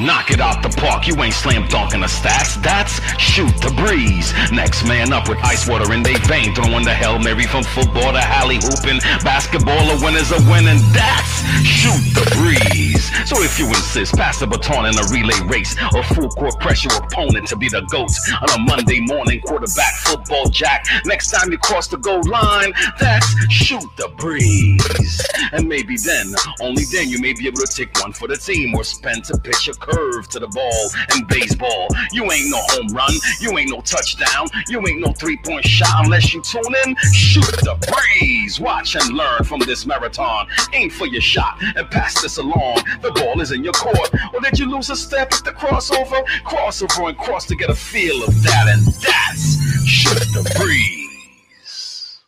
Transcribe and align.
Knock 0.00 0.30
it 0.30 0.40
out 0.40 0.62
the 0.62 0.70
park, 0.80 1.06
you 1.06 1.14
ain't 1.22 1.34
slam 1.34 1.68
dunking 1.68 2.00
the 2.00 2.06
stats. 2.06 2.56
That's 2.62 3.00
shoot 3.20 3.52
the 3.60 3.70
breeze. 3.76 4.32
Next 4.50 4.86
man 4.88 5.12
up 5.12 5.28
with 5.28 5.38
ice 5.44 5.68
water 5.68 5.92
in 5.92 6.02
they 6.02 6.14
vein, 6.24 6.54
throwing 6.54 6.84
the 6.84 6.94
Hail 6.94 7.18
Mary 7.18 7.44
from 7.44 7.64
football 7.64 8.12
to 8.12 8.20
Hally 8.20 8.56
hooping. 8.56 9.00
Basketball, 9.20 9.90
a 9.92 10.00
winner's 10.02 10.32
a 10.32 10.40
win, 10.48 10.68
and 10.68 10.80
that's 10.96 11.44
shoot 11.60 12.00
the 12.16 12.24
breeze. 12.32 13.12
So 13.28 13.42
if 13.42 13.58
you 13.58 13.66
insist, 13.68 14.14
pass 14.14 14.40
the 14.40 14.46
baton 14.46 14.86
in 14.86 14.96
a 14.96 15.04
relay 15.12 15.38
race 15.46 15.76
or 15.94 16.02
full 16.02 16.30
court 16.30 16.58
pressure 16.60 16.88
opponent 16.96 17.46
to 17.48 17.56
be 17.56 17.68
the 17.68 17.82
GOAT 17.92 18.10
on 18.40 18.48
a 18.56 18.58
Monday 18.64 19.00
morning 19.00 19.40
quarterback 19.42 19.94
football 20.00 20.48
jack. 20.48 20.86
Next 21.04 21.30
time 21.30 21.52
you 21.52 21.58
cross 21.58 21.88
the 21.88 21.98
goal 21.98 22.22
line, 22.24 22.72
that's 22.98 23.28
shoot 23.52 23.84
the 23.96 24.08
breeze. 24.16 25.20
And 25.52 25.68
maybe 25.68 25.96
then, 25.98 26.32
only 26.62 26.84
then, 26.84 27.10
you 27.10 27.20
may 27.20 27.34
be 27.34 27.46
able 27.46 27.60
to 27.60 27.68
take 27.68 27.92
one 28.00 28.12
for 28.12 28.28
the 28.28 28.36
team 28.36 28.74
or 28.74 28.84
spend 28.84 29.24
to 29.26 29.36
pitch 29.38 29.68
a 29.68 29.74
curve 29.90 30.28
to 30.28 30.38
the 30.38 30.48
ball 30.48 31.16
in 31.16 31.26
baseball. 31.26 31.88
You 32.12 32.30
ain't 32.30 32.50
no 32.50 32.58
home 32.60 32.88
run, 32.88 33.12
you 33.40 33.56
ain't 33.58 33.70
no 33.70 33.80
touchdown, 33.80 34.48
you 34.68 34.86
ain't 34.86 35.00
no 35.00 35.12
three 35.12 35.36
point 35.38 35.64
shot 35.64 36.04
unless 36.04 36.32
you 36.32 36.42
tune 36.42 36.74
in. 36.86 36.96
Shoot 37.12 37.44
the 37.62 37.76
breeze. 37.90 38.60
Watch 38.60 38.94
and 38.94 39.08
learn 39.14 39.44
from 39.44 39.60
this 39.60 39.86
marathon. 39.86 40.48
Aim 40.72 40.90
for 40.90 41.06
your 41.06 41.22
shot 41.22 41.58
and 41.76 41.90
pass 41.90 42.20
this 42.22 42.38
along. 42.38 42.82
The 43.02 43.12
ball 43.12 43.40
is 43.40 43.52
in 43.52 43.64
your 43.64 43.72
court. 43.72 44.10
Or 44.34 44.40
did 44.40 44.58
you 44.58 44.70
lose 44.70 44.90
a 44.90 44.96
step 44.96 45.32
at 45.32 45.44
the 45.44 45.52
crossover? 45.52 46.24
Crossover 46.44 47.08
and 47.08 47.18
cross 47.18 47.46
to 47.46 47.56
get 47.56 47.70
a 47.70 47.74
feel 47.74 48.22
of 48.22 48.42
that, 48.42 48.68
and 48.68 48.86
that's 48.86 49.86
shoot 49.86 50.18
the 50.32 50.54
breeze. 50.58 52.18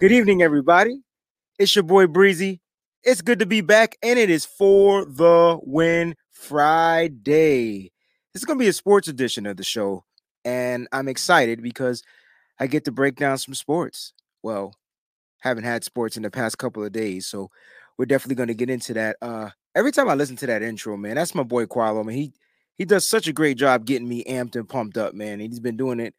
Good 0.00 0.12
evening, 0.12 0.42
everybody. 0.42 1.00
It's 1.58 1.74
your 1.74 1.82
boy 1.82 2.06
Breezie. 2.06 2.60
It's 3.02 3.22
good 3.22 3.38
to 3.40 3.46
be 3.46 3.60
back, 3.60 3.96
and 4.02 4.18
it 4.18 4.30
is 4.30 4.44
for 4.44 5.04
the 5.04 5.58
win 5.62 6.14
Friday. 6.38 7.90
This 8.32 8.42
is 8.42 8.44
going 8.44 8.58
to 8.58 8.62
be 8.62 8.68
a 8.68 8.72
sports 8.72 9.08
edition 9.08 9.44
of 9.44 9.56
the 9.56 9.64
show, 9.64 10.04
and 10.44 10.86
I'm 10.92 11.08
excited 11.08 11.62
because 11.62 12.02
I 12.60 12.68
get 12.68 12.84
to 12.84 12.92
break 12.92 13.16
down 13.16 13.38
some 13.38 13.54
sports. 13.54 14.12
Well, 14.42 14.72
haven't 15.40 15.64
had 15.64 15.82
sports 15.84 16.16
in 16.16 16.22
the 16.22 16.30
past 16.30 16.56
couple 16.56 16.84
of 16.84 16.92
days, 16.92 17.26
so 17.26 17.50
we're 17.98 18.06
definitely 18.06 18.36
going 18.36 18.48
to 18.48 18.54
get 18.54 18.70
into 18.70 18.94
that. 18.94 19.16
Uh, 19.20 19.50
every 19.74 19.90
time 19.90 20.08
I 20.08 20.14
listen 20.14 20.36
to 20.36 20.46
that 20.46 20.62
intro, 20.62 20.96
man, 20.96 21.16
that's 21.16 21.34
my 21.34 21.42
boy 21.42 21.66
Qualo, 21.66 22.04
man. 22.04 22.14
He 22.14 22.32
he 22.76 22.84
does 22.84 23.10
such 23.10 23.26
a 23.26 23.32
great 23.32 23.58
job 23.58 23.84
getting 23.84 24.08
me 24.08 24.22
amped 24.24 24.54
and 24.54 24.68
pumped 24.68 24.96
up, 24.96 25.14
man. 25.14 25.40
He's 25.40 25.60
been 25.60 25.76
doing 25.76 25.98
it, 25.98 26.14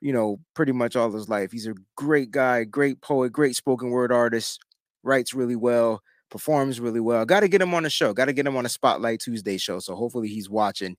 you 0.00 0.14
know, 0.14 0.40
pretty 0.54 0.72
much 0.72 0.96
all 0.96 1.12
his 1.12 1.28
life. 1.28 1.52
He's 1.52 1.66
a 1.66 1.74
great 1.94 2.30
guy, 2.30 2.64
great 2.64 3.02
poet, 3.02 3.32
great 3.32 3.54
spoken 3.54 3.90
word 3.90 4.12
artist, 4.12 4.60
writes 5.02 5.34
really 5.34 5.56
well 5.56 6.02
performs 6.30 6.80
really 6.80 7.00
well. 7.00 7.24
Got 7.24 7.40
to 7.40 7.48
get 7.48 7.62
him 7.62 7.74
on 7.74 7.82
the 7.82 7.90
show. 7.90 8.12
Got 8.12 8.26
to 8.26 8.32
get 8.32 8.46
him 8.46 8.56
on 8.56 8.66
a 8.66 8.68
Spotlight 8.68 9.20
Tuesday 9.20 9.58
show. 9.58 9.78
So 9.78 9.94
hopefully 9.94 10.28
he's 10.28 10.48
watching 10.48 10.96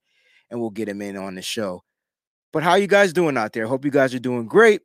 and 0.49 0.59
we'll 0.59 0.69
get 0.69 0.89
him 0.89 1.01
in 1.01 1.17
on 1.17 1.35
the 1.35 1.41
show. 1.41 1.83
But 2.51 2.63
how 2.63 2.75
you 2.75 2.87
guys 2.87 3.13
doing 3.13 3.37
out 3.37 3.53
there? 3.53 3.67
Hope 3.67 3.85
you 3.85 3.91
guys 3.91 4.13
are 4.15 4.19
doing 4.19 4.47
great. 4.47 4.81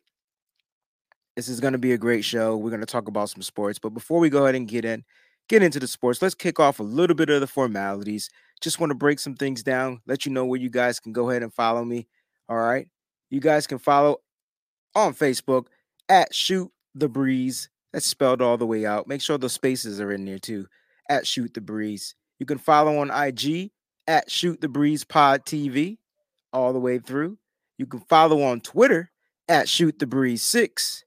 This 1.37 1.49
is 1.49 1.61
going 1.61 1.73
to 1.73 1.79
be 1.79 1.93
a 1.93 1.99
great 1.99 2.25
show. 2.25 2.57
We're 2.57 2.71
going 2.71 2.81
to 2.81 2.87
talk 2.87 3.09
about 3.09 3.31
some 3.31 3.43
sports, 3.43 3.79
but 3.79 3.91
before 3.91 4.21
we 4.21 4.31
go 4.31 4.45
ahead 4.45 4.55
and 4.55 4.69
get 4.69 4.85
in, 4.85 5.05
get 5.49 5.63
into 5.63 5.81
the 5.81 5.89
sports, 5.89 6.23
let's 6.23 6.35
kick 6.35 6.61
off 6.61 6.79
a 6.79 6.85
little 6.85 7.17
bit 7.17 7.31
of 7.31 7.41
the 7.41 7.47
formalities. 7.47 8.31
Just 8.61 8.79
want 8.79 8.91
to 8.91 8.95
break 8.95 9.19
some 9.19 9.35
things 9.35 9.63
down, 9.63 10.01
let 10.07 10.25
you 10.25 10.33
know 10.33 10.45
where 10.45 10.61
you 10.61 10.71
guys 10.71 11.01
can 11.01 11.13
go 11.13 11.31
ahead 11.31 11.43
and 11.43 11.53
follow 11.53 11.85
me. 11.85 12.07
All 12.49 12.59
right. 12.59 12.87
You 13.31 13.41
guys 13.41 13.67
can 13.67 13.79
follow 13.79 14.19
on 14.95 15.15
Facebook 15.15 15.67
at 16.09 16.33
Shoot 16.33 16.71
the 16.95 17.09
Breeze 17.09 17.69
that's 17.95 18.07
spelled 18.07 18.43
all 18.43 18.57
the 18.57 18.67
way 18.67 18.85
out. 18.85 19.07
Make 19.07 19.23
sure 19.23 19.39
the 19.39 19.49
spaces 19.49 20.01
are 20.01 20.11
in 20.11 20.25
there 20.25 20.41
too. 20.41 20.67
At 21.09 21.29
Shoot 21.29 21.55
the 21.55 21.61
Breeze. 21.61 22.17
You 22.41 22.45
can 22.45 22.59
follow 22.59 22.99
on 22.99 23.13
IG 23.13 23.71
at 24.09 24.29
Shoot 24.29 24.61
the 24.61 24.69
Breeze 24.69 25.05
Pod 25.05 25.47
TV 25.47 25.99
all 26.53 26.73
the 26.73 26.81
way 26.81 26.99
through. 26.99 27.39
You 27.79 27.87
can 27.87 28.01
follow 28.01 28.43
on 28.43 28.61
Twitter 28.63 29.13
at 29.49 29.69
Shoot 29.69 30.01
the 30.01 30.09
Breeze 30.09 30.43
6. 30.43 31.05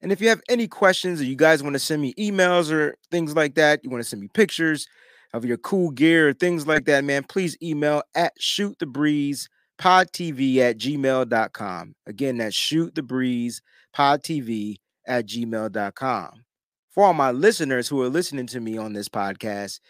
And 0.00 0.10
if 0.10 0.22
you 0.22 0.30
have 0.30 0.40
any 0.48 0.66
questions 0.68 1.20
or 1.20 1.24
you 1.24 1.36
guys 1.36 1.62
want 1.62 1.74
to 1.74 1.78
send 1.78 2.00
me 2.00 2.14
emails 2.14 2.72
or 2.72 2.96
things 3.10 3.36
like 3.36 3.54
that, 3.56 3.80
you 3.84 3.90
want 3.90 4.02
to 4.02 4.08
send 4.08 4.22
me 4.22 4.28
pictures 4.28 4.86
of 5.34 5.44
your 5.44 5.58
cool 5.58 5.90
gear 5.90 6.30
or 6.30 6.32
things 6.32 6.66
like 6.66 6.86
that, 6.86 7.04
man, 7.04 7.24
please 7.24 7.58
email 7.62 8.02
at 8.14 8.32
shoot 8.38 8.78
the 8.78 8.86
breeze 8.86 9.50
pod 9.76 10.06
TV 10.12 10.56
at 10.58 10.78
gmail.com. 10.78 11.94
Again, 12.06 12.38
that's 12.38 12.56
shoot 12.56 12.94
the 12.94 13.02
breeze 13.02 13.60
pod 13.92 14.22
TV 14.22 14.76
at 15.06 15.26
gmail.com. 15.26 16.44
For 16.90 17.04
all 17.04 17.14
my 17.14 17.32
listeners 17.32 17.88
who 17.88 18.00
are 18.02 18.08
listening 18.08 18.46
to 18.48 18.60
me 18.60 18.76
on 18.78 18.92
this 18.92 19.08
podcast, 19.08 19.80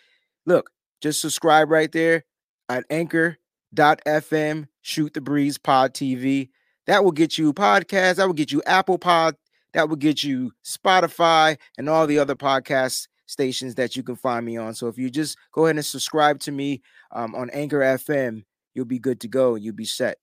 look, 0.47 0.71
just 1.03 1.21
subscribe 1.21 1.71
right 1.71 1.93
there 1.93 2.25
at 2.69 2.85
anchor.fm, 2.89 4.67
shoot 4.81 5.15
the 5.15 5.21
breeze 5.21 5.59
pod 5.59 5.93
TV. 5.95 6.49
That 6.87 7.05
will 7.05 7.13
get 7.13 7.39
you 7.39 7.53
podcasts, 7.53 8.17
that 8.17 8.27
will 8.27 8.35
get 8.35 8.53
you 8.53 8.63
Apple 8.67 8.99
Pod, 8.99 9.37
that 9.75 9.89
will 9.89 9.97
get 9.97 10.23
you 10.23 10.53
Spotify 10.65 11.59
and 11.77 11.89
all 11.89 12.07
the 12.07 12.19
other 12.19 12.35
podcast 12.35 13.09
stations 13.27 13.75
that 13.75 13.97
you 13.97 14.03
can 14.03 14.17
find 14.17 14.45
me 14.45 14.57
on. 14.57 14.75
So 14.75 14.89
if 14.89 14.99
you 14.99 15.11
just 15.11 15.37
go 15.53 15.67
ahead 15.67 15.77
and 15.77 15.85
subscribe 15.85 16.41
to 16.41 16.53
me 16.53 16.83
um, 17.13 17.35
on 17.35 17.51
Anchor 17.51 17.81
FM, 17.81 18.45
you'll 18.75 18.85
be 18.85 18.99
good 18.99 19.21
to 19.21 19.29
go. 19.29 19.55
You'll 19.55 19.75
be 19.75 19.85
set. 19.85 20.19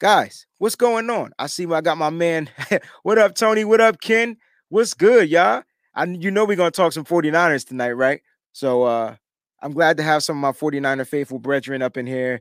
Guys, 0.00 0.46
what's 0.56 0.76
going 0.76 1.10
on? 1.10 1.30
I 1.38 1.46
see 1.46 1.66
I 1.66 1.82
got 1.82 1.98
my 1.98 2.08
man. 2.08 2.48
what 3.02 3.18
up, 3.18 3.34
Tony? 3.34 3.66
What 3.66 3.82
up, 3.82 4.00
Ken? 4.00 4.38
What's 4.70 4.94
good, 4.94 5.28
y'all? 5.28 5.62
I 5.94 6.04
you 6.04 6.30
know 6.30 6.46
we're 6.46 6.56
gonna 6.56 6.70
talk 6.70 6.94
some 6.94 7.04
49ers 7.04 7.68
tonight, 7.68 7.92
right? 7.92 8.22
So 8.52 8.84
uh 8.84 9.16
I'm 9.60 9.72
glad 9.74 9.98
to 9.98 10.02
have 10.02 10.22
some 10.22 10.42
of 10.42 10.56
my 10.56 10.58
49er 10.58 11.06
faithful 11.06 11.38
brethren 11.38 11.82
up 11.82 11.98
in 11.98 12.06
here. 12.06 12.40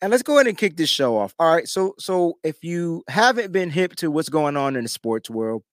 And 0.00 0.10
let's 0.10 0.22
go 0.22 0.36
ahead 0.36 0.46
and 0.46 0.56
kick 0.56 0.78
this 0.78 0.88
show 0.88 1.18
off. 1.18 1.34
All 1.38 1.54
right. 1.54 1.68
So 1.68 1.94
so 1.98 2.38
if 2.42 2.64
you 2.64 3.04
haven't 3.06 3.52
been 3.52 3.68
hip 3.68 3.94
to 3.96 4.10
what's 4.10 4.30
going 4.30 4.56
on 4.56 4.74
in 4.74 4.84
the 4.84 4.88
sports 4.88 5.28
world, 5.28 5.64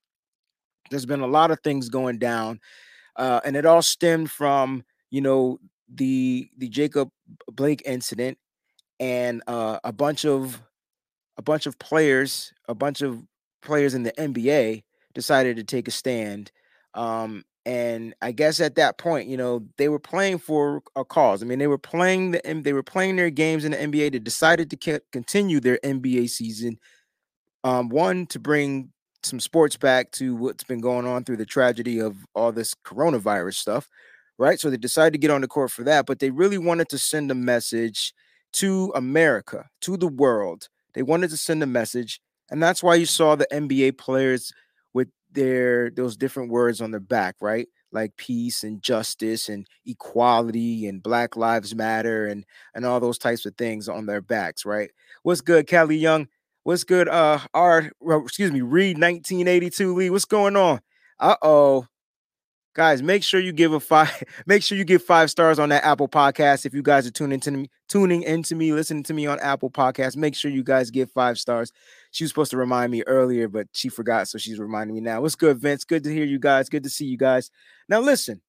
there's 0.89 1.05
been 1.05 1.21
a 1.21 1.27
lot 1.27 1.49
of 1.49 1.61
things 1.61 1.87
going 1.87 2.19
down. 2.19 2.59
Uh, 3.15 3.39
and 3.45 3.55
it 3.55 3.65
all 3.65 3.81
stemmed 3.81 4.29
from, 4.29 4.83
you 5.11 5.21
know, 5.21 5.59
the 5.87 6.49
the 6.57 6.67
Jacob 6.67 7.09
Blake 7.49 7.83
incident 7.85 8.37
and 8.99 9.41
uh, 9.47 9.79
a 9.85 9.93
bunch 9.93 10.25
of 10.25 10.61
a 11.37 11.41
bunch 11.41 11.65
of 11.65 11.77
players, 11.79 12.53
a 12.67 12.75
bunch 12.75 13.01
of 13.01 13.21
players 13.61 13.93
in 13.93 14.03
the 14.03 14.11
NBA 14.13 14.83
decided 15.13 15.57
to 15.57 15.63
take 15.63 15.87
a 15.87 15.91
stand. 15.91 16.51
Um, 16.93 17.43
and 17.65 18.13
I 18.21 18.31
guess 18.31 18.59
at 18.59 18.75
that 18.75 18.97
point, 18.97 19.27
you 19.27 19.37
know, 19.37 19.65
they 19.77 19.89
were 19.89 19.99
playing 19.99 20.37
for 20.37 20.83
a 20.95 21.03
cause. 21.03 21.41
I 21.41 21.47
mean, 21.47 21.57
they 21.57 21.67
were 21.67 21.79
playing 21.79 22.31
the 22.31 22.61
they 22.63 22.73
were 22.73 22.83
playing 22.83 23.15
their 23.15 23.31
games 23.31 23.65
in 23.65 23.71
the 23.71 23.77
NBA. 23.77 24.11
They 24.11 24.19
decided 24.19 24.69
to 24.69 25.01
continue 25.11 25.59
their 25.59 25.79
NBA 25.83 26.29
season. 26.29 26.77
Um, 27.63 27.89
one 27.89 28.27
to 28.27 28.39
bring 28.39 28.91
some 29.23 29.39
sports 29.39 29.75
back 29.75 30.11
to 30.11 30.35
what's 30.35 30.63
been 30.63 30.79
going 30.79 31.07
on 31.07 31.23
through 31.23 31.37
the 31.37 31.45
tragedy 31.45 31.99
of 31.99 32.15
all 32.35 32.51
this 32.51 32.75
coronavirus 32.85 33.55
stuff, 33.55 33.89
right? 34.37 34.59
So 34.59 34.69
they 34.69 34.77
decided 34.77 35.13
to 35.13 35.19
get 35.19 35.31
on 35.31 35.41
the 35.41 35.47
court 35.47 35.71
for 35.71 35.83
that, 35.83 36.05
but 36.05 36.19
they 36.19 36.29
really 36.29 36.59
wanted 36.59 36.89
to 36.89 36.99
send 36.99 37.31
a 37.31 37.35
message 37.35 38.13
to 38.53 38.91
America, 38.95 39.65
to 39.81 39.97
the 39.97 40.07
world, 40.07 40.69
they 40.95 41.03
wanted 41.03 41.29
to 41.31 41.37
send 41.37 41.61
a 41.63 41.67
message, 41.67 42.19
and 42.49 42.61
that's 42.63 42.81
why 42.81 42.95
you 42.95 43.05
saw 43.05 43.35
the 43.35 43.47
NBA 43.51 43.97
players 43.97 44.51
with 44.93 45.09
their 45.31 45.89
those 45.91 46.17
different 46.17 46.51
words 46.51 46.81
on 46.81 46.91
their 46.91 46.99
back, 46.99 47.35
right? 47.41 47.67
Like 47.91 48.17
peace 48.17 48.63
and 48.63 48.81
justice 48.81 49.49
and 49.49 49.67
equality 49.85 50.87
and 50.87 51.03
Black 51.03 51.35
Lives 51.35 51.75
Matter 51.75 52.25
and 52.27 52.45
and 52.73 52.85
all 52.85 52.99
those 52.99 53.17
types 53.17 53.45
of 53.45 53.55
things 53.55 53.87
on 53.89 54.05
their 54.05 54.21
backs, 54.21 54.65
right? 54.65 54.91
What's 55.23 55.41
good, 55.41 55.67
Kelly 55.67 55.97
Young? 55.97 56.27
What's 56.63 56.83
good? 56.83 57.07
Uh, 57.07 57.39
our 57.53 57.91
excuse 58.23 58.51
me, 58.51 58.61
Reed 58.61 58.97
1982 58.97 59.93
Lee. 59.95 60.09
What's 60.09 60.25
going 60.25 60.55
on? 60.55 60.81
Uh 61.19 61.35
oh, 61.41 61.87
guys 62.75 63.01
make 63.01 63.23
sure 63.23 63.39
you 63.39 63.51
give 63.51 63.73
a 63.73 63.79
five 63.79 64.23
make 64.45 64.61
sure 64.61 64.77
you 64.77 64.83
give 64.83 65.01
five 65.01 65.31
stars 65.31 65.57
on 65.57 65.69
that 65.69 65.83
apple 65.83 66.07
podcast 66.07 66.65
if 66.65 66.73
you 66.73 66.83
guys 66.83 67.07
are 67.07 67.11
tuning 67.11 67.35
into 67.35 67.51
me 67.51 67.69
tuning 67.87 68.23
into 68.23 68.53
me 68.53 68.73
listening 68.73 69.03
to 69.03 69.13
me 69.13 69.25
on 69.25 69.39
apple 69.39 69.69
podcast. 69.69 70.17
Make 70.17 70.35
sure 70.35 70.51
you 70.51 70.63
guys 70.63 70.91
give 70.91 71.09
five 71.09 71.37
stars. 71.37 71.71
She 72.11 72.23
was 72.23 72.31
supposed 72.31 72.51
to 72.51 72.57
remind 72.57 72.91
me 72.91 73.03
earlier 73.07 73.47
but 73.47 73.67
she 73.73 73.89
forgot 73.89 74.27
so 74.27 74.37
she's 74.37 74.59
reminding 74.59 74.95
me 74.95 75.01
now. 75.01 75.21
What's 75.21 75.35
good 75.35 75.57
vince? 75.57 75.83
Good 75.83 76.03
to 76.03 76.13
hear 76.13 76.25
you 76.25 76.37
guys. 76.37 76.69
Good 76.69 76.83
to 76.83 76.89
see 76.89 77.05
you 77.05 77.17
guys. 77.17 77.49
Now 77.87 78.01
listen. 78.01 78.41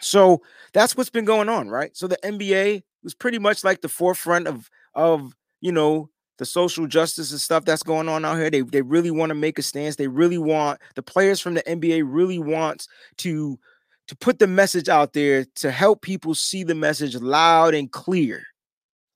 So 0.00 0.42
that's 0.72 0.96
what's 0.96 1.10
been 1.10 1.24
going 1.24 1.48
on 1.48 1.68
right? 1.68 1.96
So 1.96 2.06
the 2.06 2.18
nba 2.24 2.82
was 3.02 3.14
pretty 3.14 3.38
much 3.38 3.64
like 3.64 3.80
the 3.80 3.88
forefront 3.88 4.46
of 4.46 4.70
of 4.94 5.32
you 5.60 5.72
know 5.72 6.08
the 6.38 6.44
social 6.44 6.86
justice 6.86 7.30
and 7.32 7.40
stuff 7.40 7.64
that's 7.64 7.82
going 7.82 8.08
on 8.08 8.24
out 8.24 8.38
here. 8.38 8.50
They 8.50 8.62
they 8.62 8.82
really 8.82 9.10
want 9.10 9.30
to 9.30 9.34
make 9.34 9.58
a 9.58 9.62
stance. 9.62 9.96
They 9.96 10.08
really 10.08 10.38
want 10.38 10.80
the 10.94 11.02
players 11.02 11.40
from 11.40 11.54
the 11.54 11.62
NBA 11.62 12.02
really 12.06 12.38
want 12.38 12.86
to 13.18 13.58
to 14.06 14.16
put 14.16 14.38
the 14.38 14.46
message 14.46 14.88
out 14.88 15.12
there 15.12 15.44
to 15.56 15.70
help 15.70 16.00
people 16.00 16.34
see 16.34 16.64
the 16.64 16.74
message 16.74 17.14
loud 17.16 17.74
and 17.74 17.92
clear. 17.92 18.42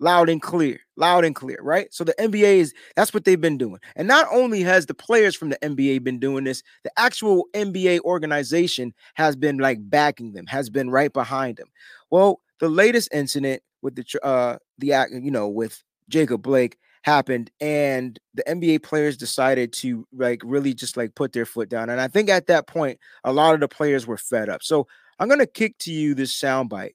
Loud 0.01 0.29
and 0.29 0.43
clear, 0.43 0.81
loud 0.97 1.25
and 1.25 1.33
clear, 1.33 1.59
right? 1.63 1.87
So 1.95 2.03
the 2.03 2.15
NBA 2.15 2.57
is 2.57 2.75
that's 2.97 3.15
what 3.15 3.25
they've 3.25 3.41
been 3.41 3.57
doing. 3.57 3.79
And 3.95 4.09
not 4.09 4.27
only 4.33 4.63
has 4.63 4.87
the 4.87 4.95
players 4.95 5.37
from 5.37 5.51
the 5.51 5.59
NBA 5.63 6.03
been 6.03 6.19
doing 6.19 6.43
this, 6.43 6.65
the 6.83 6.91
actual 6.99 7.47
NBA 7.55 8.01
organization 8.01 8.93
has 9.15 9.37
been 9.37 9.59
like 9.59 9.79
backing 9.89 10.33
them, 10.33 10.47
has 10.47 10.71
been 10.71 10.91
right 10.91 11.13
behind 11.13 11.57
them. 11.57 11.69
Well, 12.11 12.41
the 12.59 12.69
latest 12.69 13.11
incident 13.15 13.63
with 13.81 13.95
the 13.95 14.25
uh 14.25 14.57
the 14.79 14.93
act, 14.93 15.13
you 15.13 15.31
know, 15.31 15.47
with 15.49 15.81
Jacob 16.09 16.43
Blake 16.43 16.79
happened 17.03 17.51
and 17.61 18.19
the 18.35 18.49
NBA 18.49 18.79
players 18.79 19.17
decided 19.17 19.73
to 19.75 20.07
like 20.13 20.41
really 20.45 20.75
just 20.75 20.97
like 20.97 21.15
put 21.15 21.33
their 21.33 21.47
foot 21.47 21.69
down. 21.69 21.91
And 21.91 22.01
I 22.01 22.09
think 22.09 22.29
at 22.31 22.47
that 22.47 22.67
point, 22.67 22.99
a 23.25 23.33
lot 23.33 23.55
of 23.55 23.61
the 23.61 23.69
players 23.69 24.07
were 24.07 24.17
fed 24.19 24.49
up. 24.49 24.63
So 24.63 24.87
I'm 25.19 25.29
gonna 25.29 25.47
kick 25.47 25.79
to 25.81 25.93
you 25.93 26.15
this 26.15 26.39
soundbite. 26.39 26.93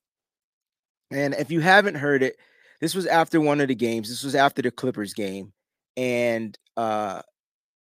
And 1.11 1.33
if 1.35 1.51
you 1.51 1.61
haven't 1.61 1.95
heard 1.95 2.23
it, 2.23 2.37
this 2.81 2.93
was 2.95 3.05
after 3.05 3.39
one 3.41 3.61
of 3.61 3.67
the 3.69 3.75
games. 3.75 4.09
This 4.09 4.23
was 4.23 4.35
after 4.35 4.61
the 4.61 4.71
Clippers 4.71 5.13
game. 5.13 5.53
And 5.95 6.57
uh 6.75 7.21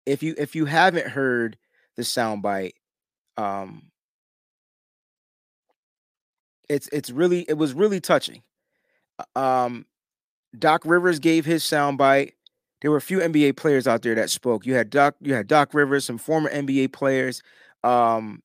if 0.05 0.23
you 0.23 0.35
if 0.37 0.55
you 0.55 0.65
haven't 0.65 1.07
heard 1.07 1.57
the 1.97 2.03
soundbite, 2.03 2.73
um 3.37 3.91
it's 6.69 6.87
it's 6.91 7.09
really 7.09 7.41
it 7.47 7.55
was 7.55 7.73
really 7.73 7.99
touching. 7.99 8.43
Um 9.35 9.85
Doc 10.57 10.83
Rivers 10.85 11.19
gave 11.19 11.45
his 11.45 11.63
soundbite. 11.63 12.33
There 12.81 12.91
were 12.91 12.97
a 12.97 13.01
few 13.01 13.19
NBA 13.19 13.57
players 13.57 13.87
out 13.87 14.01
there 14.01 14.15
that 14.15 14.29
spoke. 14.29 14.65
You 14.65 14.73
had 14.73 14.89
Doc, 14.89 15.15
you 15.21 15.33
had 15.33 15.47
Doc 15.47 15.73
Rivers, 15.73 16.05
some 16.05 16.17
former 16.17 16.49
NBA 16.49 16.91
players, 16.93 17.41
um, 17.83 18.41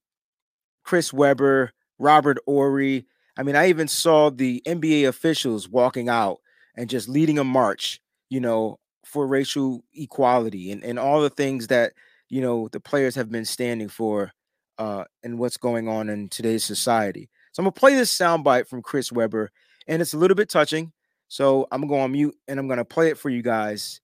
Chris 0.83 1.11
Webber, 1.11 1.71
Robert 1.99 2.37
Horry. 2.45 3.05
I 3.37 3.43
mean, 3.43 3.55
I 3.55 3.69
even 3.69 3.87
saw 3.87 4.29
the 4.29 4.61
NBA 4.65 5.07
officials 5.07 5.67
walking 5.67 6.09
out 6.09 6.39
and 6.75 6.89
just 6.89 7.09
leading 7.09 7.39
a 7.39 7.43
march, 7.43 7.99
you 8.29 8.39
know, 8.39 8.79
for 9.05 9.25
racial 9.25 9.83
equality 9.93 10.71
and, 10.71 10.83
and 10.83 10.99
all 10.99 11.21
the 11.21 11.29
things 11.29 11.67
that, 11.67 11.93
you 12.29 12.41
know, 12.41 12.67
the 12.71 12.79
players 12.79 13.15
have 13.15 13.31
been 13.31 13.45
standing 13.45 13.89
for 13.89 14.31
uh, 14.77 15.05
and 15.23 15.39
what's 15.39 15.57
going 15.57 15.87
on 15.87 16.09
in 16.09 16.29
today's 16.29 16.63
society. 16.63 17.29
So 17.51 17.61
I'm 17.61 17.65
gonna 17.65 17.71
play 17.71 17.95
this 17.95 18.15
soundbite 18.15 18.67
from 18.67 18.81
Chris 18.81 19.11
Webber, 19.11 19.49
and 19.87 20.01
it's 20.01 20.13
a 20.13 20.17
little 20.17 20.35
bit 20.35 20.49
touching. 20.49 20.91
So 21.27 21.67
I'm 21.71 21.81
gonna 21.81 21.89
go 21.89 21.99
on 21.99 22.11
mute 22.11 22.37
and 22.47 22.59
I'm 22.59 22.67
gonna 22.67 22.85
play 22.85 23.09
it 23.09 23.17
for 23.17 23.29
you 23.29 23.41
guys. 23.41 24.01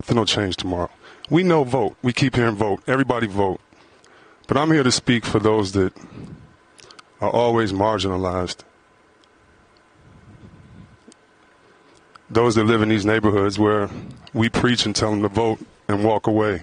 Nothing 0.00 0.16
will 0.16 0.26
change 0.26 0.56
tomorrow. 0.56 0.90
We 1.28 1.42
know 1.42 1.64
vote. 1.64 1.96
We 2.02 2.12
keep 2.12 2.34
hearing 2.34 2.56
vote. 2.56 2.82
Everybody 2.86 3.26
vote. 3.26 3.60
But 4.48 4.56
I'm 4.56 4.72
here 4.72 4.82
to 4.82 4.90
speak 4.90 5.24
for 5.24 5.38
those 5.38 5.72
that 5.72 5.92
are 7.20 7.30
always 7.30 7.72
marginalized. 7.72 8.64
Those 12.30 12.54
that 12.54 12.64
live 12.64 12.82
in 12.82 12.88
these 12.88 13.04
neighborhoods 13.04 13.58
where 13.58 13.90
we 14.32 14.48
preach 14.48 14.86
and 14.86 14.94
tell 14.94 15.10
them 15.10 15.22
to 15.22 15.28
vote 15.28 15.60
and 15.88 16.04
walk 16.04 16.26
away. 16.26 16.62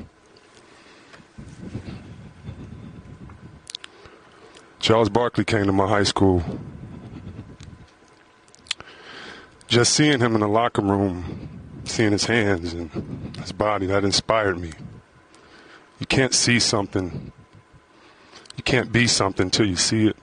Charles 4.79 5.09
Barkley 5.09 5.43
came 5.43 5.65
to 5.65 5.71
my 5.71 5.87
high 5.87 6.03
school 6.03 6.43
just 9.67 9.93
seeing 9.93 10.19
him 10.19 10.33
in 10.33 10.41
the 10.41 10.47
locker 10.47 10.81
room, 10.81 11.81
seeing 11.83 12.11
his 12.11 12.25
hands 12.25 12.73
and 12.73 13.35
his 13.37 13.51
body, 13.51 13.85
that 13.87 14.03
inspired 14.03 14.59
me. 14.59 14.71
You 15.99 16.05
can't 16.05 16.33
see 16.33 16.59
something, 16.59 17.31
you 18.55 18.63
can't 18.63 18.91
be 18.91 19.07
something 19.07 19.45
until 19.45 19.67
you 19.67 19.75
see 19.75 20.07
it. 20.07 20.17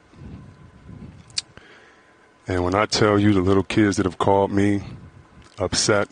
And 2.46 2.64
when 2.64 2.74
I 2.74 2.86
tell 2.86 3.18
you 3.18 3.32
the 3.32 3.40
little 3.40 3.62
kids 3.62 3.96
that 3.96 4.06
have 4.06 4.18
called 4.18 4.50
me 4.50 4.82
upset, 5.58 6.08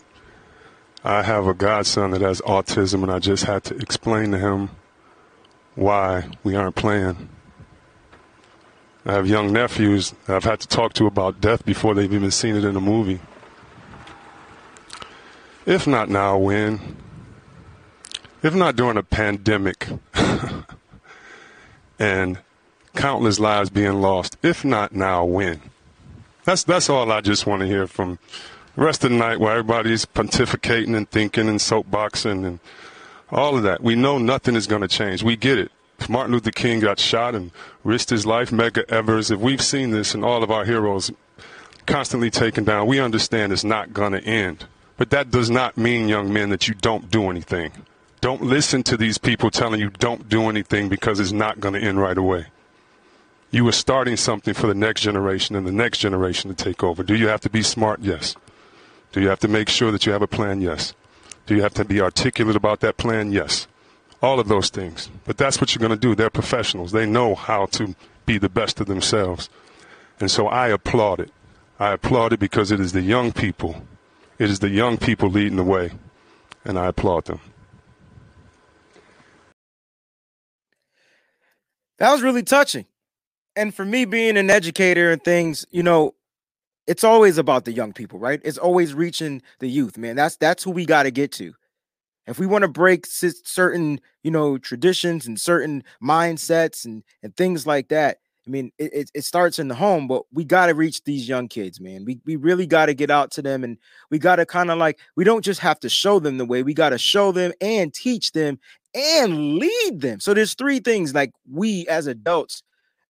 I 1.03 1.21
have 1.21 1.47
a 1.47 1.53
godson 1.53 2.11
that 2.11 2.21
has 2.21 2.41
autism, 2.41 3.03
and 3.03 3.11
I 3.11 3.19
just 3.19 3.43
had 3.43 3.63
to 3.65 3.75
explain 3.75 4.31
to 4.31 4.39
him 4.39 4.69
why 5.75 6.29
we 6.43 6.55
aren't 6.55 6.75
playing. 6.75 7.29
I 9.05 9.13
have 9.13 9.27
young 9.27 9.51
nephews 9.51 10.13
I've 10.27 10.45
had 10.45 10.61
to 10.61 10.67
talk 10.67 10.93
to 10.93 11.07
about 11.07 11.41
death 11.41 11.65
before 11.65 11.93
they've 11.93 12.13
even 12.13 12.31
seen 12.31 12.55
it 12.55 12.63
in 12.63 12.75
a 12.75 12.81
movie. 12.81 13.19
If 15.65 15.87
not 15.87 16.09
now, 16.09 16.37
when? 16.37 16.97
If 18.41 18.53
not 18.53 18.75
during 18.75 18.97
a 18.97 19.03
pandemic 19.03 19.87
and 21.99 22.37
countless 22.95 23.39
lives 23.39 23.69
being 23.69 24.01
lost. 24.01 24.37
If 24.41 24.63
not 24.63 24.93
now, 24.93 25.25
when? 25.25 25.61
That's 26.45 26.63
that's 26.63 26.89
all 26.89 27.11
I 27.11 27.21
just 27.21 27.45
want 27.45 27.61
to 27.61 27.67
hear 27.67 27.87
from 27.87 28.19
the 28.75 28.83
rest 28.83 29.03
of 29.03 29.11
the 29.11 29.17
night 29.17 29.39
where 29.39 29.53
everybody's 29.53 30.05
pontificating 30.05 30.95
and 30.95 31.09
thinking 31.09 31.47
and 31.47 31.59
soapboxing 31.59 32.45
and 32.45 32.59
all 33.31 33.57
of 33.57 33.63
that. 33.63 33.81
We 33.81 33.95
know 33.95 34.17
nothing 34.17 34.55
is 34.55 34.67
going 34.67 34.81
to 34.81 34.87
change. 34.87 35.23
We 35.23 35.35
get 35.35 35.57
it. 35.57 35.71
Martin 36.09 36.33
Luther 36.33 36.51
King 36.51 36.79
got 36.79 36.99
shot 36.99 37.35
and 37.35 37.51
risked 37.83 38.09
his 38.09 38.25
life, 38.25 38.51
Medgar 38.51 38.89
Evers, 38.89 39.31
if 39.31 39.39
we've 39.39 39.61
seen 39.61 39.91
this 39.91 40.13
and 40.13 40.23
all 40.23 40.43
of 40.43 40.51
our 40.51 40.65
heroes 40.65 41.11
constantly 41.85 42.29
taken 42.29 42.63
down, 42.63 42.87
we 42.87 42.99
understand 42.99 43.51
it's 43.51 43.63
not 43.63 43.93
going 43.93 44.13
to 44.13 44.23
end. 44.23 44.65
But 44.97 45.09
that 45.09 45.31
does 45.31 45.49
not 45.49 45.77
mean, 45.77 46.07
young 46.07 46.31
men, 46.31 46.49
that 46.49 46.67
you 46.67 46.75
don't 46.75 47.09
do 47.09 47.29
anything. 47.29 47.71
Don't 48.21 48.41
listen 48.41 48.83
to 48.83 48.95
these 48.95 49.17
people 49.17 49.49
telling 49.49 49.79
you 49.79 49.89
don't 49.89 50.29
do 50.29 50.49
anything 50.49 50.87
because 50.87 51.19
it's 51.19 51.31
not 51.31 51.59
going 51.59 51.73
to 51.73 51.81
end 51.81 51.99
right 51.99 52.17
away. 52.17 52.47
You 53.51 53.67
are 53.67 53.73
starting 53.73 54.17
something 54.17 54.53
for 54.53 54.67
the 54.67 54.73
next 54.73 55.01
generation 55.01 55.55
and 55.55 55.67
the 55.67 55.71
next 55.71 55.99
generation 55.99 56.53
to 56.53 56.63
take 56.63 56.83
over. 56.83 57.03
Do 57.03 57.15
you 57.15 57.27
have 57.27 57.41
to 57.41 57.49
be 57.49 57.61
smart? 57.61 58.01
Yes. 58.01 58.35
Do 59.11 59.21
you 59.21 59.29
have 59.29 59.39
to 59.39 59.47
make 59.47 59.69
sure 59.69 59.91
that 59.91 60.05
you 60.05 60.11
have 60.11 60.21
a 60.21 60.27
plan? 60.27 60.61
Yes. 60.61 60.93
Do 61.45 61.55
you 61.55 61.61
have 61.61 61.73
to 61.75 61.85
be 61.85 62.01
articulate 62.01 62.55
about 62.55 62.79
that 62.79 62.97
plan? 62.97 63.31
Yes 63.31 63.67
all 64.23 64.39
of 64.39 64.47
those 64.47 64.69
things. 64.69 65.09
But 65.25 65.37
that's 65.37 65.59
what 65.59 65.75
you're 65.75 65.81
going 65.81 65.99
to 65.99 66.07
do. 66.07 66.15
They're 66.15 66.29
professionals. 66.29 66.93
They 66.93 67.05
know 67.05 67.35
how 67.35 67.65
to 67.67 67.93
be 68.25 68.37
the 68.37 68.49
best 68.49 68.79
of 68.79 68.87
themselves. 68.87 69.49
And 70.19 70.31
so 70.31 70.47
I 70.47 70.69
applaud 70.69 71.19
it. 71.19 71.31
I 71.77 71.91
applaud 71.91 72.31
it 72.31 72.39
because 72.39 72.71
it 72.71 72.79
is 72.79 72.93
the 72.93 73.01
young 73.01 73.33
people. 73.33 73.83
It 74.39 74.49
is 74.49 74.59
the 74.59 74.69
young 74.69 74.97
people 74.97 75.29
leading 75.29 75.57
the 75.57 75.63
way. 75.63 75.91
And 76.63 76.79
I 76.79 76.87
applaud 76.87 77.25
them. 77.25 77.41
That 81.97 82.11
was 82.11 82.21
really 82.21 82.43
touching. 82.43 82.85
And 83.55 83.75
for 83.75 83.85
me 83.85 84.05
being 84.05 84.37
an 84.37 84.49
educator 84.49 85.11
and 85.11 85.21
things, 85.21 85.65
you 85.69 85.83
know, 85.83 86.15
it's 86.87 87.03
always 87.03 87.37
about 87.37 87.65
the 87.65 87.73
young 87.73 87.93
people, 87.93 88.19
right? 88.19 88.41
It's 88.43 88.57
always 88.57 88.93
reaching 88.93 89.41
the 89.59 89.67
youth, 89.67 89.97
man. 89.97 90.15
That's 90.15 90.37
that's 90.37 90.63
who 90.63 90.71
we 90.71 90.85
got 90.85 91.03
to 91.03 91.11
get 91.11 91.31
to. 91.33 91.53
If 92.27 92.39
we 92.39 92.47
want 92.47 92.63
to 92.63 92.67
break 92.69 93.05
certain, 93.05 93.99
you 94.23 94.31
know, 94.31 94.57
traditions 94.57 95.27
and 95.27 95.39
certain 95.39 95.83
mindsets 96.01 96.85
and 96.85 97.03
and 97.21 97.35
things 97.35 97.67
like 97.67 97.89
that, 97.89 98.17
I 98.45 98.49
mean, 98.49 98.71
it, 98.77 99.09
it 99.13 99.23
starts 99.23 99.57
in 99.57 99.69
the 99.69 99.75
home, 99.75 100.07
but 100.07 100.23
we 100.33 100.43
got 100.43 100.65
to 100.65 100.73
reach 100.73 101.03
these 101.03 101.29
young 101.29 101.47
kids, 101.47 101.79
man. 101.79 102.03
We, 102.03 102.19
we 102.25 102.35
really 102.35 102.67
got 102.67 102.87
to 102.87 102.93
get 102.93 103.09
out 103.09 103.31
to 103.31 103.41
them 103.41 103.63
and 103.63 103.77
we 104.11 104.19
got 104.19 104.35
to 104.37 104.45
kind 104.45 104.69
of 104.69 104.77
like, 104.77 104.99
we 105.15 105.23
don't 105.23 105.45
just 105.45 105.61
have 105.61 105.79
to 105.81 105.89
show 105.89 106.19
them 106.19 106.37
the 106.37 106.45
way, 106.45 106.61
we 106.61 106.73
got 106.73 106.89
to 106.89 106.97
show 106.97 107.31
them 107.31 107.53
and 107.61 107.93
teach 107.93 108.33
them 108.33 108.59
and 108.93 109.55
lead 109.55 110.01
them. 110.01 110.19
So 110.19 110.33
there's 110.33 110.55
three 110.55 110.79
things 110.79 111.13
like 111.13 111.31
we 111.49 111.87
as 111.87 112.05
adults 112.07 112.63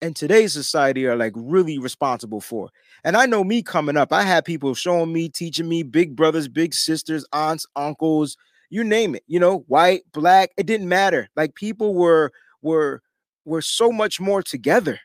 in 0.03 0.13
today's 0.13 0.53
society 0.53 1.07
are 1.07 1.15
like 1.15 1.33
really 1.35 1.79
responsible 1.79 2.41
for. 2.41 2.69
And 3.03 3.17
I 3.17 3.25
know 3.25 3.43
me 3.43 3.63
coming 3.63 3.97
up, 3.97 4.13
I 4.13 4.23
had 4.23 4.45
people 4.45 4.75
showing 4.75 5.11
me, 5.11 5.29
teaching 5.29 5.67
me, 5.67 5.81
big 5.81 6.15
brothers, 6.15 6.47
big 6.47 6.75
sisters, 6.75 7.25
aunts, 7.33 7.65
uncles, 7.75 8.37
you 8.73 8.83
name 8.83 9.13
it, 9.13 9.23
you 9.27 9.39
know, 9.39 9.59
white, 9.67 10.01
black, 10.13 10.49
it 10.57 10.65
didn't 10.65 10.89
matter. 10.89 11.29
Like 11.35 11.53
people 11.53 11.93
were 11.93 12.31
were 12.63 13.03
were 13.45 13.61
so 13.61 13.91
much 13.91 14.19
more 14.19 14.41
together. 14.41 14.99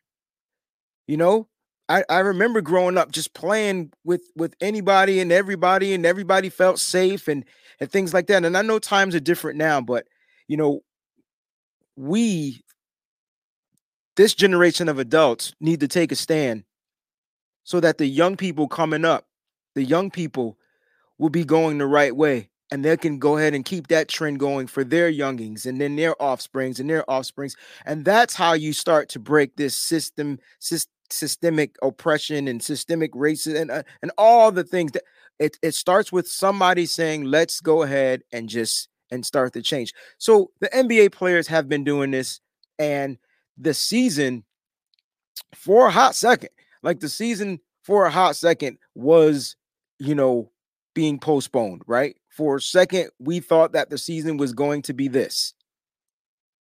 You 1.07 1.19
know, 1.19 1.49
I, 1.87 2.03
I 2.09 2.21
remember 2.21 2.63
growing 2.63 2.97
up 2.97 3.13
just 3.13 3.35
playing 3.35 3.93
with 4.05 4.23
with 4.35 4.55
anybody 4.63 5.21
and 5.21 5.31
everybody, 5.31 5.93
and 5.93 6.07
everybody 6.07 6.49
felt 6.49 6.79
safe 6.79 7.29
and 7.29 7.45
and 7.79 7.93
things 7.93 8.15
like 8.15 8.27
that. 8.29 8.43
And 8.43 8.57
I 8.57 8.63
know 8.63 8.79
times 8.79 9.15
are 9.15 9.21
different 9.21 9.59
now, 9.59 9.83
but 9.83 10.07
you 10.47 10.57
know, 10.57 10.81
we 11.95 12.65
this 14.17 14.35
generation 14.35 14.89
of 14.89 14.99
adults 14.99 15.53
need 15.61 15.81
to 15.81 15.89
take 15.89 16.11
a 16.11 16.17
stand 16.17 16.65
so 17.65 17.81
that 17.81 17.99
the 17.99 18.07
young 18.07 18.35
people 18.35 18.67
coming 18.67 19.05
up, 19.05 19.27
the 19.75 19.85
young 19.85 20.11
people 20.11 20.57
will 21.19 21.29
be 21.29 21.45
going 21.45 21.77
the 21.77 21.87
right 21.87 22.17
way 22.17 22.49
and 22.71 22.85
they 22.85 22.97
can 22.97 23.19
go 23.19 23.39
ahead 23.39 23.55
and 23.55 23.65
keep 23.65 23.89
that 23.89 24.09
trend 24.09 24.39
going 24.39 24.67
for 24.67 24.85
their 24.85 25.09
youngings 25.09 25.67
and 25.67 25.81
then 25.81 25.97
their 25.97 26.15
offsprings 26.23 26.81
and 26.81 26.89
their 26.89 27.09
offsprings 27.11 27.57
and 27.87 28.05
that's 28.05 28.35
how 28.35 28.53
you 28.53 28.73
start 28.73 29.09
to 29.09 29.19
break 29.19 29.57
this 29.57 29.75
system 29.75 30.39
systemic 31.11 31.77
oppression 31.83 32.49
and 32.49 32.63
systemic 32.63 33.13
racism 33.13 33.63
and, 33.63 33.71
uh, 33.71 33.83
and 34.03 34.13
all 34.19 34.53
the 34.53 34.65
things 34.65 34.93
that 34.93 35.05
it, 35.39 35.57
it 35.63 35.75
starts 35.75 36.13
with 36.13 36.29
somebody 36.29 36.85
saying 36.85 37.25
let's 37.25 37.61
go 37.61 37.83
ahead 37.83 38.23
and 38.33 38.49
just 38.49 38.89
and 39.11 39.25
start 39.25 39.53
the 39.53 39.63
change. 39.63 39.95
So 40.19 40.51
the 40.61 40.69
nba 40.69 41.13
players 41.13 41.47
have 41.47 41.69
been 41.69 41.85
doing 41.85 42.11
this 42.11 42.41
and 42.79 43.19
the 43.57 43.75
season 43.75 44.45
for 45.55 45.87
a 45.87 45.91
hot 45.91 46.15
second 46.15 46.51
like 46.83 47.01
the 47.01 47.09
season 47.09 47.61
for 47.83 48.07
a 48.07 48.11
hot 48.11 48.37
second 48.37 48.79
was 48.95 49.57
you 49.99 50.15
know 50.15 50.51
being 50.95 51.19
postponed 51.19 51.83
right 51.87 52.17
for 52.39 52.55
a 52.55 52.61
second, 52.61 53.11
we 53.19 53.41
thought 53.41 53.73
that 53.73 53.91
the 53.91 53.99
season 53.99 54.37
was 54.37 54.53
going 54.53 54.83
to 54.83 54.93
be 54.93 55.09
this. 55.09 55.55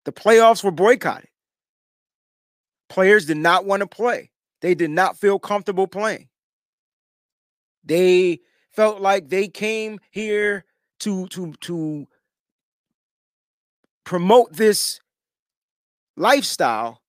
The 0.05 0.13
playoffs 0.13 0.63
were 0.63 0.71
boycotted. 0.71 1.27
Players 2.87 3.25
did 3.25 3.35
not 3.35 3.65
want 3.65 3.81
to 3.81 3.87
play. 3.87 4.31
They 4.61 4.73
did 4.73 4.89
not 4.89 5.17
feel 5.17 5.37
comfortable 5.37 5.85
playing. 5.85 6.29
They 7.83 8.39
felt 8.71 9.01
like 9.01 9.27
they 9.27 9.49
came 9.49 9.99
here 10.11 10.63
to 11.01 11.27
to 11.27 11.53
to 11.59 12.07
promote 14.05 14.53
this 14.53 15.01
lifestyle 16.15 17.01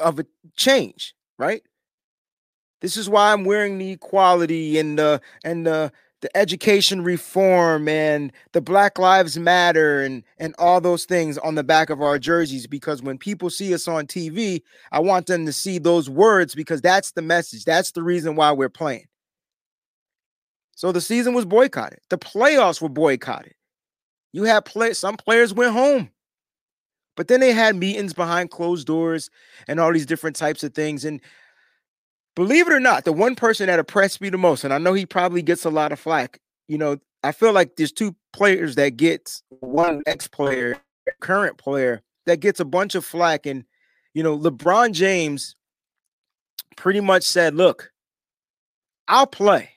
of 0.00 0.18
a 0.18 0.24
change, 0.56 1.14
right? 1.38 1.62
This 2.80 2.96
is 2.96 3.06
why 3.06 3.34
I'm 3.34 3.44
wearing 3.44 3.76
the 3.76 3.90
equality 3.90 4.78
and 4.78 4.98
the 4.98 5.20
and 5.44 5.66
the 5.66 5.92
the 6.24 6.34
education 6.34 7.04
reform 7.04 7.86
and 7.86 8.32
the 8.52 8.62
Black 8.62 8.98
Lives 8.98 9.38
Matter 9.38 10.00
and 10.00 10.24
and 10.38 10.54
all 10.58 10.80
those 10.80 11.04
things 11.04 11.36
on 11.36 11.54
the 11.54 11.62
back 11.62 11.90
of 11.90 12.00
our 12.00 12.18
jerseys 12.18 12.66
because 12.66 13.02
when 13.02 13.18
people 13.18 13.50
see 13.50 13.74
us 13.74 13.86
on 13.86 14.06
TV, 14.06 14.62
I 14.90 15.00
want 15.00 15.26
them 15.26 15.44
to 15.44 15.52
see 15.52 15.76
those 15.78 16.08
words 16.08 16.54
because 16.54 16.80
that's 16.80 17.12
the 17.12 17.20
message. 17.20 17.66
That's 17.66 17.92
the 17.92 18.02
reason 18.02 18.36
why 18.36 18.52
we're 18.52 18.70
playing. 18.70 19.04
So 20.74 20.92
the 20.92 21.02
season 21.02 21.34
was 21.34 21.44
boycotted. 21.44 21.98
The 22.08 22.16
playoffs 22.16 22.80
were 22.80 22.88
boycotted. 22.88 23.52
You 24.32 24.44
had 24.44 24.64
play 24.64 24.94
some 24.94 25.18
players 25.18 25.52
went 25.52 25.74
home. 25.74 26.08
But 27.16 27.28
then 27.28 27.40
they 27.40 27.52
had 27.52 27.76
meetings 27.76 28.14
behind 28.14 28.50
closed 28.50 28.86
doors 28.86 29.28
and 29.68 29.78
all 29.78 29.92
these 29.92 30.06
different 30.06 30.36
types 30.36 30.64
of 30.64 30.72
things. 30.72 31.04
And 31.04 31.20
believe 32.34 32.66
it 32.66 32.72
or 32.72 32.80
not, 32.80 33.04
the 33.04 33.12
one 33.12 33.34
person 33.34 33.66
that 33.66 33.78
oppressed 33.78 34.20
me 34.20 34.28
the 34.28 34.38
most, 34.38 34.64
and 34.64 34.72
I 34.72 34.78
know 34.78 34.94
he 34.94 35.06
probably 35.06 35.42
gets 35.42 35.64
a 35.64 35.70
lot 35.70 35.92
of 35.92 36.00
flack, 36.00 36.40
you 36.68 36.78
know, 36.78 36.98
I 37.22 37.32
feel 37.32 37.52
like 37.52 37.76
there's 37.76 37.92
two 37.92 38.14
players 38.32 38.74
that 38.74 38.96
gets 38.96 39.42
one 39.60 40.02
ex-player, 40.06 40.76
current 41.20 41.56
player 41.56 42.02
that 42.26 42.40
gets 42.40 42.60
a 42.60 42.64
bunch 42.66 42.94
of 42.94 43.04
flack. 43.04 43.46
And, 43.46 43.64
you 44.12 44.22
know, 44.22 44.38
LeBron 44.38 44.92
James 44.92 45.56
pretty 46.76 47.00
much 47.00 47.24
said, 47.24 47.54
look, 47.54 47.92
I'll 49.08 49.26
play. 49.26 49.70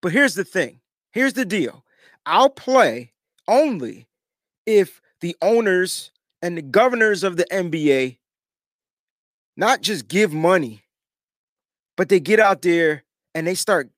But 0.00 0.12
here's 0.12 0.34
the 0.34 0.44
thing. 0.44 0.80
Here's 1.10 1.34
the 1.34 1.44
deal. 1.44 1.84
I'll 2.24 2.50
play 2.50 3.12
only 3.46 4.08
if 4.64 5.02
the 5.20 5.36
owners 5.42 6.12
and 6.40 6.56
the 6.56 6.62
governors 6.62 7.24
of 7.24 7.36
the 7.36 7.44
NBA 7.44 8.18
not 9.56 9.82
just 9.82 10.08
give 10.08 10.32
money, 10.32 10.81
but 11.96 12.08
they 12.08 12.20
get 12.20 12.40
out 12.40 12.62
there 12.62 13.04
and 13.34 13.46
they 13.46 13.54
start 13.54 13.90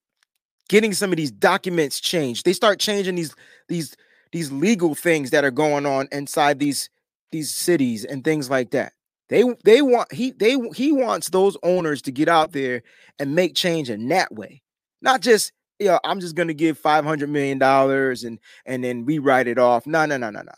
getting 0.69 0.93
some 0.93 1.11
of 1.13 1.17
these 1.17 1.31
documents 1.31 2.01
changed. 2.01 2.45
They 2.45 2.53
start 2.53 2.79
changing 2.79 3.15
these 3.17 3.35
these 3.69 3.97
these 4.33 4.51
legal 4.51 4.95
things 4.95 5.31
that 5.31 5.45
are 5.45 5.51
going 5.51 5.87
on 5.87 6.09
inside 6.13 6.59
these 6.59 6.91
these 7.33 7.55
cities 7.55 8.05
and 8.05 8.25
things 8.25 8.51
like 8.51 8.71
that. 8.71 8.93
They 9.29 9.45
they 9.65 9.83
want 9.83 10.13
he 10.13 10.33
they 10.33 10.57
he 10.75 10.93
wants 10.93 11.31
those 11.31 11.57
owners 11.63 12.03
to 12.03 12.13
get 12.13 12.29
out 12.29 12.53
there 12.53 12.83
and 13.19 13.35
make 13.35 13.55
change 13.55 13.91
in 13.91 14.09
that 14.09 14.33
way. 14.33 14.63
Not 15.03 15.21
just 15.21 15.53
you 15.79 15.87
know, 15.89 15.99
I'm 16.05 16.21
just 16.21 16.37
gonna 16.37 16.55
give 16.55 16.79
500 16.79 17.29
million 17.29 17.59
dollars 17.59 18.25
and 18.25 18.39
and 18.67 18.85
then 18.85 19.05
rewrite 19.05 19.49
it 19.49 19.59
off. 19.59 19.87
No, 19.87 20.07
no, 20.07 20.17
no, 20.17 20.31
no, 20.31 20.43
no. 20.43 20.53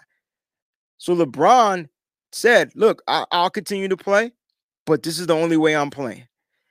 So 0.98 1.14
LeBron 1.14 1.88
said, 2.32 2.72
Look, 2.74 3.02
I- 3.06 3.26
I'll 3.30 3.50
continue 3.50 3.88
to 3.88 3.96
play, 3.96 4.32
but 4.86 5.02
this 5.02 5.18
is 5.18 5.26
the 5.26 5.34
only 5.34 5.56
way 5.56 5.74
I'm 5.76 5.90
playing. 5.90 6.26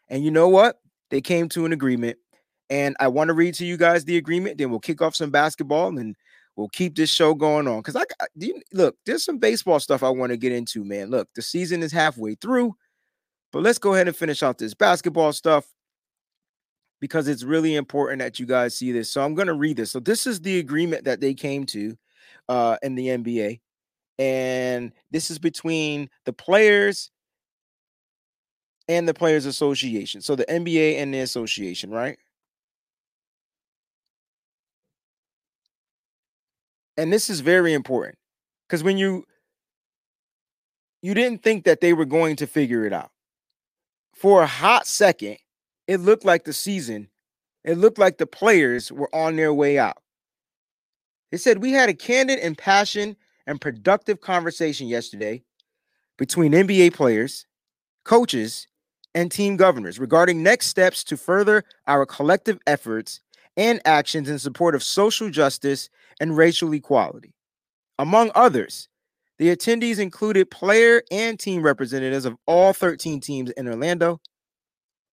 And 0.09 0.23
you 0.23 0.31
know 0.31 0.47
what? 0.47 0.79
They 1.09 1.21
came 1.21 1.49
to 1.49 1.65
an 1.65 1.73
agreement. 1.73 2.17
And 2.69 2.95
I 2.99 3.07
want 3.09 3.27
to 3.27 3.33
read 3.33 3.53
to 3.55 3.65
you 3.65 3.77
guys 3.77 4.05
the 4.05 4.17
agreement. 4.17 4.57
Then 4.57 4.69
we'll 4.69 4.79
kick 4.79 5.01
off 5.01 5.15
some 5.15 5.29
basketball 5.29 5.97
and 5.97 6.15
we'll 6.55 6.69
keep 6.69 6.95
this 6.95 7.09
show 7.09 7.33
going 7.35 7.67
on. 7.67 7.79
Because 7.79 7.95
I 7.95 8.03
look, 8.73 8.95
there's 9.05 9.23
some 9.23 9.37
baseball 9.37 9.79
stuff 9.79 10.01
I 10.01 10.09
want 10.09 10.31
to 10.31 10.37
get 10.37 10.51
into, 10.51 10.83
man. 10.83 11.09
Look, 11.09 11.29
the 11.35 11.41
season 11.41 11.83
is 11.83 11.91
halfway 11.91 12.35
through, 12.35 12.75
but 13.51 13.61
let's 13.61 13.77
go 13.77 13.93
ahead 13.93 14.07
and 14.07 14.17
finish 14.17 14.41
out 14.41 14.57
this 14.57 14.73
basketball 14.73 15.31
stuff 15.31 15.67
because 16.99 17.27
it's 17.27 17.43
really 17.43 17.75
important 17.75 18.19
that 18.19 18.39
you 18.39 18.47
guys 18.47 18.75
see 18.75 18.91
this. 18.91 19.11
So 19.11 19.23
I'm 19.23 19.35
going 19.35 19.47
to 19.47 19.53
read 19.53 19.77
this. 19.77 19.91
So 19.91 19.99
this 19.99 20.25
is 20.25 20.41
the 20.41 20.57
agreement 20.57 21.03
that 21.05 21.21
they 21.21 21.35
came 21.35 21.65
to 21.67 21.95
uh, 22.49 22.77
in 22.81 22.95
the 22.95 23.09
NBA 23.09 23.59
and 24.17 24.93
this 25.11 25.29
is 25.29 25.39
between 25.39 26.09
the 26.25 26.33
players 26.33 27.11
and 28.87 29.07
the 29.07 29.13
players 29.13 29.45
association. 29.45 30.21
So 30.21 30.35
the 30.35 30.45
nba 30.45 30.97
and 30.97 31.13
the 31.13 31.19
association 31.19 31.89
right? 31.89 32.17
And 36.97 37.11
this 37.11 37.29
is 37.29 37.41
very 37.41 37.73
important 37.73 38.17
because 38.67 38.83
when 38.83 38.97
you 38.97 39.25
you 41.01 41.13
didn't 41.13 41.43
think 41.43 41.65
that 41.65 41.81
they 41.81 41.93
were 41.93 42.05
going 42.05 42.35
to 42.37 42.47
figure 42.47 42.85
it 42.85 42.93
out. 42.93 43.11
For 44.15 44.41
a 44.41 44.47
hot 44.47 44.87
second 44.87 45.37
it 45.87 45.99
looked 45.99 46.25
like 46.25 46.45
the 46.45 46.53
season 46.53 47.09
it 47.63 47.77
looked 47.77 47.97
like 47.97 48.17
the 48.17 48.27
players 48.27 48.91
were 48.91 49.13
on 49.13 49.35
their 49.35 49.53
way 49.53 49.79
out. 49.79 49.97
They 51.31 51.37
said 51.37 51.61
we 51.61 51.71
had 51.71 51.89
a 51.89 51.93
candid 51.93 52.39
and 52.39 52.57
passion 52.57 53.17
and 53.47 53.59
productive 53.59 54.21
conversation 54.21 54.87
yesterday 54.87 55.43
between 56.17 56.53
NBA 56.53 56.93
players, 56.93 57.45
coaches, 58.03 58.67
and 59.15 59.31
team 59.31 59.55
governors 59.55 59.97
regarding 59.97 60.43
next 60.43 60.67
steps 60.67 61.03
to 61.05 61.17
further 61.17 61.63
our 61.87 62.05
collective 62.05 62.59
efforts 62.67 63.21
and 63.57 63.81
actions 63.85 64.29
in 64.29 64.37
support 64.37 64.75
of 64.75 64.83
social 64.83 65.29
justice 65.29 65.89
and 66.19 66.37
racial 66.37 66.73
equality. 66.73 67.33
Among 67.97 68.29
others, 68.35 68.89
the 69.39 69.55
attendees 69.55 69.99
included 69.99 70.51
player 70.51 71.01
and 71.09 71.39
team 71.39 71.63
representatives 71.63 72.25
of 72.25 72.35
all 72.45 72.73
13 72.73 73.21
teams 73.21 73.49
in 73.51 73.67
Orlando. 73.67 74.19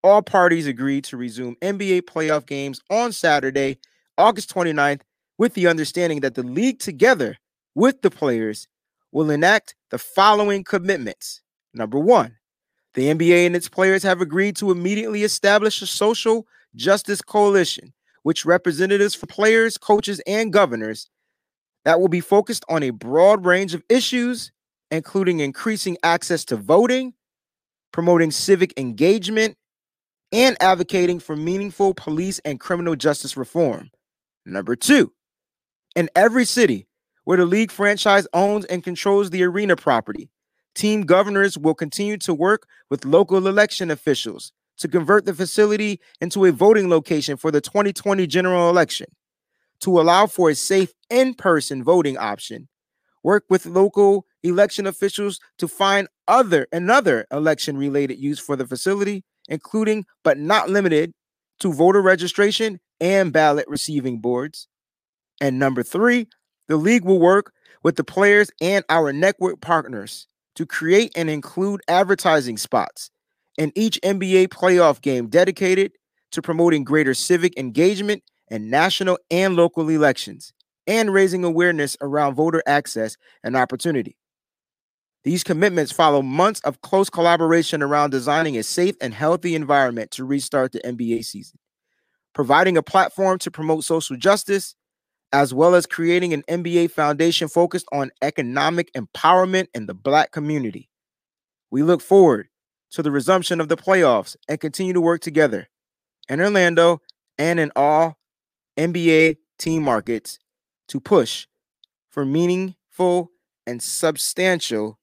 All 0.03 0.21
parties 0.21 0.67
agreed 0.67 1.05
to 1.05 1.17
resume 1.17 1.57
NBA 1.63 2.03
playoff 2.03 2.45
games 2.45 2.81
on 2.91 3.13
Saturday, 3.13 3.79
August 4.19 4.53
29th, 4.53 5.03
with 5.39 5.55
the 5.55 5.69
understanding 5.69 6.21
that 6.21 6.35
the 6.35 6.43
league 6.43 6.81
together 6.81 7.39
with 7.75 8.03
the 8.03 8.11
players 8.11 8.67
will 9.13 9.31
enact 9.31 9.77
the 9.91 9.99
following 9.99 10.65
commitments. 10.65 11.43
Number 11.73 11.99
one, 11.99 12.37
the 12.95 13.07
NBA 13.07 13.47
and 13.47 13.57
its 13.57 13.69
players 13.69 14.03
have 14.03 14.21
agreed 14.21 14.57
to 14.57 14.71
immediately 14.71 15.23
establish 15.23 15.81
a 15.81 15.87
social 15.87 16.47
justice 16.75 17.23
coalition, 17.23 17.93
which 18.23 18.45
representatives 18.45 19.15
for 19.15 19.27
players, 19.27 19.79
coaches, 19.79 20.21
and 20.27 20.53
governors 20.53 21.09
that 21.85 22.01
will 22.01 22.09
be 22.09 22.21
focused 22.21 22.65
on 22.69 22.83
a 22.83 22.91
broad 22.91 23.45
range 23.45 23.75
of 23.75 23.83
issues, 23.89 24.53
including 24.91 25.41
increasing 25.41 25.97
access 26.03 26.45
to 26.45 26.57
voting, 26.57 27.15
promoting 27.93 28.31
civic 28.31 28.79
engagement, 28.79 29.57
and 30.31 30.57
advocating 30.61 31.19
for 31.19 31.37
meaningful 31.37 31.95
police 31.95 32.39
and 32.45 32.61
criminal 32.61 32.97
justice 32.97 33.37
reform. 33.37 33.91
Number 34.47 34.77
two, 34.77 35.13
in 35.95 36.09
every 36.17 36.45
city, 36.45 36.87
where 37.25 37.37
the 37.37 37.45
league 37.45 37.71
franchise 37.71 38.27
owns 38.33 38.65
and 38.65 38.83
controls 38.83 39.31
the 39.31 39.43
arena 39.43 39.77
property. 39.77 40.31
Team 40.75 41.03
governors 41.03 41.59
will 41.59 41.75
continue 41.75 42.17
to 42.19 42.33
work 42.33 42.67
with 42.89 43.05
local 43.05 43.47
election 43.47 43.91
officials 43.91 44.53
to 44.79 44.89
convert 44.89 45.27
the 45.27 45.35
facility 45.35 46.01
into 46.21 46.45
a 46.45 46.53
voting 46.53 46.89
location 46.89 47.37
for 47.37 47.51
the 47.51 47.61
2020 47.61 48.27
general 48.27 48.71
election, 48.71 49.07
to 49.81 50.01
allow 50.01 50.27
for 50.27 50.51
a 50.51 50.55
safe 50.55 50.93
in 51.11 51.35
person 51.35 51.85
voting 51.85 52.17
option, 52.17 52.69
work 53.23 53.45
with 53.51 53.67
local 53.67 54.27
election 54.43 54.87
officials 54.87 55.39
to 55.59 55.69
find 55.69 56.09
other 56.27 56.67
another 56.73 57.27
election 57.31 57.77
related 57.77 58.19
use 58.19 58.39
for 58.39 58.57
the 58.57 58.67
facility, 58.67 59.25
including 59.49 60.05
but 60.25 60.39
not 60.39 60.71
limited 60.71 61.13
to 61.61 61.73
voter 61.73 62.01
registration 62.01 62.81
and 63.01 63.33
ballot 63.33 63.67
receiving 63.69 64.21
boards. 64.21 64.69
And 65.41 65.59
number 65.59 65.83
three, 65.83 66.29
the 66.69 66.77
league 66.77 67.05
will 67.05 67.21
work 67.21 67.53
with 67.83 67.97
the 67.97 68.05
players 68.05 68.51
and 68.61 68.85
our 68.89 69.13
network 69.13 69.61
partners 69.61 70.27
to 70.57 70.67
create 70.67 71.13
and 71.17 71.31
include 71.31 71.81
advertising 71.89 72.57
spots 72.57 73.11
in 73.59 73.73
each 73.75 73.99
NBA 74.03 74.49
playoff 74.49 75.01
game 75.01 75.29
dedicated 75.29 75.93
to 76.33 76.43
promoting 76.43 76.85
greater 76.85 77.15
civic 77.15 77.59
engagement 77.59 78.23
in 78.51 78.71
national 78.71 79.19
and 79.31 79.57
local 79.57 79.89
elections 79.89 80.53
and 80.87 81.13
raising 81.13 81.45
awareness 81.45 81.97
around 82.01 82.35
voter 82.35 82.63
access 82.67 83.17
and 83.45 83.57
opportunity. 83.57 84.17
These 85.25 85.45
commitments 85.45 85.93
follow 85.93 86.21
months 86.21 86.61
of 86.61 86.81
close 86.81 87.09
collaboration 87.09 87.83
around 87.83 88.11
designing 88.11 88.57
a 88.57 88.63
safe 88.63 88.97
and 89.01 89.15
healthy 89.15 89.55
environment 89.55 90.11
to 90.13 90.25
restart 90.25 90.73
the 90.73 90.81
NBA 90.81 91.25
season, 91.25 91.59
providing 92.35 92.77
a 92.77 92.83
platform 92.83 93.39
to 93.39 93.51
promote 93.51 93.85
social 93.85 94.17
justice 94.17 94.75
as 95.33 95.55
well 95.55 95.75
as 95.75 95.87
creating 95.87 96.33
an 96.33 96.43
NBA 96.49 96.91
foundation 96.91 97.49
focused 97.49 97.87
on 97.93 98.11
economic 98.21 98.93
empowerment 98.93 99.69
in 99.75 99.87
the 99.87 99.95
Black 99.95 100.31
community. 100.31 100.91
We 101.71 101.83
look 101.83 102.03
forward 102.03 102.49
to 102.91 103.03
the 103.03 103.11
resumption 103.11 103.61
of 103.61 103.69
the 103.69 103.77
playoffs 103.77 104.37
and 104.49 104.61
continue 104.61 104.93
to 104.93 105.01
work 105.01 105.23
together 105.23 105.69
in 106.29 106.41
Orlando 106.41 107.01
and 107.39 107.59
in 107.59 107.73
all 107.75 108.19
NBA 108.77 109.39
team 109.59 109.83
markets 109.83 110.39
to 110.89 111.01
push 111.01 111.47
for 112.11 112.27
meaningful 112.27 113.31
and 113.67 113.83
substantial 113.83 114.99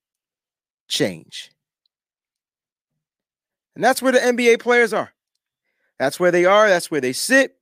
change. 0.88 1.52
And 3.76 3.84
that's 3.84 4.02
where 4.02 4.12
the 4.12 4.20
NBA 4.20 4.60
players 4.60 4.94
are. 4.94 5.14
That's 5.98 6.20
where 6.20 6.32
they 6.32 6.46
are. 6.46 6.68
That's 6.68 6.92
where 6.92 7.02
they 7.02 7.14
sit. 7.14 7.56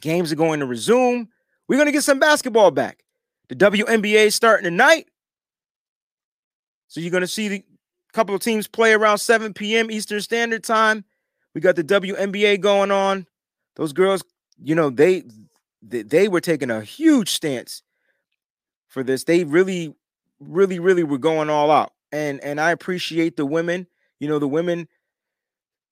Games 0.00 0.32
are 0.32 0.36
going 0.36 0.60
to 0.60 0.66
resume. 0.66 1.28
We're 1.70 1.76
going 1.76 1.86
to 1.86 1.92
get 1.92 2.02
some 2.02 2.18
basketball 2.18 2.72
back. 2.72 3.04
The 3.48 3.54
WNBA 3.54 4.26
is 4.26 4.34
starting 4.34 4.64
tonight. 4.64 5.06
So 6.88 6.98
you're 6.98 7.12
going 7.12 7.20
to 7.20 7.28
see 7.28 7.46
the 7.46 7.64
couple 8.12 8.34
of 8.34 8.40
teams 8.40 8.66
play 8.66 8.92
around 8.92 9.18
7 9.18 9.54
p.m. 9.54 9.88
Eastern 9.88 10.20
Standard 10.20 10.64
Time. 10.64 11.04
We 11.54 11.60
got 11.60 11.76
the 11.76 11.84
WNBA 11.84 12.60
going 12.60 12.90
on. 12.90 13.24
Those 13.76 13.92
girls, 13.92 14.24
you 14.60 14.74
know, 14.74 14.90
they 14.90 15.22
they, 15.80 16.02
they 16.02 16.26
were 16.26 16.40
taking 16.40 16.72
a 16.72 16.80
huge 16.80 17.30
stance 17.30 17.84
for 18.88 19.04
this. 19.04 19.22
They 19.22 19.44
really, 19.44 19.94
really, 20.40 20.80
really 20.80 21.04
were 21.04 21.18
going 21.18 21.50
all 21.50 21.70
out. 21.70 21.92
And 22.10 22.40
and 22.40 22.60
I 22.60 22.72
appreciate 22.72 23.36
the 23.36 23.46
women. 23.46 23.86
You 24.18 24.26
know, 24.26 24.40
the 24.40 24.48
women, 24.48 24.88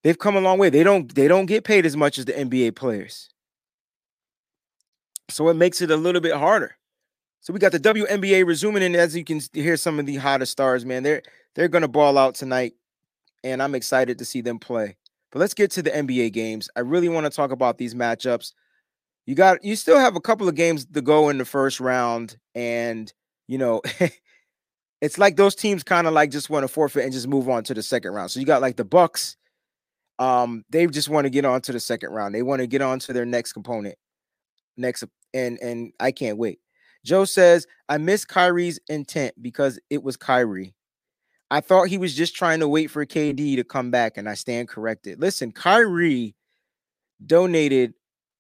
they've 0.03 0.19
come 0.19 0.35
a 0.35 0.41
long 0.41 0.59
way. 0.59 0.71
They 0.71 0.83
don't 0.83 1.15
they 1.15 1.29
don't 1.29 1.47
get 1.47 1.63
paid 1.63 1.87
as 1.87 1.97
much 1.97 2.19
as 2.19 2.25
the 2.25 2.33
NBA 2.33 2.75
players. 2.75 3.31
So 5.31 5.49
it 5.49 5.55
makes 5.55 5.81
it 5.81 5.91
a 5.91 5.97
little 5.97 6.21
bit 6.21 6.35
harder. 6.35 6.77
So 7.41 7.53
we 7.53 7.61
got 7.61 7.73
the 7.73 7.81
WNBA 7.81 8.47
resuming, 8.47 8.83
and 8.83 8.97
as 8.97 9.17
you 9.17 9.25
can 9.25 9.41
hear, 9.53 9.77
some 9.77 9.99
of 9.99 10.07
the 10.07 10.17
hottest 10.17 10.53
stars, 10.53 10.85
man, 10.85 11.03
they're 11.03 11.23
they're 11.55 11.69
gonna 11.69 11.89
ball 11.89 12.19
out 12.19 12.35
tonight, 12.35 12.75
and 13.45 13.63
I'm 13.63 13.75
excited 13.75 14.19
to 14.19 14.25
see 14.25 14.41
them 14.41 14.59
play. 14.59 14.97
But 15.31 15.39
let's 15.41 15.55
get 15.55 15.71
to 15.73 15.83
the 15.83 15.91
NBA 15.91 16.33
games. 16.33 16.69
I 16.77 16.81
really 16.81 17.09
want 17.09 17.27
to 17.27 17.31
talk 17.31 17.51
about 17.51 17.79
these 17.79 17.95
matchups. 17.95 18.53
You 19.27 19.35
got 19.35 19.63
you 19.63 19.77
still 19.77 19.99
have 19.99 20.17
a 20.17 20.21
couple 20.21 20.49
of 20.49 20.55
games 20.55 20.87
to 20.87 21.03
go 21.03 21.29
in 21.29 21.39
the 21.39 21.45
first 21.45 21.81
round, 21.81 22.37
and 22.55 23.13
you 23.47 23.59
know, 23.59 23.83
it's 25.01 25.19
like 25.19 25.37
those 25.37 25.55
teams 25.55 25.85
kind 25.85 26.07
of 26.07 26.13
like 26.13 26.31
just 26.31 26.51
want 26.51 26.65
to 26.65 26.69
forfeit 26.69 27.05
and 27.05 27.13
just 27.13 27.29
move 27.29 27.49
on 27.49 27.63
to 27.65 27.75
the 27.75 27.83
second 27.83 28.13
round. 28.13 28.31
So 28.31 28.41
you 28.41 28.47
got 28.47 28.63
like 28.63 28.77
the 28.77 28.85
Bucks, 28.85 29.37
um, 30.19 30.65
they 30.71 30.87
just 30.87 31.09
want 31.09 31.27
to 31.27 31.31
get 31.31 31.45
on 31.45 31.61
to 31.63 31.73
the 31.73 31.81
second 31.81 32.11
round. 32.11 32.35
They 32.35 32.43
want 32.43 32.61
to 32.61 32.67
get 32.67 32.83
on 32.83 32.99
to 33.01 33.13
their 33.13 33.27
next 33.27 33.53
component, 33.53 33.97
next, 34.77 35.05
and 35.35 35.59
and 35.61 35.93
I 36.01 36.13
can't 36.13 36.39
wait. 36.39 36.61
Joe 37.05 37.25
says, 37.25 37.67
I 37.89 37.99
miss 37.99 38.25
Kyrie's 38.25 38.79
intent 38.89 39.35
because 39.41 39.79
it 39.89 40.03
was 40.03 40.17
Kyrie. 40.17 40.75
I 41.51 41.61
thought 41.61 41.89
he 41.89 41.97
was 41.97 42.15
just 42.15 42.35
trying 42.35 42.61
to 42.61 42.69
wait 42.69 42.91
for 42.91 43.05
KD 43.07 43.57
to 43.57 43.65
come 43.65 43.91
back, 43.91 44.17
and 44.17 44.29
I 44.29 44.35
stand 44.35 44.69
corrected. 44.69 45.21
Listen, 45.21 45.51
Kyrie 45.51 46.35
donated, 47.25 47.95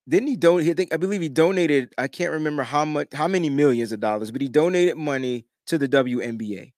didn't 0.08 0.28
he 0.28 0.36
donate? 0.36 0.68
I 0.68 0.74
think 0.74 0.92
I 0.92 0.98
believe 0.98 1.22
he 1.22 1.28
donated, 1.28 1.94
I 1.96 2.08
can't 2.08 2.32
remember 2.32 2.62
how 2.62 2.84
much, 2.84 3.08
how 3.14 3.28
many 3.28 3.48
millions 3.48 3.92
of 3.92 4.00
dollars, 4.00 4.30
but 4.30 4.42
he 4.42 4.48
donated 4.48 4.96
money 4.98 5.46
to 5.66 5.78
the 5.78 5.88
WNBA 5.88 6.72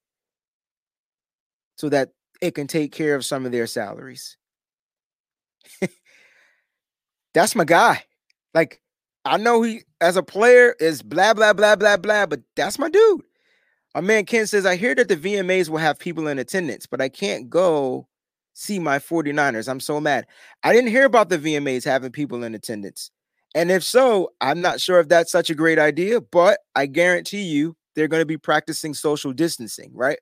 so 1.77 1.89
that 1.89 2.11
it 2.41 2.55
can 2.55 2.67
take 2.67 2.93
care 2.93 3.15
of 3.15 3.25
some 3.25 3.45
of 3.45 3.53
their 3.53 3.67
salaries. 3.67 4.37
That's 7.35 7.55
my 7.55 7.65
guy. 7.65 8.05
Like, 8.55 8.81
I 9.25 9.37
know 9.37 9.63
he 9.63 9.83
as 10.01 10.17
a 10.17 10.23
player 10.23 10.75
is 10.81 11.03
blah 11.03 11.35
blah 11.35 11.53
blah 11.53 11.77
blah 11.77 11.97
blah, 11.97 12.27
but 12.27 12.41
that's 12.57 12.79
my 12.79 12.89
dude. 12.89 13.23
My 13.95 14.01
man 14.01 14.25
Ken 14.25 14.47
says, 14.47 14.67
I 14.67 14.77
hear 14.77 14.95
that 14.95 15.09
the 15.09 15.17
VMAs 15.17 15.69
will 15.69 15.79
have 15.79 15.99
people 15.99 16.29
in 16.29 16.39
attendance, 16.39 16.87
but 16.87 17.01
I 17.01 17.09
can't 17.09 17.51
go 17.51 18.07
see 18.55 18.79
my 18.79 18.99
49ers. 18.99 19.69
I'm 19.69 19.81
so 19.81 20.01
mad. 20.01 20.27
I 20.63 20.73
didn't 20.73 20.91
hear 20.91 21.05
about 21.05 21.29
the 21.29 21.39
VMAs 21.39 21.85
having 21.85 22.13
people 22.13 22.45
in 22.45 22.55
attendance. 22.55 23.11
And 23.55 23.71
if 23.71 23.83
so, 23.83 24.31
I'm 24.41 24.61
not 24.61 24.81
sure 24.81 25.01
if 25.01 25.09
that's 25.09 25.33
such 25.33 25.51
a 25.51 25.57
great 25.57 25.79
idea, 25.79 26.21
but 26.21 26.61
I 26.77 26.87
guarantee 26.87 27.43
you 27.43 27.77
they're 27.95 28.07
going 28.07 28.23
to 28.23 28.27
be 28.27 28.39
practicing 28.39 28.95
social 28.95 29.33
distancing, 29.33 29.91
right? 29.93 30.19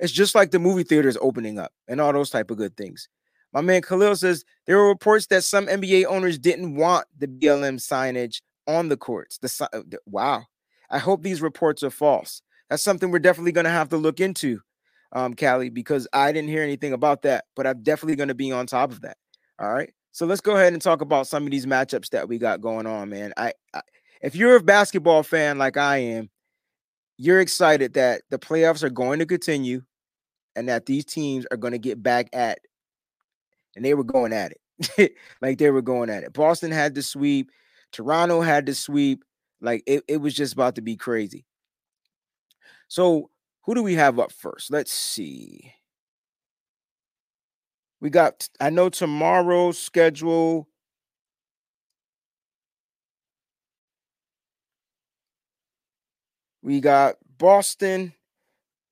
It's 0.00 0.12
just 0.12 0.34
like 0.34 0.50
the 0.50 0.58
movie 0.58 0.82
theaters 0.82 1.16
opening 1.20 1.58
up 1.58 1.72
and 1.86 2.00
all 2.00 2.12
those 2.12 2.30
type 2.30 2.50
of 2.50 2.56
good 2.56 2.76
things. 2.76 3.08
My 3.54 3.60
man 3.60 3.82
Khalil 3.82 4.16
says 4.16 4.44
there 4.66 4.76
were 4.76 4.88
reports 4.88 5.26
that 5.26 5.44
some 5.44 5.66
NBA 5.66 6.06
owners 6.06 6.38
didn't 6.38 6.74
want 6.74 7.06
the 7.16 7.28
BLM 7.28 7.76
signage 7.76 8.42
on 8.66 8.88
the 8.88 8.96
courts. 8.96 9.38
The, 9.38 9.68
uh, 9.72 9.82
the 9.86 9.98
wow. 10.06 10.44
I 10.90 10.98
hope 10.98 11.22
these 11.22 11.40
reports 11.40 11.82
are 11.84 11.90
false. 11.90 12.42
That's 12.68 12.82
something 12.82 13.10
we're 13.10 13.20
definitely 13.20 13.52
going 13.52 13.64
to 13.64 13.70
have 13.70 13.90
to 13.90 13.96
look 13.96 14.20
into, 14.20 14.60
um, 15.12 15.34
Callie, 15.34 15.70
because 15.70 16.08
I 16.12 16.32
didn't 16.32 16.50
hear 16.50 16.62
anything 16.62 16.92
about 16.92 17.22
that, 17.22 17.44
but 17.54 17.66
I'm 17.66 17.82
definitely 17.82 18.16
going 18.16 18.28
to 18.28 18.34
be 18.34 18.50
on 18.50 18.66
top 18.66 18.90
of 18.90 19.02
that. 19.02 19.16
All 19.60 19.72
right. 19.72 19.92
So 20.10 20.26
let's 20.26 20.40
go 20.40 20.56
ahead 20.56 20.72
and 20.72 20.82
talk 20.82 21.00
about 21.00 21.26
some 21.26 21.44
of 21.44 21.50
these 21.50 21.66
matchups 21.66 22.10
that 22.10 22.28
we 22.28 22.38
got 22.38 22.60
going 22.60 22.86
on, 22.86 23.08
man. 23.08 23.32
I, 23.36 23.52
I 23.72 23.82
if 24.20 24.34
you're 24.34 24.56
a 24.56 24.62
basketball 24.62 25.22
fan 25.22 25.58
like 25.58 25.76
I 25.76 25.98
am, 25.98 26.30
you're 27.18 27.40
excited 27.40 27.94
that 27.94 28.22
the 28.30 28.38
playoffs 28.38 28.82
are 28.82 28.90
going 28.90 29.18
to 29.20 29.26
continue 29.26 29.82
and 30.56 30.68
that 30.68 30.86
these 30.86 31.04
teams 31.04 31.46
are 31.50 31.56
going 31.56 31.72
to 31.72 31.78
get 31.78 32.02
back 32.02 32.28
at 32.32 32.58
and 33.76 33.84
they 33.84 33.94
were 33.94 34.04
going 34.04 34.32
at 34.32 34.52
it. 34.52 34.60
Like 35.40 35.58
they 35.58 35.70
were 35.70 35.82
going 35.82 36.10
at 36.10 36.24
it. 36.24 36.32
Boston 36.32 36.72
had 36.72 36.94
the 36.94 37.02
sweep. 37.02 37.50
Toronto 37.92 38.40
had 38.40 38.66
the 38.66 38.74
sweep. 38.74 39.24
Like 39.60 39.82
it, 39.86 40.02
it 40.08 40.16
was 40.18 40.34
just 40.34 40.52
about 40.54 40.74
to 40.76 40.82
be 40.82 40.96
crazy. 40.96 41.44
So 42.88 43.30
who 43.62 43.74
do 43.74 43.82
we 43.82 43.94
have 43.94 44.18
up 44.18 44.32
first? 44.32 44.70
Let's 44.70 44.92
see. 44.92 45.72
We 48.00 48.10
got 48.10 48.48
i 48.60 48.68
know 48.68 48.90
tomorrow's 48.90 49.78
schedule. 49.78 50.68
We 56.62 56.80
got 56.80 57.16
boston. 57.38 58.12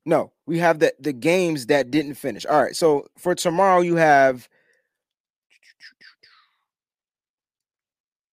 No 0.06 0.32
we 0.46 0.58
have 0.58 0.78
the 0.78 0.94
the 0.98 1.12
games 1.12 1.66
that 1.66 1.90
didn't 1.90 2.14
finish. 2.14 2.46
All 2.46 2.62
right 2.62 2.74
so 2.76 3.06
for 3.18 3.34
tomorrow 3.34 3.80
you 3.80 3.96
have 3.96 4.48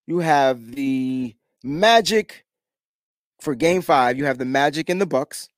you 0.10 0.20
have 0.20 0.72
the 0.72 1.36
Magic 1.64 2.44
for 3.40 3.54
game 3.54 3.84
five. 3.84 4.18
You 4.18 4.26
have 4.26 4.40
the 4.40 4.46
Magic 4.46 4.90
and 4.90 5.00
the 5.00 5.06
Bucks. 5.06 5.50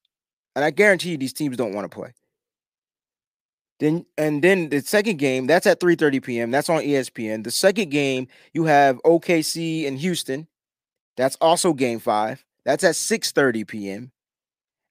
And 0.55 0.65
I 0.65 0.71
guarantee 0.71 1.11
you 1.11 1.17
these 1.17 1.31
teams 1.31 1.55
don't 1.55 1.73
want 1.73 1.89
to 1.89 1.95
play. 1.95 2.13
Then 3.79 4.05
and 4.17 4.43
then 4.43 4.67
the 4.69 4.81
second 4.81 5.19
game, 5.19 5.47
that's 5.47 5.65
at 5.65 5.79
3:30 5.79 6.21
p.m. 6.21 6.51
That's 6.51 6.69
on 6.69 6.81
ESPN. 6.81 7.45
The 7.45 7.51
second 7.51 7.91
game, 7.91 8.27
you 8.53 8.65
have 8.65 9.01
OKC 9.03 9.87
and 9.87 9.97
Houston. 9.97 10.47
That's 11.15 11.37
also 11.39 11.71
game 11.71 11.99
five. 11.99 12.43
That's 12.65 12.83
at 12.83 12.95
6:30 12.95 13.65
p.m. 13.65 14.11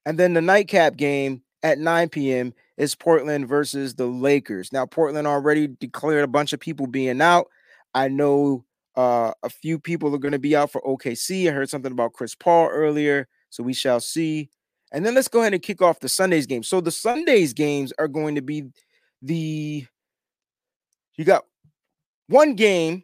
And 0.07 0.17
then 0.17 0.33
the 0.33 0.41
nightcap 0.41 0.97
game 0.97 1.43
at 1.61 1.77
9 1.77 2.09
p.m. 2.09 2.55
is 2.77 2.95
Portland 2.95 3.47
versus 3.47 3.93
the 3.93 4.07
Lakers. 4.07 4.73
Now, 4.73 4.87
Portland 4.87 5.27
already 5.27 5.67
declared 5.67 6.23
a 6.23 6.27
bunch 6.27 6.51
of 6.51 6.59
people 6.59 6.87
being 6.87 7.21
out. 7.21 7.47
I 7.93 8.07
know 8.07 8.65
uh, 8.95 9.31
a 9.43 9.49
few 9.49 9.79
people 9.79 10.13
are 10.13 10.19
going 10.19 10.31
to 10.33 10.39
be 10.39 10.55
out 10.55 10.71
for 10.71 10.81
OKC. 10.81 11.47
I 11.47 11.51
heard 11.51 11.69
something 11.69 11.91
about 11.91 12.13
Chris 12.13 12.35
Paul 12.35 12.69
earlier, 12.69 13.27
so 13.49 13.63
we 13.63 13.73
shall 13.73 13.99
see. 13.99 14.49
And 14.91 15.05
then 15.05 15.15
let's 15.15 15.29
go 15.29 15.41
ahead 15.41 15.53
and 15.53 15.63
kick 15.63 15.81
off 15.81 16.01
the 16.01 16.09
Sundays 16.09 16.45
game. 16.45 16.63
So 16.63 16.81
the 16.81 16.91
Sundays 16.91 17.53
games 17.53 17.93
are 17.97 18.09
going 18.09 18.35
to 18.35 18.41
be 18.41 18.65
the 19.21 19.85
you 21.17 21.25
got 21.25 21.45
one 22.27 22.55
game 22.55 23.03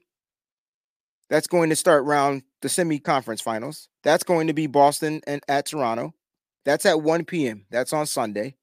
that's 1.30 1.48
going 1.48 1.70
to 1.70 1.76
start 1.76 2.06
round 2.06 2.44
the 2.62 2.70
semi-conference 2.70 3.42
finals. 3.42 3.90
That's 4.04 4.24
going 4.24 4.48
to 4.48 4.54
be 4.54 4.68
Boston 4.68 5.22
and 5.28 5.42
at 5.48 5.68
Toronto. 5.68 6.14
That's 6.66 6.86
at 6.86 7.02
1 7.02 7.26
p.m. 7.26 7.66
That's 7.70 7.94
on 7.94 8.06
Sunday. 8.06 8.56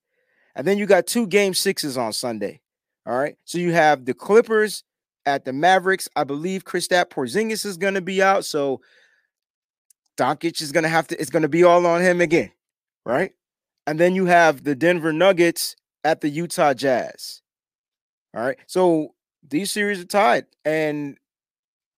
And 0.57 0.67
then 0.67 0.79
you 0.79 0.87
got 0.87 1.07
two 1.07 1.27
game 1.27 1.55
sixes 1.55 1.97
on 1.97 2.13
Sunday. 2.13 2.61
All 3.07 3.17
right. 3.17 3.37
So 3.45 3.59
you 3.59 3.73
have 3.73 4.05
the 4.05 4.15
Clippers 4.15 4.85
at 5.27 5.45
the 5.45 5.53
Mavericks. 5.53 6.09
I 6.17 6.25
believe 6.25 6.65
Kristaps 6.65 7.11
Porzingis 7.11 7.65
is 7.65 7.77
going 7.77 7.95
to 7.95 8.03
be 8.03 8.23
out, 8.23 8.45
so 8.45 8.81
Doncic 10.17 10.61
is 10.61 10.73
going 10.73 10.85
to 10.85 10.89
have 10.89 11.07
to. 11.09 11.21
It's 11.21 11.31
going 11.31 11.43
to 11.43 11.49
be 11.49 11.65
all 11.65 11.87
on 11.87 12.03
him 12.03 12.21
again, 12.21 12.53
right? 13.05 13.33
And 13.87 13.99
then 13.99 14.15
you 14.15 14.27
have 14.27 14.65
the 14.65 14.75
Denver 14.75 15.13
Nuggets 15.13 15.77
at 16.05 16.21
the 16.21 16.29
Utah 16.29 16.75
Jazz. 16.75 17.43
All 18.35 18.43
right, 18.43 18.59
so 18.67 19.15
these 19.49 19.71
series 19.71 20.01
are 20.01 20.07
tied, 20.07 20.47
and 20.65 21.17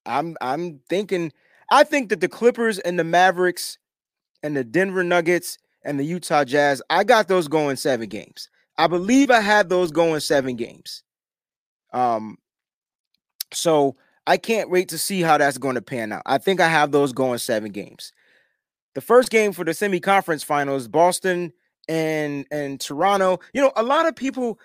I'm 0.05 0.37
I'm 0.41 0.81
thinking. 0.89 1.33
I 1.71 1.83
think 1.83 2.11
that 2.11 2.21
the 2.21 2.29
Clippers 2.29 2.79
and 2.79 2.99
the 2.99 3.05
Mavericks 3.05 3.79
and 4.43 4.57
the 4.57 4.63
Denver 4.63 5.03
Nuggets 5.03 5.59
and 5.85 5.99
the 5.99 6.05
Utah 6.05 6.45
Jazz, 6.45 6.81
I 6.91 7.03
got 7.03 7.27
those 7.27 7.49
going 7.49 7.77
seven 7.77 8.09
games. 8.09 8.49
I 8.79 8.87
believe 8.87 9.31
I 9.31 9.41
had 9.41 9.69
those 9.69 9.91
going 9.91 10.21
seven 10.21 10.57
games. 10.57 11.03
Um, 11.93 12.39
so 13.57 13.97
I 14.27 14.37
can't 14.37 14.71
wait 14.71 14.89
to 14.91 14.99
see 14.99 15.23
how 15.23 15.39
that's 15.39 15.59
going 15.59 15.77
to 15.77 15.83
pan 15.83 16.13
out. 16.13 16.23
I 16.27 16.39
think 16.39 16.61
I 16.61 16.69
have 16.69 16.93
those 16.93 17.13
going 17.13 17.39
seven 17.39 17.73
games. 17.73 18.13
The 18.95 19.01
first 19.01 19.31
game 19.31 19.53
for 19.53 19.65
the 19.65 19.75
semi-conference 19.75 20.43
finals, 20.43 20.89
Boston 20.89 21.53
and 21.89 22.47
and 22.51 22.81
Toronto. 22.81 23.41
You 23.53 23.63
know, 23.63 23.73
a 23.77 23.83
lot 23.83 24.07
of 24.07 24.17
people. 24.17 24.59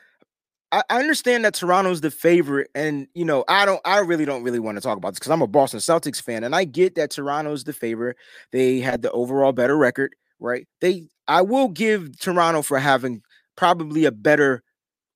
I, 0.73 0.83
I 0.89 0.99
understand 0.99 1.43
that 1.43 1.53
Toronto's 1.53 1.99
the 1.99 2.11
favorite, 2.11 2.69
and 2.73 3.07
you 3.13 3.25
know, 3.25 3.43
I 3.47 3.65
don't. 3.65 3.81
I 3.85 3.99
really 3.99 4.25
don't 4.25 4.43
really 4.43 4.59
want 4.59 4.77
to 4.77 4.81
talk 4.81 4.97
about 4.97 5.09
this 5.11 5.19
because 5.19 5.31
I'm 5.31 5.41
a 5.41 5.47
Boston 5.47 5.79
Celtics 5.79 6.21
fan, 6.21 6.43
and 6.43 6.55
I 6.55 6.63
get 6.63 6.95
that 6.95 7.11
Toronto's 7.11 7.65
the 7.65 7.73
favorite. 7.73 8.17
They 8.51 8.79
had 8.79 9.01
the 9.01 9.11
overall 9.11 9.51
better 9.51 9.77
record, 9.77 10.15
right? 10.39 10.67
They. 10.79 11.09
I 11.27 11.41
will 11.41 11.67
give 11.67 12.19
Toronto 12.19 12.61
for 12.61 12.79
having 12.79 13.21
probably 13.55 14.05
a 14.05 14.11
better, 14.11 14.63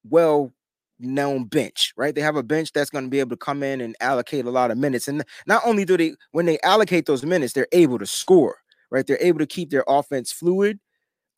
well 0.07 0.53
known 0.99 1.45
bench, 1.45 1.93
right? 1.97 2.13
They 2.15 2.21
have 2.21 2.35
a 2.35 2.43
bench 2.43 2.71
that's 2.73 2.89
going 2.89 3.05
to 3.05 3.09
be 3.09 3.19
able 3.19 3.31
to 3.31 3.37
come 3.37 3.63
in 3.63 3.81
and 3.81 3.95
allocate 3.99 4.45
a 4.45 4.51
lot 4.51 4.71
of 4.71 4.77
minutes. 4.77 5.07
And 5.07 5.23
not 5.47 5.61
only 5.65 5.85
do 5.85 5.97
they, 5.97 6.15
when 6.31 6.45
they 6.45 6.59
allocate 6.63 7.05
those 7.05 7.25
minutes, 7.25 7.53
they're 7.53 7.67
able 7.71 7.99
to 7.99 8.05
score, 8.05 8.57
right? 8.91 9.05
They're 9.05 9.21
able 9.21 9.39
to 9.39 9.45
keep 9.45 9.69
their 9.69 9.83
offense 9.87 10.31
fluid. 10.31 10.79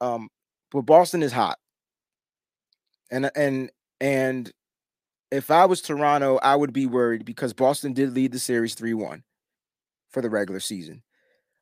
Um, 0.01 0.29
but 0.71 0.81
Boston 0.81 1.23
is 1.23 1.31
hot. 1.31 1.57
And 3.09 3.31
and 3.35 3.71
and 4.01 4.51
if 5.31 5.49
I 5.49 5.65
was 5.65 5.81
Toronto, 5.81 6.39
I 6.41 6.55
would 6.55 6.73
be 6.73 6.85
worried 6.85 7.25
because 7.25 7.53
Boston 7.53 7.93
did 7.93 8.13
lead 8.13 8.31
the 8.31 8.39
series 8.39 8.75
3-1 8.75 9.23
for 10.09 10.21
the 10.21 10.29
regular 10.29 10.59
season. 10.59 11.03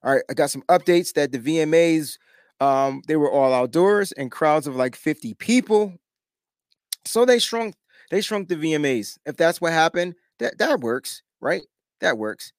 All 0.03 0.13
right, 0.13 0.23
I 0.29 0.33
got 0.33 0.49
some 0.49 0.63
updates 0.63 1.13
that 1.13 1.31
the 1.31 1.39
VMAs 1.39 2.17
um 2.61 3.01
they 3.07 3.15
were 3.15 3.29
all 3.29 3.53
outdoors 3.53 4.11
and 4.13 4.31
crowds 4.31 4.65
of 4.65 4.75
like 4.75 4.95
50 4.95 5.33
people. 5.35 5.93
So 7.05 7.25
they 7.25 7.37
shrunk 7.37 7.75
they 8.11 8.21
shrunk 8.21 8.49
the 8.49 8.55
VMAs. 8.55 9.17
If 9.25 9.37
that's 9.37 9.61
what 9.61 9.73
happened, 9.73 10.15
that 10.39 10.57
that 10.59 10.79
works, 10.81 11.23
right? 11.41 11.63
That 12.01 12.17
works. 12.17 12.53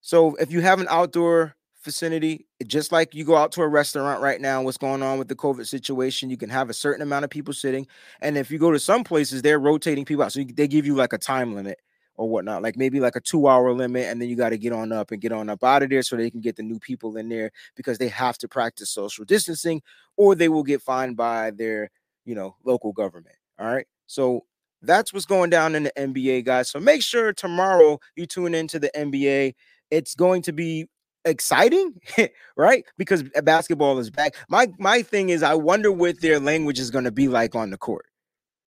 So 0.00 0.34
if 0.36 0.50
you 0.52 0.60
have 0.60 0.80
an 0.80 0.88
outdoor 0.90 1.54
vicinity, 1.84 2.46
just 2.66 2.92
like 2.92 3.14
you 3.14 3.24
go 3.24 3.36
out 3.36 3.52
to 3.52 3.62
a 3.62 3.68
restaurant 3.68 4.20
right 4.20 4.40
now, 4.40 4.62
what's 4.62 4.76
going 4.76 5.02
on 5.02 5.18
with 5.18 5.28
the 5.28 5.34
COVID 5.36 5.66
situation, 5.66 6.30
you 6.30 6.36
can 6.36 6.50
have 6.50 6.70
a 6.70 6.74
certain 6.74 7.02
amount 7.02 7.24
of 7.24 7.30
people 7.30 7.54
sitting. 7.54 7.86
And 8.20 8.36
if 8.36 8.50
you 8.50 8.58
go 8.58 8.70
to 8.72 8.78
some 8.78 9.04
places, 9.04 9.42
they're 9.42 9.58
rotating 9.58 10.04
people 10.04 10.24
out. 10.24 10.32
So 10.32 10.42
they 10.44 10.68
give 10.68 10.86
you 10.86 10.94
like 10.94 11.12
a 11.12 11.18
time 11.18 11.54
limit 11.54 11.78
or 12.16 12.28
whatnot, 12.28 12.62
like 12.62 12.76
maybe 12.76 13.00
like 13.00 13.16
a 13.16 13.20
two 13.20 13.46
hour 13.48 13.72
limit. 13.72 14.08
And 14.08 14.20
then 14.20 14.28
you 14.28 14.36
got 14.36 14.50
to 14.50 14.58
get 14.58 14.72
on 14.72 14.92
up 14.92 15.10
and 15.10 15.20
get 15.20 15.32
on 15.32 15.48
up 15.48 15.64
out 15.64 15.82
of 15.82 15.90
there 15.90 16.02
so 16.02 16.16
they 16.16 16.30
can 16.30 16.40
get 16.40 16.56
the 16.56 16.62
new 16.62 16.78
people 16.78 17.16
in 17.16 17.28
there 17.28 17.50
because 17.76 17.98
they 17.98 18.08
have 18.08 18.38
to 18.38 18.48
practice 18.48 18.90
social 18.90 19.24
distancing 19.24 19.82
or 20.16 20.34
they 20.34 20.48
will 20.48 20.64
get 20.64 20.82
fined 20.82 21.16
by 21.16 21.50
their, 21.52 21.90
you 22.24 22.34
know, 22.34 22.56
local 22.64 22.92
government. 22.92 23.36
All 23.58 23.66
right. 23.72 23.86
So 24.06 24.44
that's 24.82 25.12
what's 25.12 25.26
going 25.26 25.50
down 25.50 25.74
in 25.74 25.84
the 25.84 25.92
NBA, 25.96 26.44
guys. 26.44 26.68
So 26.70 26.80
make 26.80 27.02
sure 27.02 27.32
tomorrow 27.32 27.98
you 28.16 28.26
tune 28.26 28.54
into 28.54 28.78
the 28.78 28.90
NBA. 28.96 29.54
It's 29.90 30.14
going 30.14 30.42
to 30.42 30.52
be 30.52 30.86
exciting, 31.24 32.00
right? 32.56 32.84
Because 32.98 33.22
basketball 33.42 33.98
is 33.98 34.10
back. 34.10 34.34
My 34.48 34.68
my 34.78 35.02
thing 35.02 35.28
is, 35.30 35.42
I 35.42 35.54
wonder 35.54 35.92
what 35.92 36.20
their 36.20 36.40
language 36.40 36.78
is 36.78 36.90
going 36.90 37.04
to 37.04 37.12
be 37.12 37.28
like 37.28 37.54
on 37.54 37.70
the 37.70 37.78
court. 37.78 38.06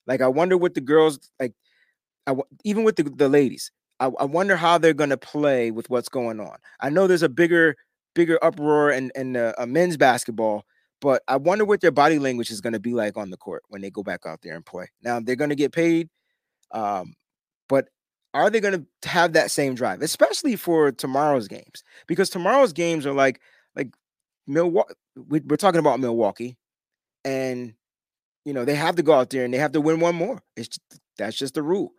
Like, 0.08 0.21
I 0.21 0.28
wonder 0.28 0.58
what 0.58 0.73
the 0.73 0.82
girls 0.82 1.19
like. 1.39 1.54
I 2.28 2.36
even 2.63 2.84
with 2.84 2.95
the, 2.95 3.04
the 3.04 3.30
ladies, 3.30 3.71
I, 3.99 4.08
I 4.19 4.25
wonder 4.25 4.56
how 4.56 4.78
they're 4.78 4.93
going 4.93 5.10
to 5.12 5.17
play 5.17 5.71
with 5.71 5.89
what's 5.89 6.10
going 6.10 6.39
on. 6.39 6.58
I 6.80 6.89
know 6.89 7.08
there's 7.08 7.23
a 7.23 7.30
bigger 7.30 7.75
bigger 8.15 8.39
uproar 8.43 8.91
in 8.91 9.12
in 9.15 9.36
uh, 9.36 9.54
men's 9.67 9.97
basketball, 9.97 10.65
but 11.05 11.21
I 11.27 11.35
wonder 11.35 11.65
what 11.65 11.81
their 11.81 11.91
body 11.91 12.17
language 12.17 12.49
is 12.49 12.61
going 12.61 12.73
to 12.73 12.79
be 12.79 12.95
like 12.95 13.15
on 13.15 13.29
the 13.29 13.37
court 13.37 13.61
when 13.67 13.79
they 13.83 13.91
go 13.91 14.01
back 14.01 14.25
out 14.25 14.41
there 14.41 14.55
and 14.55 14.65
play. 14.65 14.87
Now 15.03 15.19
they're 15.19 15.35
going 15.35 15.51
to 15.51 15.55
get 15.55 15.71
paid, 15.71 16.09
um, 16.71 17.13
but 17.69 17.89
are 18.33 18.49
they 18.49 18.59
going 18.59 18.87
to 19.01 19.07
have 19.07 19.33
that 19.33 19.51
same 19.51 19.75
drive, 19.75 20.01
especially 20.01 20.55
for 20.55 20.91
tomorrow's 20.91 21.47
games? 21.47 21.83
Because 22.07 22.31
tomorrow's 22.31 22.73
games 22.73 23.05
are 23.05 23.13
like 23.13 23.39
like 23.75 23.93
Milwaukee. 24.47 24.95
We're 25.15 25.57
talking 25.57 25.77
about 25.79 25.99
Milwaukee, 25.99 26.57
and 27.23 27.75
you 28.43 28.53
know 28.53 28.65
they 28.65 28.73
have 28.73 28.95
to 28.95 29.03
go 29.03 29.13
out 29.13 29.29
there 29.29 29.45
and 29.45 29.53
they 29.53 29.59
have 29.59 29.73
to 29.73 29.81
win 29.81 29.99
one 29.99 30.15
more. 30.15 30.41
It's 30.57 30.69
just, 30.69 31.01
that's 31.19 31.37
just 31.37 31.53
the 31.53 31.61
rule. 31.61 31.91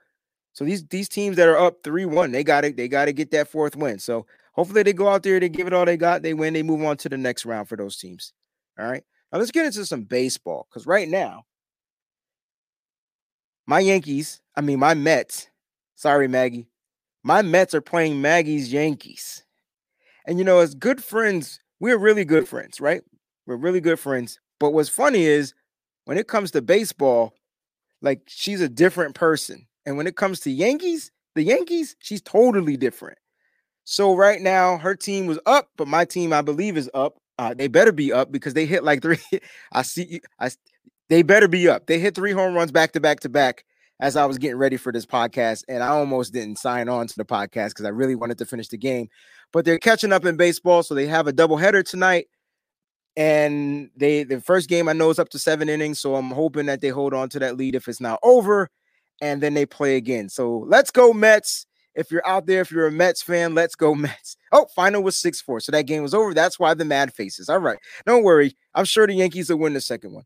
So 0.52 0.64
these 0.64 0.84
these 0.88 1.08
teams 1.08 1.36
that 1.36 1.46
are 1.46 1.56
up 1.56 1.84
three 1.84 2.06
one, 2.06 2.32
they 2.32 2.42
got 2.42 2.62
to 2.62 2.72
they 2.72 2.88
got 2.88 3.04
to 3.04 3.12
get 3.12 3.30
that 3.30 3.46
fourth 3.46 3.76
win. 3.76 4.00
So 4.00 4.26
hopefully 4.50 4.82
they 4.82 4.92
go 4.92 5.08
out 5.08 5.22
there, 5.22 5.38
they 5.38 5.48
give 5.48 5.68
it 5.68 5.72
all 5.72 5.84
they 5.84 5.96
got, 5.96 6.22
they 6.22 6.34
win, 6.34 6.54
they 6.54 6.64
move 6.64 6.82
on 6.82 6.96
to 6.96 7.08
the 7.08 7.16
next 7.16 7.46
round 7.46 7.68
for 7.68 7.76
those 7.76 7.96
teams. 7.96 8.32
All 8.78 8.88
right. 8.88 9.04
Now 9.32 9.38
let's 9.38 9.50
get 9.50 9.66
into 9.66 9.84
some 9.84 10.04
baseball 10.04 10.66
because 10.70 10.86
right 10.86 11.08
now, 11.08 11.44
my 13.66 13.80
Yankees, 13.80 14.40
I 14.54 14.60
mean 14.60 14.78
my 14.78 14.94
Mets 14.94 15.48
Sorry, 15.96 16.28
Maggie. 16.28 16.68
My 17.24 17.40
Mets 17.42 17.74
are 17.74 17.80
playing 17.80 18.20
Maggie's 18.20 18.72
Yankees. 18.72 19.42
And 20.26 20.38
you 20.38 20.44
know, 20.44 20.60
as 20.60 20.74
good 20.74 21.02
friends, 21.02 21.58
we're 21.80 21.96
really 21.96 22.24
good 22.24 22.46
friends, 22.46 22.80
right? 22.80 23.02
We're 23.46 23.56
really 23.56 23.80
good 23.80 23.98
friends. 23.98 24.38
But 24.60 24.72
what's 24.72 24.90
funny 24.90 25.24
is 25.24 25.54
when 26.04 26.18
it 26.18 26.28
comes 26.28 26.50
to 26.50 26.62
baseball, 26.62 27.32
like 28.02 28.20
she's 28.26 28.60
a 28.60 28.68
different 28.68 29.14
person. 29.14 29.66
And 29.86 29.96
when 29.96 30.06
it 30.06 30.16
comes 30.16 30.40
to 30.40 30.50
Yankees, 30.50 31.10
the 31.34 31.42
Yankees, 31.42 31.96
she's 31.98 32.20
totally 32.20 32.76
different. 32.76 33.18
So 33.84 34.14
right 34.14 34.40
now, 34.40 34.76
her 34.78 34.94
team 34.94 35.26
was 35.26 35.38
up, 35.46 35.70
but 35.76 35.88
my 35.88 36.04
team, 36.04 36.32
I 36.32 36.42
believe, 36.42 36.76
is 36.76 36.90
up. 36.92 37.18
Uh, 37.38 37.54
they 37.54 37.68
better 37.68 37.92
be 37.92 38.12
up 38.12 38.32
because 38.32 38.54
they 38.54 38.66
hit 38.66 38.82
like 38.82 39.02
three. 39.02 39.18
I 39.72 39.82
see. 39.82 40.20
I 40.40 40.50
they 41.08 41.22
better 41.22 41.48
be 41.48 41.68
up. 41.68 41.86
They 41.86 41.98
hit 41.98 42.14
three 42.14 42.32
home 42.32 42.54
runs 42.54 42.72
back 42.72 42.92
to 42.92 43.00
back 43.00 43.20
to 43.20 43.28
back 43.28 43.64
as 44.00 44.16
I 44.16 44.26
was 44.26 44.38
getting 44.38 44.58
ready 44.58 44.76
for 44.76 44.92
this 44.92 45.06
podcast, 45.06 45.64
and 45.68 45.82
I 45.82 45.88
almost 45.88 46.32
didn't 46.32 46.58
sign 46.58 46.88
on 46.88 47.06
to 47.06 47.16
the 47.16 47.24
podcast 47.24 47.70
because 47.70 47.86
I 47.86 47.90
really 47.90 48.14
wanted 48.14 48.38
to 48.38 48.46
finish 48.46 48.68
the 48.68 48.76
game. 48.76 49.08
But 49.52 49.64
they're 49.64 49.78
catching 49.78 50.12
up 50.12 50.24
in 50.24 50.36
baseball, 50.36 50.82
so 50.82 50.94
they 50.94 51.06
have 51.06 51.26
a 51.26 51.32
doubleheader 51.32 51.84
tonight. 51.84 52.26
And 53.16 53.90
they 53.96 54.24
the 54.24 54.40
first 54.40 54.68
game 54.68 54.88
I 54.88 54.92
know 54.92 55.10
is 55.10 55.18
up 55.18 55.30
to 55.30 55.38
seven 55.38 55.68
innings, 55.68 56.00
so 56.00 56.16
I'm 56.16 56.30
hoping 56.30 56.66
that 56.66 56.80
they 56.80 56.88
hold 56.88 57.14
on 57.14 57.28
to 57.30 57.38
that 57.38 57.56
lead 57.56 57.74
if 57.74 57.88
it's 57.88 58.00
not 58.00 58.18
over, 58.22 58.68
and 59.22 59.42
then 59.42 59.54
they 59.54 59.64
play 59.64 59.96
again. 59.96 60.28
So 60.28 60.64
let's 60.66 60.90
go 60.90 61.12
Mets. 61.12 61.66
If 61.96 62.10
you're 62.10 62.26
out 62.26 62.46
there, 62.46 62.60
if 62.60 62.70
you're 62.70 62.86
a 62.86 62.92
Mets 62.92 63.22
fan, 63.22 63.54
let's 63.54 63.74
go 63.74 63.94
Mets. 63.94 64.36
Oh, 64.52 64.66
final 64.74 65.02
was 65.02 65.16
6 65.16 65.40
4. 65.40 65.60
So 65.60 65.72
that 65.72 65.86
game 65.86 66.02
was 66.02 66.14
over. 66.14 66.34
That's 66.34 66.58
why 66.58 66.74
the 66.74 66.84
mad 66.84 67.12
faces. 67.12 67.48
All 67.48 67.58
right. 67.58 67.78
Don't 68.06 68.22
worry. 68.22 68.56
I'm 68.74 68.84
sure 68.84 69.06
the 69.06 69.14
Yankees 69.14 69.50
will 69.50 69.58
win 69.58 69.72
the 69.72 69.80
second 69.80 70.12
one. 70.12 70.24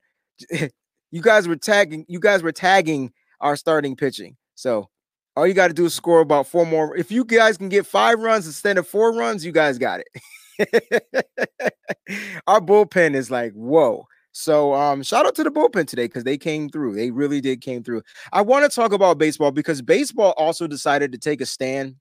you 1.11 1.23
guys 1.23 1.49
were 1.49 1.57
tagging, 1.57 2.05
you 2.09 2.21
guys 2.21 2.43
were 2.43 2.53
tagging 2.53 3.13
our 3.41 3.57
starting 3.57 3.97
pitching. 3.97 4.37
So 4.57 4.91
all 5.37 5.47
you 5.47 5.55
got 5.55 5.69
to 5.69 5.75
do 5.75 5.87
is 5.87 5.95
score 5.95 6.21
about 6.21 6.47
four 6.47 6.67
more. 6.67 6.97
If 6.97 7.11
you 7.11 7.25
guys 7.25 7.57
can 7.57 7.69
get 7.69 7.87
five 7.87 8.19
runs 8.19 8.47
instead 8.47 8.77
of 8.77 8.87
four 8.87 9.13
runs, 9.13 9.45
you 9.45 9.53
guys 9.53 9.79
got 9.79 10.01
it. 10.01 10.23
our 12.47 12.61
bullpen 12.61 13.15
is 13.15 13.31
like, 13.31 13.53
whoa. 13.53 14.07
So 14.33 14.75
um, 14.75 15.03
shout 15.03 15.27
out 15.27 15.35
to 15.37 15.45
the 15.45 15.51
bullpen 15.51 15.87
today 15.87 16.05
because 16.05 16.25
they 16.25 16.39
came 16.39 16.69
through. 16.69 16.95
They 16.95 17.11
really 17.11 17.41
did 17.41 17.61
came 17.61 17.83
through. 17.83 18.03
I 18.33 18.43
want 18.43 18.71
to 18.71 18.75
talk 18.75 18.93
about 18.93 19.19
baseball 19.19 19.51
because 19.51 19.83
baseball 19.83 20.35
also 20.37 20.67
decided 20.67 21.13
to 21.13 21.19
take 21.19 21.41
a 21.41 21.47
stand 21.47 21.97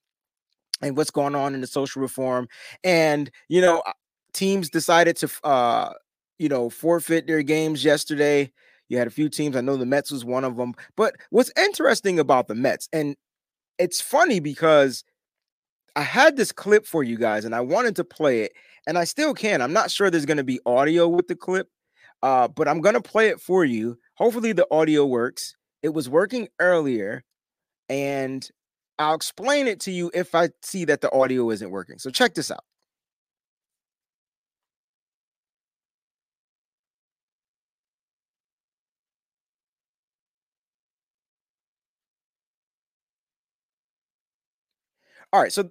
and 0.81 0.95
what's 0.95 1.11
going 1.11 1.35
on 1.35 1.55
in 1.55 1.61
the 1.61 1.67
social 1.67 2.01
reform. 2.01 2.47
And 2.83 3.31
you 3.47 3.61
know, 3.61 3.79
uh, 3.85 3.93
teams 4.33 4.69
decided 4.69 5.17
to 5.17 5.29
uh, 5.43 5.93
you 6.39 6.49
know, 6.49 6.69
forfeit 6.69 7.27
their 7.27 7.43
games 7.43 7.83
yesterday. 7.83 8.51
You 8.87 8.97
had 8.97 9.07
a 9.07 9.11
few 9.11 9.29
teams. 9.29 9.55
I 9.55 9.61
know 9.61 9.77
the 9.77 9.85
Mets 9.85 10.09
was 10.09 10.25
one 10.25 10.43
of 10.43 10.57
them. 10.57 10.73
But 10.95 11.15
what's 11.29 11.51
interesting 11.57 12.17
about 12.17 12.47
the 12.47 12.55
Mets, 12.55 12.89
and 12.91 13.15
it's 13.77 14.01
funny 14.01 14.39
because 14.39 15.03
I 15.95 16.01
had 16.01 16.37
this 16.37 16.51
clip 16.51 16.85
for 16.85 17.03
you 17.03 17.17
guys 17.17 17.45
and 17.45 17.53
I 17.53 17.61
wanted 17.61 17.95
to 17.97 18.03
play 18.03 18.41
it, 18.41 18.53
and 18.87 18.97
I 18.97 19.03
still 19.03 19.33
can. 19.33 19.61
I'm 19.61 19.73
not 19.73 19.91
sure 19.91 20.09
there's 20.09 20.25
going 20.25 20.37
to 20.37 20.43
be 20.43 20.59
audio 20.65 21.07
with 21.07 21.27
the 21.27 21.35
clip, 21.35 21.67
uh, 22.23 22.47
but 22.47 22.67
I'm 22.67 22.82
to 22.95 23.01
play 23.01 23.29
it 23.29 23.39
for 23.41 23.65
you. 23.65 23.97
Hopefully, 24.15 24.53
the 24.53 24.67
audio 24.71 25.05
works. 25.05 25.55
It 25.84 25.89
was 25.89 26.10
working 26.10 26.47
earlier, 26.60 27.23
and 27.89 28.47
I'll 28.99 29.15
explain 29.15 29.67
it 29.67 29.79
to 29.82 29.91
you 29.91 30.12
if 30.13 30.36
I 30.36 30.49
see 30.63 30.86
that 30.86 31.01
the 31.01 31.13
audio 31.13 31.49
isn't 31.51 31.71
working. 31.71 31.99
So, 31.99 32.10
check 32.12 32.36
this 32.36 32.51
out. 32.51 32.63
All 45.32 45.41
right, 45.41 45.51
so 45.51 45.69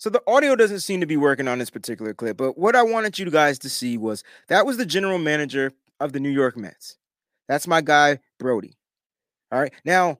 so 0.00 0.08
the 0.08 0.22
audio 0.26 0.56
doesn't 0.56 0.80
seem 0.80 1.00
to 1.00 1.06
be 1.06 1.18
working 1.18 1.46
on 1.46 1.58
this 1.58 1.68
particular 1.68 2.14
clip, 2.14 2.38
but 2.38 2.56
what 2.56 2.74
I 2.74 2.82
wanted 2.82 3.18
you 3.18 3.30
guys 3.30 3.58
to 3.58 3.68
see 3.68 3.98
was 3.98 4.24
that 4.48 4.64
was 4.64 4.78
the 4.78 4.86
general 4.86 5.18
manager 5.18 5.74
of 6.00 6.14
the 6.14 6.20
New 6.20 6.30
York 6.30 6.56
Mets. 6.56 6.96
That's 7.48 7.66
my 7.66 7.82
guy 7.82 8.20
Brodie. 8.38 8.78
All 9.52 9.60
right. 9.60 9.74
Now, 9.84 10.18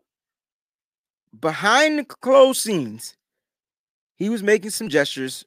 behind 1.40 1.98
the 1.98 2.04
closed 2.04 2.60
scenes, 2.60 3.16
he 4.16 4.28
was 4.28 4.42
making 4.42 4.68
some 4.68 4.90
gestures 4.90 5.46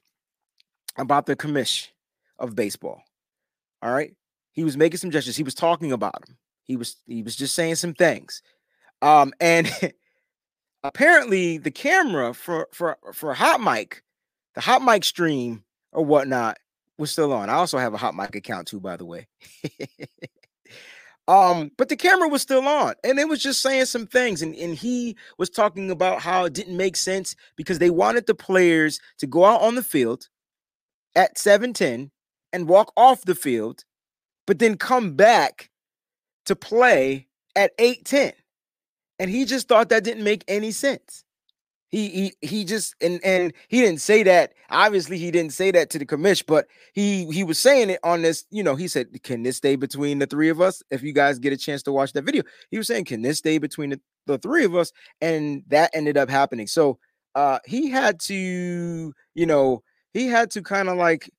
about 0.96 1.26
the 1.26 1.36
commish 1.36 1.90
of 2.40 2.56
baseball. 2.56 3.04
All 3.82 3.92
right. 3.92 4.16
He 4.50 4.64
was 4.64 4.76
making 4.76 4.98
some 4.98 5.12
gestures. 5.12 5.36
He 5.36 5.44
was 5.44 5.54
talking 5.54 5.92
about 5.92 6.28
him. 6.28 6.36
He 6.64 6.76
was 6.76 6.96
he 7.06 7.22
was 7.22 7.36
just 7.36 7.54
saying 7.54 7.76
some 7.76 7.94
things. 7.94 8.42
Um, 9.00 9.32
and 9.40 9.70
apparently 10.82 11.58
the 11.58 11.70
camera 11.70 12.34
for 12.34 12.66
for 12.72 12.98
for 13.12 13.34
hot 13.34 13.60
mic, 13.60 14.03
the 14.54 14.60
hot 14.60 14.82
mic 14.82 15.04
stream 15.04 15.64
or 15.92 16.04
whatnot 16.04 16.58
was 16.98 17.10
still 17.10 17.32
on. 17.32 17.50
I 17.50 17.54
also 17.54 17.78
have 17.78 17.94
a 17.94 17.98
hot 17.98 18.14
mic 18.14 18.34
account 18.34 18.68
too, 18.68 18.80
by 18.80 18.96
the 18.96 19.04
way. 19.04 19.26
um, 21.28 21.70
but 21.76 21.88
the 21.88 21.96
camera 21.96 22.28
was 22.28 22.42
still 22.42 22.66
on, 22.66 22.94
and 23.02 23.18
it 23.18 23.28
was 23.28 23.42
just 23.42 23.62
saying 23.62 23.86
some 23.86 24.06
things, 24.06 24.42
and, 24.42 24.54
and 24.54 24.76
he 24.76 25.16
was 25.38 25.50
talking 25.50 25.90
about 25.90 26.20
how 26.20 26.44
it 26.44 26.52
didn't 26.52 26.76
make 26.76 26.96
sense 26.96 27.34
because 27.56 27.78
they 27.78 27.90
wanted 27.90 28.26
the 28.26 28.34
players 28.34 29.00
to 29.18 29.26
go 29.26 29.44
out 29.44 29.60
on 29.60 29.74
the 29.74 29.82
field 29.82 30.28
at 31.16 31.38
710 31.38 32.10
and 32.52 32.68
walk 32.68 32.92
off 32.96 33.22
the 33.22 33.34
field, 33.34 33.84
but 34.46 34.58
then 34.58 34.76
come 34.76 35.14
back 35.14 35.70
to 36.46 36.54
play 36.54 37.26
at 37.56 37.72
810. 37.78 38.32
And 39.18 39.30
he 39.30 39.44
just 39.44 39.68
thought 39.68 39.88
that 39.88 40.04
didn't 40.04 40.24
make 40.24 40.44
any 40.48 40.70
sense. 40.70 41.23
He 41.94 42.08
he 42.08 42.48
he 42.48 42.64
just 42.64 42.96
and 43.00 43.20
and 43.24 43.52
he 43.68 43.80
didn't 43.80 44.00
say 44.00 44.24
that. 44.24 44.54
Obviously, 44.68 45.16
he 45.16 45.30
didn't 45.30 45.52
say 45.52 45.70
that 45.70 45.90
to 45.90 45.98
the 46.00 46.04
commission, 46.04 46.44
but 46.48 46.66
he 46.92 47.24
he 47.26 47.44
was 47.44 47.56
saying 47.56 47.88
it 47.88 48.00
on 48.02 48.22
this. 48.22 48.44
You 48.50 48.64
know, 48.64 48.74
he 48.74 48.88
said, 48.88 49.22
"Can 49.22 49.44
this 49.44 49.58
stay 49.58 49.76
between 49.76 50.18
the 50.18 50.26
three 50.26 50.48
of 50.48 50.60
us?" 50.60 50.82
If 50.90 51.04
you 51.04 51.12
guys 51.12 51.38
get 51.38 51.52
a 51.52 51.56
chance 51.56 51.84
to 51.84 51.92
watch 51.92 52.12
that 52.14 52.24
video, 52.24 52.42
he 52.72 52.78
was 52.78 52.88
saying, 52.88 53.04
"Can 53.04 53.22
this 53.22 53.38
stay 53.38 53.58
between 53.58 53.90
the, 53.90 54.00
the 54.26 54.38
three 54.38 54.64
of 54.64 54.74
us?" 54.74 54.92
And 55.20 55.62
that 55.68 55.92
ended 55.94 56.16
up 56.16 56.28
happening. 56.28 56.66
So 56.66 56.98
uh 57.36 57.60
he 57.64 57.90
had 57.90 58.18
to, 58.22 59.12
you 59.36 59.46
know, 59.46 59.84
he 60.12 60.26
had 60.26 60.50
to 60.52 60.62
kind 60.62 60.88
of 60.88 60.96
like 60.96 61.30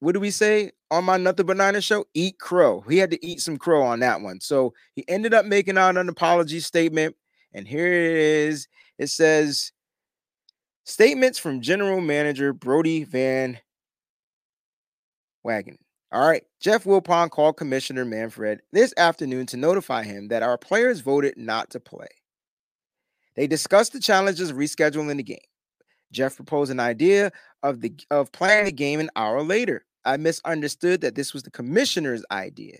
what 0.00 0.12
do 0.12 0.20
we 0.20 0.30
say 0.30 0.70
on 0.90 1.04
my 1.04 1.18
Nothing 1.18 1.44
But 1.44 1.84
show? 1.84 2.06
Eat 2.14 2.38
crow. 2.38 2.80
He 2.88 2.96
had 2.96 3.10
to 3.10 3.26
eat 3.26 3.42
some 3.42 3.58
crow 3.58 3.82
on 3.82 4.00
that 4.00 4.22
one. 4.22 4.40
So 4.40 4.72
he 4.94 5.04
ended 5.08 5.34
up 5.34 5.44
making 5.44 5.76
out 5.76 5.98
an 5.98 6.08
apology 6.08 6.60
statement. 6.60 7.16
And 7.52 7.68
here 7.68 7.86
it 7.86 8.16
is. 8.16 8.66
It 8.98 9.08
says, 9.08 9.72
Statements 10.84 11.38
from 11.38 11.62
General 11.62 12.00
Manager 12.00 12.52
Brodie 12.52 13.04
Van 13.04 13.58
Wagenen. 15.44 15.78
All 16.12 16.26
right. 16.28 16.44
Jeff 16.60 16.84
Wilpon 16.84 17.30
called 17.30 17.56
Commissioner 17.56 18.04
Manfred 18.04 18.60
this 18.72 18.92
afternoon 18.96 19.46
to 19.46 19.56
notify 19.56 20.04
him 20.04 20.28
that 20.28 20.42
our 20.42 20.58
players 20.58 21.00
voted 21.00 21.38
not 21.38 21.70
to 21.70 21.80
play. 21.80 22.08
They 23.34 23.46
discussed 23.46 23.92
the 23.92 24.00
challenges 24.00 24.50
of 24.50 24.56
rescheduling 24.56 25.16
the 25.16 25.22
game. 25.22 25.38
Jeff 26.12 26.36
proposed 26.36 26.70
an 26.70 26.80
idea 26.80 27.32
of 27.62 27.80
the 27.80 27.94
of 28.10 28.30
playing 28.30 28.66
the 28.66 28.72
game 28.72 29.00
an 29.00 29.10
hour 29.16 29.42
later. 29.42 29.84
I 30.04 30.18
misunderstood 30.18 31.00
that 31.00 31.14
this 31.14 31.32
was 31.32 31.42
the 31.42 31.50
commissioner's 31.50 32.24
idea. 32.30 32.78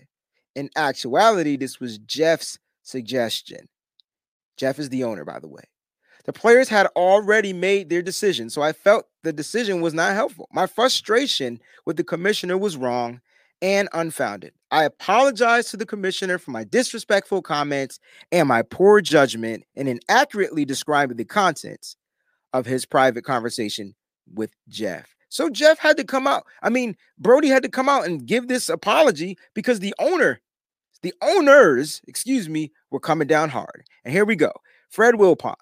In 0.55 0.69
actuality, 0.77 1.57
this 1.57 1.79
was 1.79 1.97
Jeff's 1.97 2.59
suggestion. 2.83 3.67
Jeff 4.57 4.79
is 4.79 4.89
the 4.89 5.03
owner, 5.03 5.25
by 5.25 5.39
the 5.39 5.49
way. 5.49 5.63
The 6.25 6.33
players 6.33 6.69
had 6.69 6.87
already 6.95 7.53
made 7.53 7.89
their 7.89 8.01
decision, 8.01 8.49
so 8.49 8.61
I 8.61 8.73
felt 8.73 9.07
the 9.23 9.31
decision 9.31 9.81
was 9.81 9.93
not 9.93 10.15
helpful. 10.15 10.49
My 10.51 10.65
frustration 10.65 11.59
with 11.85 11.97
the 11.97 12.03
commissioner 12.03 12.57
was 12.57 12.77
wrong 12.77 13.21
and 13.61 13.87
unfounded. 13.93 14.53
I 14.71 14.83
apologize 14.83 15.69
to 15.69 15.77
the 15.77 15.85
commissioner 15.85 16.37
for 16.37 16.51
my 16.51 16.63
disrespectful 16.63 17.41
comments 17.41 17.99
and 18.31 18.47
my 18.47 18.63
poor 18.63 19.01
judgment 19.01 19.63
in 19.75 19.87
inaccurately 19.87 20.65
describing 20.65 21.17
the 21.17 21.25
contents 21.25 21.95
of 22.53 22.65
his 22.65 22.85
private 22.85 23.23
conversation 23.23 23.95
with 24.33 24.51
Jeff. 24.67 25.15
So 25.29 25.49
Jeff 25.49 25.77
had 25.77 25.97
to 25.97 26.03
come 26.03 26.27
out. 26.27 26.45
I 26.63 26.69
mean, 26.69 26.95
Brodie 27.19 27.49
had 27.49 27.63
to 27.63 27.69
come 27.69 27.89
out 27.89 28.05
and 28.05 28.25
give 28.25 28.47
this 28.47 28.69
apology 28.69 29.37
because 29.53 29.79
the 29.79 29.93
owner, 29.99 30.41
the 31.03 31.13
owners, 31.21 32.01
excuse 32.07 32.49
me, 32.49 32.71
were 32.89 32.99
coming 32.99 33.27
down 33.27 33.49
hard. 33.49 33.83
And 34.03 34.13
here 34.13 34.25
we 34.25 34.35
go. 34.35 34.51
Fred 34.89 35.15
Wilpon, 35.15 35.55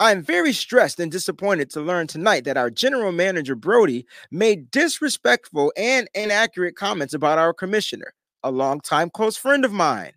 I 0.00 0.12
am 0.12 0.22
very 0.22 0.52
stressed 0.52 1.00
and 1.00 1.10
disappointed 1.10 1.70
to 1.70 1.80
learn 1.80 2.06
tonight 2.06 2.44
that 2.44 2.56
our 2.56 2.70
general 2.70 3.10
manager, 3.10 3.56
Brodie, 3.56 4.06
made 4.30 4.70
disrespectful 4.70 5.72
and 5.76 6.08
inaccurate 6.14 6.76
comments 6.76 7.14
about 7.14 7.38
our 7.38 7.52
commissioner, 7.52 8.14
a 8.44 8.50
longtime 8.52 9.10
close 9.10 9.36
friend 9.36 9.64
of 9.64 9.72
mine. 9.72 10.12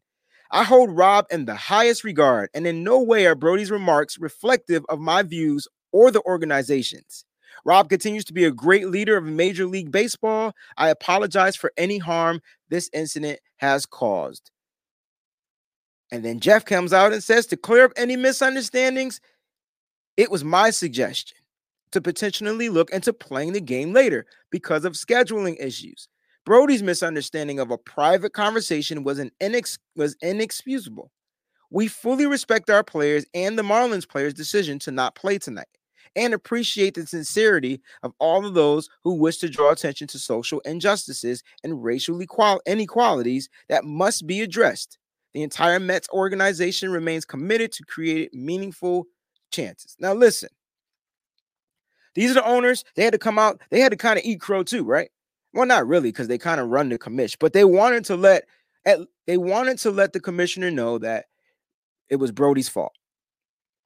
I 0.51 0.65
hold 0.65 0.91
Rob 0.91 1.25
in 1.31 1.45
the 1.45 1.55
highest 1.55 2.03
regard, 2.03 2.51
and 2.53 2.67
in 2.67 2.83
no 2.83 3.01
way 3.01 3.25
are 3.25 3.33
Brodie's 3.33 3.71
remarks 3.71 4.19
reflective 4.19 4.85
of 4.87 4.99
my 4.99 5.23
views 5.23 5.67
or 5.91 6.11
the 6.11 6.21
organization's. 6.23 7.25
Rob 7.65 7.89
continues 7.89 8.25
to 8.25 8.33
be 8.33 8.45
a 8.45 8.51
great 8.51 8.87
leader 8.87 9.17
of 9.17 9.23
Major 9.23 9.65
League 9.65 9.91
Baseball. 9.91 10.53
I 10.77 10.89
apologize 10.89 11.55
for 11.55 11.71
any 11.75 11.97
harm 11.97 12.41
this 12.69 12.87
incident 12.93 13.39
has 13.57 13.87
caused. 13.87 14.51
And 16.11 16.25
then 16.25 16.39
Jeff 16.39 16.65
comes 16.65 16.91
out 16.91 17.13
and 17.13 17.23
says 17.23 17.45
to 17.47 17.57
clear 17.57 17.85
up 17.85 17.93
any 17.95 18.17
misunderstandings, 18.17 19.21
it 20.17 20.31
was 20.31 20.43
my 20.43 20.69
suggestion 20.69 21.37
to 21.91 22.01
potentially 22.01 22.69
look 22.69 22.91
into 22.91 23.13
playing 23.13 23.53
the 23.53 23.61
game 23.61 23.93
later 23.93 24.25
because 24.49 24.85
of 24.85 24.93
scheduling 24.93 25.55
issues. 25.59 26.07
Brodie's 26.45 26.81
misunderstanding 26.83 27.59
of 27.59 27.69
a 27.69 27.77
private 27.77 28.33
conversation 28.33 29.03
was 29.03 29.19
an 29.19 29.31
inex- 29.41 29.77
was 29.95 30.15
inexcusable. 30.21 31.11
We 31.69 31.87
fully 31.87 32.25
respect 32.25 32.69
our 32.69 32.83
players 32.83 33.25
and 33.33 33.57
the 33.57 33.63
Marlins 33.63 34.07
players' 34.07 34.33
decision 34.33 34.79
to 34.79 34.91
not 34.91 35.15
play 35.15 35.37
tonight 35.37 35.67
and 36.15 36.33
appreciate 36.33 36.95
the 36.95 37.05
sincerity 37.05 37.81
of 38.03 38.13
all 38.19 38.45
of 38.45 38.53
those 38.53 38.89
who 39.03 39.13
wish 39.13 39.37
to 39.37 39.49
draw 39.49 39.71
attention 39.71 40.07
to 40.07 40.19
social 40.19 40.59
injustices 40.61 41.43
and 41.63 41.83
racial 41.83 42.19
inequalities 42.65 43.49
that 43.69 43.85
must 43.85 44.27
be 44.27 44.41
addressed. 44.41 44.97
The 45.33 45.43
entire 45.43 45.79
Mets 45.79 46.09
organization 46.11 46.91
remains 46.91 47.23
committed 47.23 47.71
to 47.73 47.83
creating 47.85 48.29
meaningful 48.33 49.05
chances. 49.51 49.95
Now, 49.99 50.13
listen, 50.13 50.49
these 52.15 52.31
are 52.31 52.35
the 52.35 52.45
owners. 52.45 52.83
They 52.95 53.03
had 53.03 53.13
to 53.13 53.19
come 53.19 53.39
out, 53.39 53.61
they 53.69 53.79
had 53.79 53.91
to 53.91 53.97
kind 53.97 54.17
of 54.17 54.25
eat 54.25 54.41
crow 54.41 54.63
too, 54.63 54.83
right? 54.83 55.09
Well, 55.53 55.65
not 55.65 55.87
really, 55.87 56.09
because 56.09 56.27
they 56.27 56.37
kind 56.37 56.61
of 56.61 56.69
run 56.69 56.89
the 56.89 56.97
commission, 56.97 57.37
but 57.39 57.53
they 57.53 57.65
wanted 57.65 58.05
to 58.05 58.15
let 58.15 58.45
they 59.27 59.37
wanted 59.37 59.77
to 59.79 59.91
let 59.91 60.13
the 60.13 60.19
commissioner 60.19 60.71
know 60.71 60.97
that 60.97 61.25
it 62.09 62.15
was 62.15 62.31
Brodie's 62.31 62.69
fault. 62.69 62.93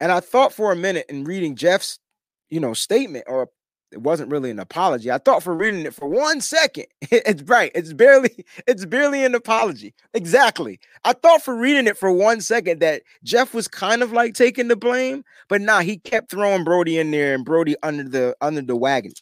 And 0.00 0.10
I 0.10 0.20
thought 0.20 0.52
for 0.52 0.72
a 0.72 0.76
minute 0.76 1.06
in 1.08 1.24
reading 1.24 1.54
Jeff's, 1.54 1.98
you 2.48 2.60
know, 2.60 2.72
statement 2.72 3.24
or 3.26 3.48
it 3.92 4.02
wasn't 4.02 4.30
really 4.30 4.50
an 4.50 4.58
apology. 4.58 5.10
I 5.10 5.18
thought 5.18 5.42
for 5.42 5.54
reading 5.54 5.86
it 5.86 5.94
for 5.94 6.08
one 6.08 6.40
second. 6.40 6.86
It's 7.10 7.42
right. 7.42 7.70
It's 7.74 7.92
barely, 7.92 8.44
it's 8.66 8.84
barely 8.84 9.24
an 9.24 9.34
apology. 9.34 9.94
Exactly. 10.12 10.80
I 11.04 11.12
thought 11.12 11.42
for 11.42 11.56
reading 11.56 11.86
it 11.86 11.96
for 11.96 12.10
one 12.10 12.40
second 12.40 12.80
that 12.80 13.02
Jeff 13.22 13.54
was 13.54 13.68
kind 13.68 14.02
of 14.02 14.12
like 14.12 14.34
taking 14.34 14.68
the 14.68 14.76
blame, 14.76 15.24
but 15.48 15.60
nah, 15.60 15.80
he 15.80 15.98
kept 15.98 16.30
throwing 16.30 16.64
Brodie 16.64 16.98
in 16.98 17.10
there 17.10 17.34
and 17.34 17.44
Brodie 17.44 17.76
under 17.82 18.02
the 18.04 18.36
under 18.40 18.62
the 18.62 18.76
wagon. 18.76 19.12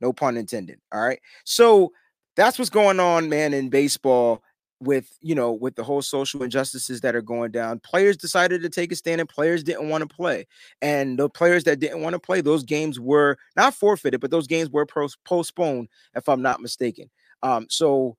No 0.00 0.12
pun 0.12 0.36
intended. 0.36 0.78
All 0.92 1.00
right. 1.00 1.20
So 1.44 1.92
that's 2.36 2.58
what's 2.58 2.70
going 2.70 3.00
on, 3.00 3.28
man, 3.28 3.54
in 3.54 3.70
baseball 3.70 4.42
with 4.84 5.16
you 5.20 5.34
know 5.34 5.52
with 5.52 5.74
the 5.74 5.82
whole 5.82 6.02
social 6.02 6.42
injustices 6.42 7.00
that 7.00 7.16
are 7.16 7.22
going 7.22 7.50
down 7.50 7.80
players 7.80 8.16
decided 8.16 8.62
to 8.62 8.68
take 8.68 8.92
a 8.92 8.96
stand 8.96 9.20
and 9.20 9.28
players 9.28 9.62
didn't 9.62 9.88
want 9.88 10.02
to 10.08 10.14
play 10.14 10.46
and 10.82 11.18
the 11.18 11.28
players 11.28 11.64
that 11.64 11.80
didn't 11.80 12.02
want 12.02 12.12
to 12.14 12.18
play 12.18 12.40
those 12.40 12.62
games 12.62 13.00
were 13.00 13.36
not 13.56 13.74
forfeited 13.74 14.20
but 14.20 14.30
those 14.30 14.46
games 14.46 14.70
were 14.70 14.86
postponed 15.24 15.88
if 16.14 16.28
i'm 16.28 16.42
not 16.42 16.60
mistaken 16.60 17.08
um 17.42 17.66
so 17.68 18.16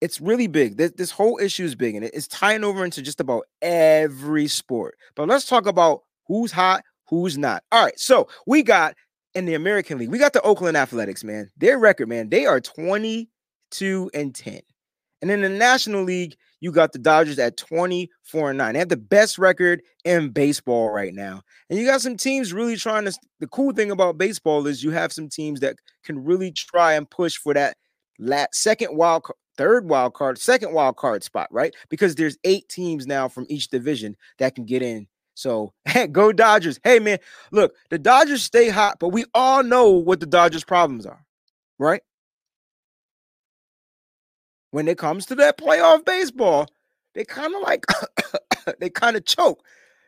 it's 0.00 0.20
really 0.20 0.46
big 0.46 0.76
this, 0.76 0.92
this 0.92 1.10
whole 1.10 1.38
issue 1.38 1.64
is 1.64 1.74
big 1.74 1.94
and 1.94 2.04
it's 2.04 2.28
tying 2.28 2.64
over 2.64 2.84
into 2.84 3.02
just 3.02 3.20
about 3.20 3.44
every 3.62 4.46
sport 4.46 4.96
but 5.14 5.28
let's 5.28 5.46
talk 5.46 5.66
about 5.66 6.02
who's 6.26 6.52
hot 6.52 6.82
who's 7.08 7.38
not 7.38 7.62
all 7.72 7.84
right 7.84 7.98
so 7.98 8.28
we 8.46 8.62
got 8.62 8.94
in 9.34 9.44
the 9.44 9.54
american 9.54 9.98
league 9.98 10.10
we 10.10 10.18
got 10.18 10.32
the 10.32 10.42
oakland 10.42 10.76
athletics 10.76 11.22
man 11.22 11.48
their 11.56 11.78
record 11.78 12.08
man 12.08 12.28
they 12.28 12.46
are 12.46 12.60
22 12.60 14.10
and 14.14 14.34
10 14.34 14.60
and 15.22 15.30
in 15.30 15.42
the 15.42 15.48
National 15.48 16.02
League, 16.02 16.36
you 16.60 16.72
got 16.72 16.92
the 16.92 16.98
Dodgers 16.98 17.38
at 17.38 17.56
24 17.56 18.50
and 18.50 18.58
9. 18.58 18.72
They 18.72 18.78
have 18.78 18.88
the 18.88 18.96
best 18.96 19.38
record 19.38 19.82
in 20.04 20.30
baseball 20.30 20.90
right 20.90 21.14
now. 21.14 21.42
And 21.68 21.78
you 21.78 21.86
got 21.86 22.00
some 22.02 22.16
teams 22.16 22.52
really 22.52 22.76
trying 22.76 23.04
to. 23.06 23.12
The 23.40 23.48
cool 23.48 23.72
thing 23.72 23.90
about 23.90 24.18
baseball 24.18 24.66
is 24.66 24.84
you 24.84 24.90
have 24.90 25.12
some 25.12 25.28
teams 25.28 25.60
that 25.60 25.76
can 26.04 26.22
really 26.22 26.52
try 26.52 26.94
and 26.94 27.08
push 27.08 27.36
for 27.36 27.54
that 27.54 27.76
second 28.52 28.96
wild, 28.96 29.24
third 29.56 29.88
wild 29.88 30.14
card, 30.14 30.38
second 30.38 30.72
wild 30.72 30.96
card 30.96 31.22
spot, 31.22 31.48
right? 31.50 31.74
Because 31.88 32.14
there's 32.14 32.38
eight 32.44 32.68
teams 32.68 33.06
now 33.06 33.28
from 33.28 33.46
each 33.48 33.68
division 33.68 34.16
that 34.38 34.54
can 34.54 34.64
get 34.64 34.82
in. 34.82 35.06
So 35.34 35.72
hey, 35.86 36.06
go 36.06 36.32
Dodgers. 36.32 36.78
Hey 36.84 36.98
man, 36.98 37.18
look, 37.52 37.74
the 37.88 37.98
Dodgers 37.98 38.42
stay 38.42 38.68
hot, 38.68 38.98
but 39.00 39.08
we 39.08 39.24
all 39.34 39.62
know 39.62 39.90
what 39.90 40.20
the 40.20 40.26
Dodgers' 40.26 40.64
problems 40.64 41.06
are, 41.06 41.24
right? 41.78 42.02
When 44.70 44.88
it 44.88 44.98
comes 44.98 45.26
to 45.26 45.34
that 45.36 45.58
playoff 45.58 46.04
baseball, 46.04 46.68
they 47.14 47.24
kind 47.24 47.54
of 47.54 47.62
like 47.62 47.84
they 48.80 48.90
kind 48.90 49.16
of 49.16 49.24
choke. 49.24 49.62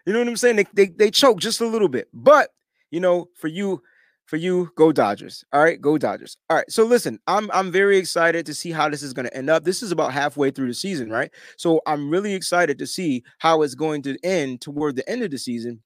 You 0.06 0.12
know 0.12 0.18
what 0.18 0.28
I'm 0.28 0.36
saying? 0.36 0.56
They, 0.56 0.66
they 0.72 0.86
they 0.86 1.10
choke 1.10 1.40
just 1.40 1.60
a 1.60 1.66
little 1.66 1.88
bit. 1.88 2.08
But 2.12 2.50
you 2.90 3.00
know, 3.00 3.28
for 3.34 3.48
you, 3.48 3.82
for 4.26 4.36
you, 4.36 4.70
go 4.76 4.92
Dodgers. 4.92 5.44
All 5.52 5.62
right, 5.62 5.80
go 5.80 5.98
Dodgers. 5.98 6.36
All 6.50 6.56
right. 6.56 6.70
So 6.70 6.84
listen, 6.84 7.18
I'm 7.26 7.50
I'm 7.52 7.70
very 7.70 7.98
excited 7.98 8.46
to 8.46 8.54
see 8.54 8.70
how 8.70 8.88
this 8.88 9.02
is 9.02 9.12
going 9.12 9.26
to 9.26 9.36
end 9.36 9.50
up. 9.50 9.64
This 9.64 9.82
is 9.82 9.92
about 9.92 10.12
halfway 10.12 10.50
through 10.50 10.68
the 10.68 10.74
season, 10.74 11.10
right? 11.10 11.30
So 11.56 11.80
I'm 11.86 12.10
really 12.10 12.34
excited 12.34 12.78
to 12.78 12.86
see 12.86 13.22
how 13.38 13.62
it's 13.62 13.74
going 13.74 14.02
to 14.02 14.16
end 14.24 14.60
toward 14.60 14.96
the 14.96 15.08
end 15.08 15.22
of 15.22 15.30
the 15.30 15.38
season 15.38 15.82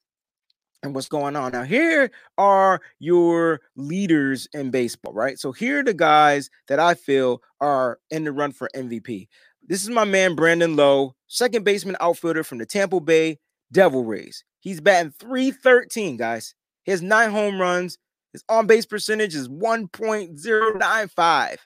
and 0.86 0.94
what's 0.94 1.08
going 1.08 1.36
on. 1.36 1.52
Now, 1.52 1.64
here 1.64 2.10
are 2.38 2.80
your 2.98 3.60
leaders 3.76 4.48
in 4.54 4.70
baseball, 4.70 5.12
right? 5.12 5.38
So 5.38 5.52
here 5.52 5.80
are 5.80 5.84
the 5.84 5.92
guys 5.92 6.48
that 6.68 6.80
I 6.80 6.94
feel 6.94 7.42
are 7.60 7.98
in 8.10 8.24
the 8.24 8.32
run 8.32 8.52
for 8.52 8.70
MVP. 8.74 9.28
This 9.66 9.82
is 9.82 9.90
my 9.90 10.04
man 10.04 10.34
Brandon 10.34 10.76
Lowe, 10.76 11.14
second 11.26 11.64
baseman 11.64 11.96
outfielder 12.00 12.44
from 12.44 12.58
the 12.58 12.66
Tampa 12.66 13.00
Bay 13.00 13.38
Devil 13.72 14.04
Rays. 14.04 14.44
He's 14.60 14.80
batting 14.80 15.12
313, 15.18 16.16
guys. 16.16 16.54
He 16.84 16.92
has 16.92 17.02
nine 17.02 17.30
home 17.30 17.60
runs. 17.60 17.98
His 18.32 18.44
on 18.48 18.66
base 18.66 18.86
percentage 18.86 19.34
is 19.34 19.48
1.095. 19.48 21.50
He 21.50 21.56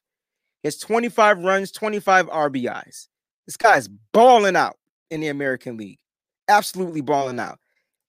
has 0.66 0.78
25 0.78 1.38
runs, 1.38 1.70
25 1.72 2.28
RBIs. 2.28 3.08
This 3.46 3.56
guy's 3.56 3.88
balling 4.12 4.56
out 4.56 4.76
in 5.10 5.20
the 5.20 5.28
American 5.28 5.76
League. 5.76 5.98
absolutely 6.50 7.00
balling 7.00 7.38
out. 7.38 7.58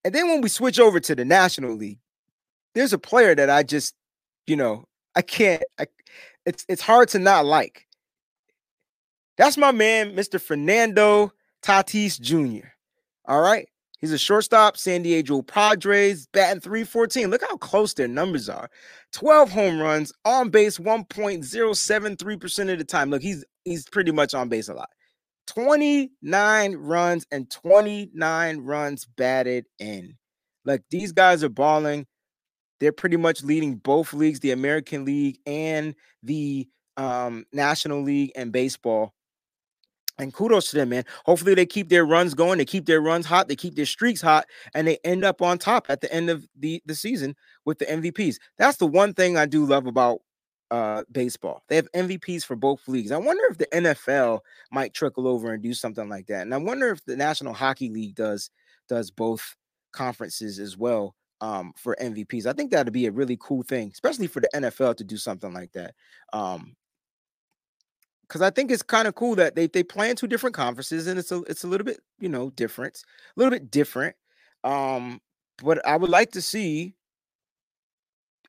And 0.04 0.14
then 0.16 0.28
when 0.30 0.42
we 0.42 0.50
switch 0.50 0.80
over 0.80 1.00
to 1.00 1.16
the 1.16 1.26
National 1.26 1.76
League, 1.76 2.00
there's 2.74 2.94
a 2.94 2.98
player 2.98 3.36
that 3.36 3.50
I 3.50 3.64
just, 3.64 3.96
you 4.48 4.56
know, 4.56 4.86
I 5.16 5.22
can't. 5.22 5.64
I, 5.80 5.88
it's 6.46 6.66
it's 6.68 6.82
hard 6.82 7.10
to 7.10 7.20
not 7.20 7.46
like. 7.46 7.88
That's 9.38 9.58
my 9.58 9.72
man, 9.72 10.16
Mr. 10.16 10.40
Fernando 10.42 11.32
Tatis 11.62 12.20
Jr. 12.20 12.68
All 13.26 13.42
right. 13.42 13.68
He's 14.00 14.12
a 14.12 14.18
shortstop, 14.18 14.78
San 14.78 15.04
Diego 15.04 15.44
Padres, 15.44 16.26
batting 16.28 16.60
314. 16.60 17.30
Look 17.30 17.44
how 17.48 17.56
close 17.58 17.94
their 17.94 18.08
numbers 18.08 18.50
are. 18.50 18.68
12 19.14 19.52
home 19.52 19.80
runs, 19.80 20.12
on 20.26 20.50
base 20.50 20.80
1.073% 20.80 22.72
of 22.72 22.80
the 22.80 22.84
time. 22.84 23.12
Look, 23.12 23.22
he's 23.22 23.46
he's 23.64 23.88
pretty 23.88 24.12
much 24.12 24.34
on 24.34 24.50
base 24.50 24.70
a 24.70 24.74
lot. 24.74 24.90
29 25.54 26.76
runs 26.76 27.26
and 27.32 27.50
29 27.50 28.60
runs 28.62 29.06
batted 29.06 29.66
in. 29.80 30.18
Like 30.64 30.84
these 30.90 31.12
guys 31.12 31.44
are 31.44 31.50
balling. 31.50 32.08
They're 32.80 32.92
pretty 32.92 33.18
much 33.18 33.44
leading 33.44 33.76
both 33.76 34.14
leagues, 34.14 34.40
the 34.40 34.52
American 34.52 35.06
League 35.06 35.40
and 35.46 35.94
the 36.24 36.68
um, 36.98 37.46
National 37.52 38.02
League 38.02 38.32
and 38.36 38.52
baseball. 38.52 39.14
And 40.18 40.34
kudos 40.34 40.70
to 40.72 40.78
them, 40.78 40.90
man. 40.90 41.04
Hopefully 41.26 41.56
they 41.56 41.66
keep 41.66 41.90
their 41.90 42.06
runs 42.06 42.34
going, 42.34 42.58
they 42.58 42.66
keep 42.66 42.86
their 42.86 43.02
runs 43.02 43.26
hot, 43.26 43.48
they 43.48 43.56
keep 43.56 43.76
their 43.76 43.86
streaks 43.86 44.22
hot, 44.22 44.46
and 44.74 44.88
they 44.88 45.00
end 45.04 45.24
up 45.24 45.42
on 45.42 45.58
top 45.58 45.88
at 45.90 46.02
the 46.02 46.14
end 46.14 46.30
of 46.30 46.48
the, 46.58 46.82
the 46.86 46.96
season 46.96 47.36
with 47.66 47.80
the 47.80 47.86
MVPs. 47.86 48.38
That's 48.58 48.78
the 48.78 48.88
one 48.88 49.14
thing 49.14 49.36
I 49.38 49.48
do 49.48 49.66
love 49.66 49.88
about 49.88 50.22
uh, 50.72 51.04
baseball. 51.12 51.64
They 51.68 51.76
have 51.76 51.92
MVPs 51.92 52.46
for 52.46 52.56
both 52.56 52.88
leagues. 52.88 53.12
I 53.12 53.18
wonder 53.18 53.44
if 53.50 53.58
the 53.58 53.68
NFL 53.68 54.40
might 54.72 54.94
trickle 54.94 55.28
over 55.28 55.54
and 55.54 55.62
do 55.62 55.74
something 55.74 56.10
like 56.10 56.28
that. 56.28 56.44
And 56.44 56.54
I 56.54 56.58
wonder 56.58 56.90
if 56.90 57.04
the 57.06 57.18
National 57.18 57.54
Hockey 57.54 57.90
League 57.90 58.16
does 58.16 58.50
does 58.88 59.12
both 59.12 59.56
conferences 59.92 60.60
as 60.60 60.78
well 60.78 61.16
um, 61.42 61.74
for 61.76 61.96
MVPs. 62.02 62.46
I 62.46 62.54
think 62.54 62.72
that'd 62.72 62.92
be 62.94 63.06
a 63.06 63.12
really 63.12 63.38
cool 63.40 63.64
thing, 63.64 63.92
especially 63.94 64.28
for 64.28 64.40
the 64.40 64.50
NFL 64.56 64.96
to 64.98 65.04
do 65.04 65.18
something 65.18 65.54
like 65.54 65.74
that. 65.74 65.94
Um, 66.34 66.76
because 68.28 68.42
I 68.42 68.50
think 68.50 68.72
it's 68.72 68.82
kind 68.82 69.10
of 69.10 69.16
cool 69.16 69.36
that 69.36 69.56
they 69.56 69.68
they 69.68 69.84
play 69.84 70.10
in 70.10 70.16
two 70.16 70.28
different 70.28 70.56
conferences 70.56 71.08
and 71.08 71.20
it's 71.20 71.34
a 71.34 71.44
it's 71.44 71.66
a 71.66 71.68
little 71.68 71.84
bit 71.84 72.00
you 72.22 72.30
know 72.30 72.50
different, 72.52 73.04
a 73.36 73.40
little 73.40 73.52
bit 73.52 73.70
different. 73.70 74.16
Um, 74.64 75.20
but 75.62 75.86
I 75.86 75.98
would 75.98 76.10
like 76.10 76.32
to 76.32 76.42
see 76.42 76.96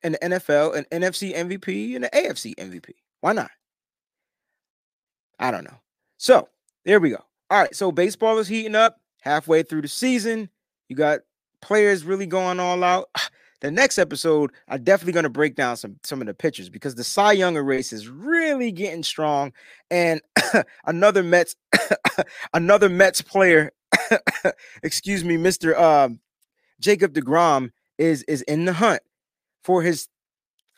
in 0.03 0.13
the 0.13 0.19
NFL 0.19 0.75
an 0.75 0.85
NFC 0.91 1.35
MVP 1.35 1.95
and 1.95 2.05
an 2.05 2.11
AFC 2.13 2.55
MVP. 2.55 2.91
Why 3.21 3.33
not? 3.33 3.51
I 5.39 5.51
don't 5.51 5.63
know. 5.63 5.79
So 6.17 6.49
there 6.85 6.99
we 6.99 7.09
go. 7.09 7.23
All 7.49 7.59
right. 7.59 7.75
So 7.75 7.91
baseball 7.91 8.37
is 8.39 8.47
heating 8.47 8.75
up 8.75 8.99
halfway 9.21 9.63
through 9.63 9.81
the 9.81 9.87
season. 9.87 10.49
You 10.89 10.95
got 10.95 11.21
players 11.61 12.03
really 12.03 12.27
going 12.27 12.59
all 12.59 12.83
out. 12.83 13.09
The 13.61 13.71
next 13.71 13.97
episode, 13.97 14.51
I'm 14.67 14.83
definitely 14.83 15.13
going 15.13 15.23
to 15.23 15.29
break 15.29 15.55
down 15.55 15.77
some 15.77 15.95
some 16.03 16.19
of 16.19 16.27
the 16.27 16.33
pitchers 16.33 16.67
because 16.67 16.95
the 16.95 17.03
Cy 17.05 17.31
Young 17.31 17.55
race 17.55 17.93
is 17.93 18.09
really 18.09 18.73
getting 18.73 19.03
strong. 19.03 19.53
And 19.89 20.19
another 20.85 21.23
Mets, 21.23 21.55
another 22.53 22.89
Mets 22.89 23.21
player, 23.21 23.71
excuse 24.83 25.23
me, 25.23 25.37
Mister 25.37 25.79
um, 25.79 26.19
Jacob 26.81 27.13
Degrom 27.13 27.71
is 27.97 28.23
is 28.23 28.41
in 28.41 28.65
the 28.65 28.73
hunt 28.73 29.01
for 29.63 29.81
his 29.81 30.07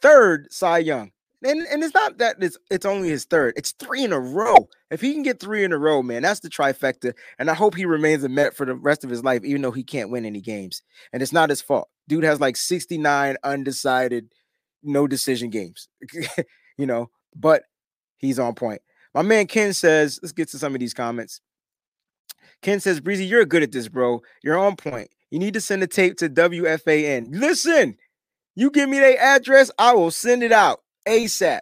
third 0.01 0.47
Cy 0.51 0.79
Young. 0.79 1.11
And, 1.43 1.67
and 1.67 1.83
it's 1.83 1.93
not 1.93 2.17
that 2.17 2.37
it's 2.39 2.57
it's 2.71 2.85
only 2.85 3.09
his 3.09 3.25
third, 3.25 3.53
it's 3.55 3.71
three 3.73 4.03
in 4.03 4.13
a 4.13 4.19
row. 4.19 4.67
If 4.89 5.01
he 5.01 5.13
can 5.13 5.21
get 5.21 5.39
three 5.39 5.63
in 5.63 5.73
a 5.73 5.77
row, 5.77 6.01
man, 6.01 6.23
that's 6.23 6.39
the 6.39 6.49
trifecta. 6.49 7.13
And 7.37 7.51
I 7.51 7.53
hope 7.53 7.75
he 7.75 7.85
remains 7.85 8.23
a 8.23 8.29
Met 8.29 8.55
for 8.55 8.65
the 8.65 8.73
rest 8.73 9.03
of 9.03 9.09
his 9.09 9.23
life, 9.23 9.43
even 9.43 9.61
though 9.61 9.71
he 9.71 9.83
can't 9.83 10.09
win 10.09 10.25
any 10.25 10.41
games. 10.41 10.81
And 11.13 11.21
it's 11.21 11.33
not 11.33 11.49
his 11.49 11.61
fault. 11.61 11.89
Dude 12.07 12.23
has 12.23 12.39
like 12.39 12.57
69 12.57 13.35
undecided, 13.43 14.31
no 14.81 15.07
decision 15.07 15.49
games, 15.49 15.87
you 16.77 16.85
know, 16.85 17.09
but 17.35 17.63
he's 18.17 18.39
on 18.39 18.55
point. 18.55 18.81
My 19.13 19.21
man 19.21 19.47
Ken 19.47 19.73
says, 19.73 20.19
let's 20.23 20.33
get 20.33 20.49
to 20.49 20.59
some 20.59 20.73
of 20.73 20.79
these 20.79 20.93
comments. 20.93 21.41
Ken 22.61 22.79
says, 22.79 23.01
Breezie, 23.01 23.27
you're 23.27 23.45
good 23.45 23.63
at 23.63 23.71
this, 23.71 23.87
bro. 23.87 24.21
You're 24.43 24.57
on 24.57 24.75
point. 24.75 25.09
You 25.29 25.39
need 25.39 25.53
to 25.53 25.61
send 25.61 25.83
a 25.83 25.87
tape 25.87 26.17
to 26.17 26.29
WFAN. 26.29 27.27
Listen, 27.31 27.97
you 28.55 28.71
give 28.71 28.89
me 28.89 28.99
their 28.99 29.19
address, 29.19 29.69
I 29.77 29.93
will 29.93 30.11
send 30.11 30.43
it 30.43 30.51
out 30.51 30.81
ASAP. 31.07 31.59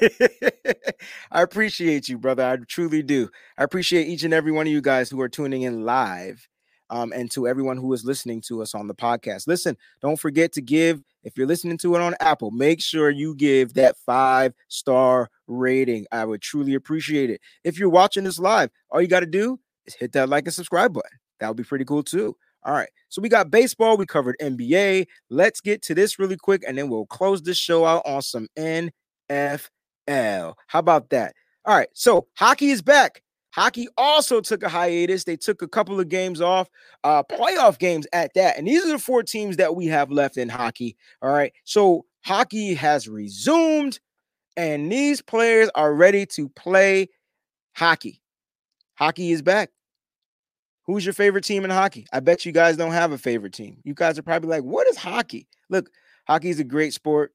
I 1.32 1.42
appreciate 1.42 2.08
you, 2.08 2.18
brother. 2.18 2.44
I 2.44 2.56
truly 2.68 3.02
do. 3.02 3.30
I 3.58 3.64
appreciate 3.64 4.06
each 4.06 4.22
and 4.22 4.34
every 4.34 4.52
one 4.52 4.66
of 4.66 4.72
you 4.72 4.80
guys 4.80 5.10
who 5.10 5.20
are 5.20 5.28
tuning 5.28 5.62
in 5.62 5.84
live. 5.84 6.48
Um, 6.88 7.12
and 7.12 7.28
to 7.32 7.48
everyone 7.48 7.78
who 7.78 7.92
is 7.94 8.04
listening 8.04 8.40
to 8.42 8.62
us 8.62 8.72
on 8.72 8.86
the 8.86 8.94
podcast. 8.94 9.48
Listen, 9.48 9.76
don't 10.00 10.20
forget 10.20 10.52
to 10.52 10.62
give, 10.62 11.02
if 11.24 11.36
you're 11.36 11.48
listening 11.48 11.78
to 11.78 11.96
it 11.96 12.00
on 12.00 12.14
Apple, 12.20 12.52
make 12.52 12.80
sure 12.80 13.10
you 13.10 13.34
give 13.34 13.74
that 13.74 13.96
five 14.06 14.54
star 14.68 15.28
rating. 15.48 16.06
I 16.12 16.24
would 16.24 16.42
truly 16.42 16.74
appreciate 16.74 17.28
it. 17.28 17.40
If 17.64 17.76
you're 17.76 17.88
watching 17.88 18.22
this 18.22 18.38
live, 18.38 18.70
all 18.88 19.02
you 19.02 19.08
got 19.08 19.20
to 19.20 19.26
do 19.26 19.58
is 19.84 19.94
hit 19.94 20.12
that 20.12 20.28
like 20.28 20.44
and 20.44 20.54
subscribe 20.54 20.92
button. 20.92 21.18
That 21.40 21.48
would 21.48 21.56
be 21.56 21.64
pretty 21.64 21.84
cool 21.84 22.04
too. 22.04 22.36
All 22.66 22.72
right. 22.72 22.88
So 23.08 23.22
we 23.22 23.28
got 23.28 23.50
baseball, 23.50 23.96
we 23.96 24.06
covered 24.06 24.36
NBA. 24.42 25.06
Let's 25.30 25.60
get 25.60 25.82
to 25.82 25.94
this 25.94 26.18
really 26.18 26.36
quick 26.36 26.64
and 26.66 26.76
then 26.76 26.90
we'll 26.90 27.06
close 27.06 27.40
this 27.40 27.56
show 27.56 27.84
out 27.84 28.02
on 28.04 28.22
some 28.22 28.48
NFL. 28.58 29.70
How 30.08 30.78
about 30.80 31.10
that? 31.10 31.34
All 31.64 31.76
right. 31.76 31.88
So 31.94 32.26
hockey 32.34 32.70
is 32.70 32.82
back. 32.82 33.22
Hockey 33.52 33.86
also 33.96 34.40
took 34.40 34.64
a 34.64 34.68
hiatus. 34.68 35.24
They 35.24 35.36
took 35.36 35.62
a 35.62 35.68
couple 35.68 35.98
of 35.98 36.08
games 36.08 36.40
off, 36.40 36.68
uh, 37.04 37.22
playoff 37.22 37.78
games 37.78 38.06
at 38.12 38.34
that. 38.34 38.58
And 38.58 38.66
these 38.66 38.84
are 38.84 38.88
the 38.90 38.98
four 38.98 39.22
teams 39.22 39.56
that 39.58 39.76
we 39.76 39.86
have 39.86 40.10
left 40.10 40.36
in 40.36 40.48
hockey. 40.48 40.96
All 41.22 41.30
right. 41.30 41.52
So 41.64 42.04
hockey 42.24 42.74
has 42.74 43.08
resumed, 43.08 43.98
and 44.56 44.90
these 44.92 45.22
players 45.22 45.70
are 45.74 45.94
ready 45.94 46.26
to 46.26 46.48
play 46.50 47.08
hockey. 47.74 48.20
Hockey 48.96 49.30
is 49.30 49.40
back. 49.40 49.70
Who's 50.86 51.04
your 51.04 51.14
favorite 51.14 51.44
team 51.44 51.64
in 51.64 51.70
hockey? 51.70 52.06
I 52.12 52.20
bet 52.20 52.46
you 52.46 52.52
guys 52.52 52.76
don't 52.76 52.92
have 52.92 53.12
a 53.12 53.18
favorite 53.18 53.52
team. 53.52 53.78
You 53.84 53.94
guys 53.94 54.18
are 54.18 54.22
probably 54.22 54.48
like, 54.48 54.62
what 54.62 54.86
is 54.86 54.96
hockey? 54.96 55.48
Look, 55.68 55.90
hockey 56.26 56.50
is 56.50 56.60
a 56.60 56.64
great 56.64 56.94
sport. 56.94 57.32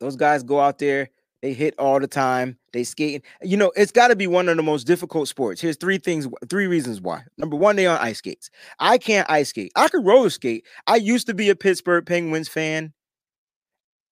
Those 0.00 0.16
guys 0.16 0.42
go 0.42 0.58
out 0.58 0.78
there, 0.78 1.10
they 1.42 1.52
hit 1.52 1.74
all 1.78 2.00
the 2.00 2.08
time, 2.08 2.58
they 2.72 2.82
skate. 2.82 3.24
You 3.40 3.56
know, 3.56 3.72
it's 3.76 3.92
got 3.92 4.08
to 4.08 4.16
be 4.16 4.26
one 4.26 4.48
of 4.48 4.56
the 4.56 4.64
most 4.64 4.84
difficult 4.84 5.28
sports. 5.28 5.60
Here's 5.60 5.76
three 5.76 5.98
things, 5.98 6.26
three 6.50 6.66
reasons 6.66 7.00
why. 7.00 7.22
Number 7.38 7.54
one, 7.54 7.76
they 7.76 7.86
on 7.86 7.98
ice 7.98 8.18
skates. 8.18 8.50
I 8.80 8.98
can't 8.98 9.30
ice 9.30 9.50
skate. 9.50 9.70
I 9.76 9.86
could 9.86 10.04
roller 10.04 10.30
skate. 10.30 10.66
I 10.88 10.96
used 10.96 11.28
to 11.28 11.34
be 11.34 11.50
a 11.50 11.56
Pittsburgh 11.56 12.04
Penguins 12.04 12.48
fan. 12.48 12.92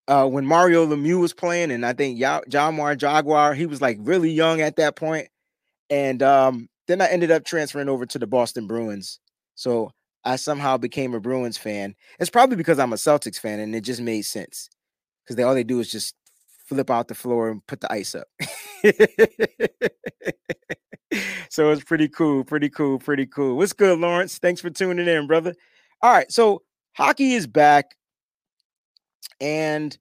Uh, 0.06 0.26
when 0.26 0.44
Mario 0.44 0.84
Lemieux 0.86 1.20
was 1.20 1.32
playing, 1.32 1.70
and 1.70 1.86
I 1.86 1.92
think 1.92 2.18
Jaromir 2.18 2.96
Jagr, 2.96 3.54
he 3.54 3.66
was 3.66 3.80
like 3.80 3.96
really 4.00 4.30
young 4.30 4.60
at 4.60 4.74
that 4.76 4.96
point. 4.96 5.28
And 5.88 6.20
um, 6.20 6.68
then 6.90 7.00
I 7.00 7.06
ended 7.06 7.30
up 7.30 7.44
transferring 7.44 7.88
over 7.88 8.04
to 8.04 8.18
the 8.18 8.26
Boston 8.26 8.66
Bruins. 8.66 9.20
So 9.54 9.92
I 10.24 10.36
somehow 10.36 10.76
became 10.76 11.14
a 11.14 11.20
Bruins 11.20 11.56
fan. 11.56 11.94
It's 12.18 12.30
probably 12.30 12.56
because 12.56 12.78
I'm 12.78 12.92
a 12.92 12.96
Celtics 12.96 13.38
fan 13.38 13.60
and 13.60 13.74
it 13.74 13.82
just 13.82 14.00
made 14.00 14.22
sense. 14.22 14.68
Because 15.22 15.36
they 15.36 15.44
all 15.44 15.54
they 15.54 15.64
do 15.64 15.78
is 15.78 15.90
just 15.90 16.14
flip 16.66 16.90
out 16.90 17.08
the 17.08 17.14
floor 17.14 17.50
and 17.50 17.64
put 17.66 17.80
the 17.80 17.92
ice 17.92 18.14
up. 18.14 18.26
so 21.48 21.70
it's 21.70 21.84
pretty 21.84 22.08
cool, 22.08 22.42
pretty 22.44 22.68
cool, 22.68 22.98
pretty 22.98 23.26
cool. 23.26 23.56
What's 23.56 23.72
good, 23.72 23.98
Lawrence? 23.98 24.38
Thanks 24.38 24.60
for 24.60 24.70
tuning 24.70 25.06
in, 25.06 25.26
brother. 25.26 25.54
All 26.02 26.12
right, 26.12 26.30
so 26.30 26.62
hockey 26.94 27.34
is 27.34 27.46
back. 27.46 27.96
And 29.40 29.96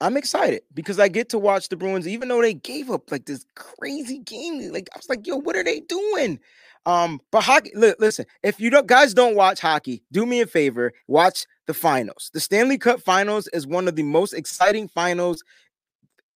I'm 0.00 0.16
excited 0.16 0.62
because 0.72 0.98
I 0.98 1.08
get 1.08 1.28
to 1.30 1.38
watch 1.38 1.68
the 1.68 1.76
Bruins, 1.76 2.08
even 2.08 2.28
though 2.28 2.40
they 2.40 2.54
gave 2.54 2.90
up 2.90 3.10
like 3.10 3.26
this 3.26 3.44
crazy 3.54 4.18
game. 4.18 4.72
Like 4.72 4.88
I 4.94 4.98
was 4.98 5.08
like, 5.08 5.26
yo, 5.26 5.36
what 5.36 5.56
are 5.56 5.64
they 5.64 5.80
doing? 5.80 6.40
Um, 6.86 7.20
but 7.30 7.42
hockey, 7.42 7.72
li- 7.74 7.94
listen, 7.98 8.24
if 8.42 8.58
you 8.58 8.70
don't 8.70 8.86
guys 8.86 9.12
don't 9.12 9.36
watch 9.36 9.60
hockey, 9.60 10.02
do 10.10 10.24
me 10.24 10.40
a 10.40 10.46
favor, 10.46 10.92
watch 11.06 11.46
the 11.66 11.74
finals. 11.74 12.30
The 12.32 12.40
Stanley 12.40 12.78
Cup 12.78 13.00
finals 13.00 13.48
is 13.48 13.66
one 13.66 13.86
of 13.88 13.96
the 13.96 14.02
most 14.02 14.32
exciting 14.32 14.88
finals 14.88 15.44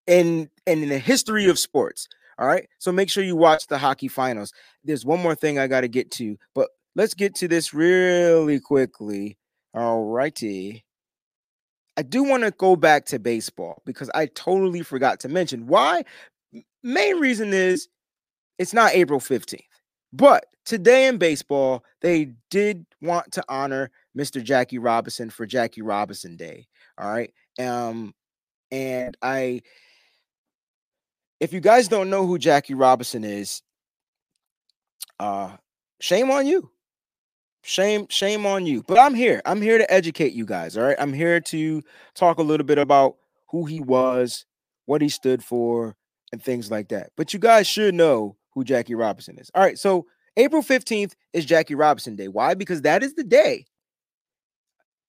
in, 0.07 0.51
and 0.67 0.83
in 0.83 0.91
the 0.91 0.99
history 0.99 1.49
of 1.49 1.59
sports. 1.59 2.09
All 2.39 2.47
right. 2.47 2.69
So 2.79 2.93
make 2.93 3.09
sure 3.09 3.25
you 3.25 3.37
watch 3.37 3.67
the 3.69 3.79
hockey 3.79 4.09
finals. 4.09 4.53
There's 4.83 5.07
one 5.07 5.21
more 5.21 5.35
thing 5.35 5.59
I 5.59 5.67
got 5.67 5.83
to 5.83 5.89
get 5.89 6.11
to, 6.13 6.37
but 6.55 6.69
let's 6.97 7.15
get 7.15 7.35
to 7.37 7.49
this 7.49 7.73
really 7.73 8.61
quickly. 8.61 9.39
All 9.73 10.05
righty. 10.05 10.84
I 11.97 12.03
do 12.03 12.25
want 12.25 12.43
to 12.43 12.51
go 12.51 12.77
back 12.77 13.07
to 13.07 13.19
baseball 13.19 13.83
because 13.85 14.11
I 14.15 14.27
totally 14.27 14.83
forgot 14.83 15.21
to 15.21 15.29
mention 15.29 15.67
why. 15.67 16.05
Main 16.83 17.17
reason 17.19 17.53
is 17.53 17.89
it's 18.59 18.75
not 18.75 18.95
April 18.95 19.21
15th, 19.21 19.61
but 20.13 20.47
today 20.65 21.07
in 21.07 21.19
baseball, 21.19 21.85
they 22.01 22.33
did 22.51 22.85
want 23.01 23.33
to 23.33 23.45
honor 23.49 23.91
Mr. 24.17 24.43
Jackie 24.43 24.79
Robinson 24.79 25.31
for 25.31 25.47
Jackie 25.47 25.83
Robinson 25.83 26.37
Day. 26.37 26.67
All 26.99 27.11
right. 27.11 27.33
Um, 27.59 28.15
and 28.71 29.17
I, 29.23 29.63
if 31.41 31.53
you 31.53 31.61
guys 31.61 31.89
don't 31.89 32.11
know 32.11 32.27
who 32.27 32.39
Jackie 32.39 32.75
Robinson 32.75 33.25
is, 33.25 33.63
uh, 35.21 35.57
shame 36.01 36.31
on 36.31 36.47
you. 36.47 36.71
Shame, 37.67 38.07
shame 38.11 38.45
on 38.45 38.67
you. 38.67 38.83
But 38.87 38.99
I'm 38.99 39.15
here. 39.15 39.41
I'm 39.47 39.63
here 39.63 39.79
to 39.79 39.91
educate 39.93 40.35
you 40.35 40.45
guys. 40.45 40.77
All 40.77 40.85
right. 40.85 40.97
I'm 40.99 41.15
here 41.15 41.41
to 41.41 41.83
talk 42.15 42.39
a 42.39 42.43
little 42.43 42.67
bit 42.67 42.77
about 42.77 43.17
who 43.49 43.65
he 43.65 43.81
was, 43.81 44.45
what 44.85 45.01
he 45.01 45.09
stood 45.09 45.43
for, 45.43 45.97
and 46.31 46.43
things 46.43 46.71
like 46.71 46.89
that. 46.89 47.11
But 47.17 47.33
you 47.33 47.39
guys 47.39 47.67
should 47.67 47.95
know 47.95 48.37
who 48.53 48.65
Jackie 48.65 48.95
Robinson 48.95 49.39
is. 49.39 49.51
All 49.55 49.63
right. 49.63 49.79
So 49.79 50.07
April 50.37 50.63
15th 50.63 51.15
is 51.33 51.47
Jackie 51.47 51.75
Robinson 51.75 52.17
Day. 52.17 52.29
Why? 52.29 52.53
Because 52.53 52.83
that 52.83 53.03
is 53.03 53.15
the 53.15 53.25
day 53.25 53.65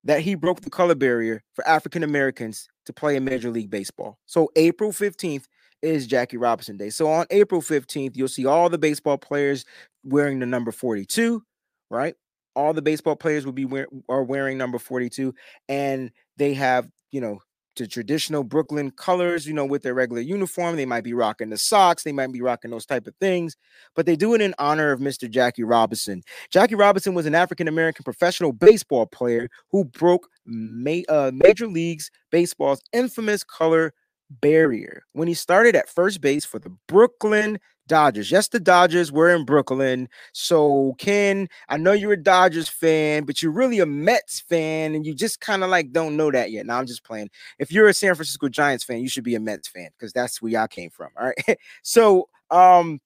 that 0.06 0.22
he 0.22 0.36
broke 0.36 0.62
the 0.62 0.70
color 0.70 0.96
barrier 0.96 1.44
for 1.54 1.68
African 1.68 2.04
Americans 2.04 2.70
to 2.86 2.94
play 2.94 3.18
in 3.18 3.26
Major 3.26 3.50
League 3.50 3.70
Baseball. 3.70 4.18
So 4.28 4.50
April 4.56 4.94
15th 4.94 5.48
is 5.82 6.08
Jackie 6.08 6.38
Robinson 6.38 6.78
Day. 6.78 6.90
So 6.90 7.10
on 7.10 7.26
April 7.32 7.62
15th, 7.62 8.16
you'll 8.16 8.30
see 8.30 8.46
all 8.46 8.70
the 8.70 8.78
baseball 8.78 9.18
players 9.18 9.66
wearing 10.04 10.40
the 10.40 10.46
number 10.46 10.72
42, 10.72 11.44
right? 11.90 12.16
All 12.56 12.74
the 12.74 12.82
baseball 12.82 13.16
players 13.16 13.46
will 13.46 13.54
be 13.54 13.66
wear, 13.66 13.88
are 14.10 14.24
wearing 14.24 14.58
number 14.58 14.80
42 14.80 15.34
and 15.70 16.12
they 16.38 16.54
have 16.54 16.90
you 17.12 17.22
know 17.22 17.40
the 17.76 17.88
traditional 17.88 18.44
brooklyn 18.44 18.90
colors 18.92 19.46
you 19.46 19.54
know 19.54 19.66
with 19.66 19.84
their 19.84 19.94
regular 19.94 20.22
uniform. 20.22 20.76
They 20.76 20.86
might 20.86 21.04
be 21.04 21.14
rocking 21.14 21.50
the 21.50 21.58
socks. 21.58 22.04
They 22.04 22.14
might 22.14 22.32
be 22.32 22.42
rocking 22.42 22.72
those 22.72 22.86
type 22.86 23.08
of 23.08 23.16
things 23.20 23.56
but 23.96 24.06
they 24.06 24.16
do 24.16 24.34
it 24.34 24.42
in 24.42 24.56
honor 24.60 24.92
of 24.92 25.00
mr 25.00 25.30
jackie 25.30 25.64
robinson. 25.64 26.24
Jackie 26.52 26.76
robinson 26.76 27.14
was 27.14 27.26
an 27.26 27.36
african 27.36 27.68
american 27.68 28.04
professional 28.04 28.54
baseball 28.54 29.06
player 29.06 29.50
who 29.72 29.86
broke 29.86 30.28
ma- 30.46 31.02
uh, 31.10 31.32
major 31.34 31.68
leagues 31.68 32.10
baseball's 32.32 32.82
infamous 32.94 33.44
color 33.44 33.94
barrier. 34.30 35.04
When 35.14 35.28
he 35.28 35.34
started 35.34 35.76
at 35.76 35.90
first 35.90 36.22
base 36.22 36.46
for 36.46 36.60
the 36.60 36.76
brooklyn 36.88 37.60
Dodgers. 37.88 38.32
Yes, 38.32 38.48
the 38.48 38.60
Dodgers 38.60 39.12
were 39.12 39.30
in 39.36 39.46
Brooklyn. 39.46 40.10
So, 40.34 40.96
Ken, 40.98 41.48
I 41.70 41.78
know 41.78 41.92
you're 41.92 42.14
a 42.14 42.22
Dodgers 42.22 42.70
fan, 42.70 43.24
but 43.24 43.42
you're 43.42 43.52
really 43.52 43.80
a 43.80 43.86
Mets 43.86 44.40
fan, 44.42 44.96
and 44.96 45.06
you 45.06 45.14
just 45.14 45.40
kind 45.40 45.64
of 45.64 45.70
like 45.70 45.92
don't 45.92 46.18
know 46.18 46.32
that 46.32 46.52
yet. 46.52 46.66
Now, 46.66 46.80
I'm 46.80 46.88
just 46.88 47.04
playing. 47.04 47.30
If 47.60 47.72
you're 47.72 47.88
a 47.88 47.94
San 47.94 48.16
Francisco 48.16 48.50
Giants 48.50 48.84
fan, 48.84 49.02
you 49.02 49.10
should 49.10 49.24
be 49.24 49.36
a 49.36 49.40
Mets 49.40 49.68
fan 49.68 49.90
because 49.98 50.14
that's 50.14 50.42
where 50.42 50.52
y'all 50.52 50.68
came 50.68 50.90
from. 50.90 51.10
All 51.20 51.28
right. 51.28 51.58
so, 51.84 52.30
um, 52.52 53.00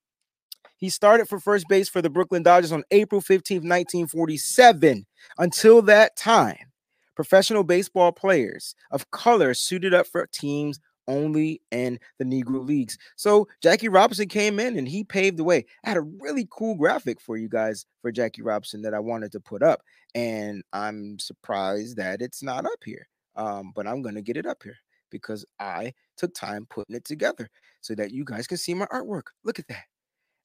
he 0.77 0.89
started 0.89 1.27
for 1.27 1.39
first 1.39 1.67
base 1.67 1.89
for 1.89 2.01
the 2.01 2.09
Brooklyn 2.09 2.41
Dodgers 2.41 2.71
on 2.71 2.84
April 2.91 3.21
15th, 3.21 3.67
1947. 3.67 5.05
Until 5.38 5.82
that 5.84 6.15
time, 6.15 6.71
professional 7.15 7.65
baseball 7.65 8.13
players 8.13 8.75
of 8.91 9.11
color 9.11 9.53
suited 9.53 9.93
up 9.93 10.07
for 10.07 10.25
teams 10.27 10.80
only 11.10 11.62
in 11.72 11.99
the 12.20 12.24
Negro 12.24 12.66
Leagues. 12.66 12.97
So 13.18 13.47
Jackie 13.62 13.89
Robinson 13.89 14.30
came 14.30 14.60
in 14.60 14.78
and 14.78 14.88
he 14.88 15.03
paved 15.03 15.38
the 15.38 15.43
way. 15.43 15.66
I 15.84 15.89
had 15.89 15.97
a 15.97 16.01
really 16.01 16.47
cool 16.49 16.76
graphic 16.76 17.20
for 17.20 17.36
you 17.36 17.49
guys 17.49 17.86
for 18.01 18.12
Jackie 18.12 18.43
Robinson 18.43 18.82
that 18.84 18.93
I 18.93 18.99
wanted 18.99 19.34
to 19.34 19.41
put 19.41 19.62
up, 19.62 19.82
and 20.16 20.64
I'm 20.72 21.20
surprised 21.20 21.97
that 21.97 22.22
it's 22.22 22.41
not 22.41 22.66
up 22.66 22.80
here. 22.86 23.07
Um, 23.36 23.74
but 23.76 23.88
I'm 23.88 24.01
gonna 24.01 24.22
get 24.22 24.38
it 24.38 24.45
up 24.45 24.64
here 24.64 24.78
because 25.10 25.45
I 25.60 25.93
took 26.16 26.34
time 26.34 26.68
putting 26.70 26.95
it 26.95 27.05
together 27.05 27.49
so 27.82 27.95
that 27.95 28.12
you 28.12 28.24
guys 28.24 28.47
can 28.47 28.57
see 28.57 28.74
my 28.74 28.86
artwork. 28.88 29.24
Look 29.43 29.60
at 29.60 29.68
that. 29.68 29.86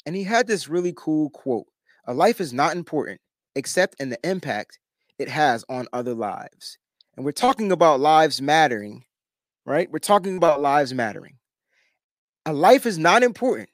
And 0.07 0.17
he 0.17 0.25
had 0.25 0.47
this 0.47 0.69
really 0.69 0.95
cool 0.97 1.31
quote 1.31 1.67
A 2.07 2.15
life 2.15 2.41
is 2.41 2.53
not 2.53 2.77
important 2.77 3.21
except 3.57 4.01
in 4.01 4.09
the 4.09 4.19
impact 4.29 4.79
it 5.19 5.29
has 5.29 5.65
on 5.69 5.87
other 5.93 6.15
lives. 6.15 6.79
And 7.17 7.25
we're 7.25 7.33
talking 7.33 7.71
about 7.71 8.01
lives 8.01 8.43
mattering 8.43 9.05
right? 9.67 9.91
We're 9.91 9.99
talking 9.99 10.37
about 10.37 10.61
lives 10.61 10.93
mattering. 10.93 11.39
A 12.47 12.53
life 12.53 12.87
is 12.87 12.99
not 12.99 13.23
important 13.23 13.71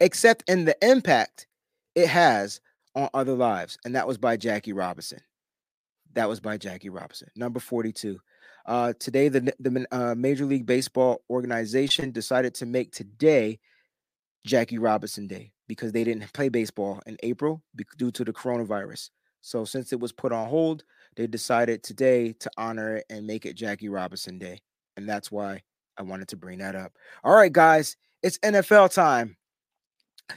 except 0.00 0.48
in 0.48 0.64
the 0.64 0.76
impact 0.82 1.46
it 1.94 2.08
has 2.08 2.60
on 2.94 3.08
other 3.14 3.34
lives. 3.34 3.78
And 3.84 3.94
that 3.94 4.06
was 4.06 4.18
by 4.18 4.36
Jackie 4.36 4.72
Robinson. 4.72 5.20
That 6.14 6.28
was 6.28 6.40
by 6.40 6.56
Jackie 6.56 6.88
Robinson. 6.88 7.28
Number 7.36 7.60
42. 7.60 8.18
Uh, 8.66 8.92
today, 8.98 9.28
the, 9.28 9.52
the 9.58 9.86
uh, 9.90 10.14
Major 10.14 10.44
League 10.44 10.66
Baseball 10.66 11.22
organization 11.30 12.10
decided 12.10 12.54
to 12.56 12.66
make 12.66 12.92
today 12.92 13.58
Jackie 14.44 14.78
Robinson 14.78 15.26
Day 15.26 15.52
because 15.68 15.92
they 15.92 16.04
didn't 16.04 16.32
play 16.32 16.48
baseball 16.48 17.00
in 17.06 17.16
April 17.22 17.62
due 17.96 18.10
to 18.10 18.24
the 18.24 18.32
coronavirus. 18.32 19.10
So, 19.40 19.64
since 19.64 19.92
it 19.92 20.00
was 20.00 20.12
put 20.12 20.32
on 20.32 20.48
hold, 20.48 20.84
they 21.16 21.26
decided 21.26 21.82
today 21.82 22.34
to 22.40 22.50
honor 22.58 22.96
it 22.96 23.06
and 23.08 23.26
make 23.26 23.46
it 23.46 23.54
Jackie 23.54 23.88
Robinson 23.88 24.38
Day. 24.38 24.60
And 24.98 25.08
that's 25.08 25.30
why 25.30 25.62
I 25.96 26.02
wanted 26.02 26.26
to 26.28 26.36
bring 26.36 26.58
that 26.58 26.74
up. 26.74 26.92
All 27.22 27.32
right, 27.32 27.52
guys, 27.52 27.96
it's 28.24 28.36
NFL 28.38 28.92
time. 28.92 29.36
I 30.28 30.34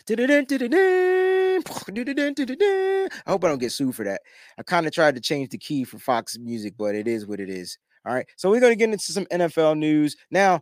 hope 3.26 3.43
I 3.43 3.47
don't 3.47 3.57
get 3.57 3.72
sued 3.72 3.95
for 3.95 4.05
that. 4.05 4.22
I 4.59 4.64
kind 4.64 4.86
of 4.86 4.93
tried 4.93 5.16
to 5.16 5.22
change 5.22 5.49
the 5.49 5.57
key 5.57 5.84
for 5.84 5.97
Fox 5.97 6.38
Music, 6.38 6.76
but 6.78 6.93
it 6.93 7.07
is 7.07 7.26
what 7.26 7.39
it 7.39 7.49
is. 7.49 7.80
All 8.05 8.14
right. 8.14 8.28
So 8.38 8.51
we're 8.51 8.59
going 8.59 8.72
to 8.72 8.78
get 8.78 8.91
into 8.91 9.12
some 9.12 9.26
NFL 9.26 9.80
news. 9.80 10.16
Now, 10.30 10.62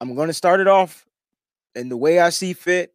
I'm 0.00 0.14
going 0.14 0.28
to 0.28 0.34
start 0.34 0.60
it 0.60 0.66
off 0.66 1.04
in 1.74 1.90
the 1.90 1.98
way 1.98 2.20
I 2.20 2.30
see 2.30 2.54
fit 2.54 2.94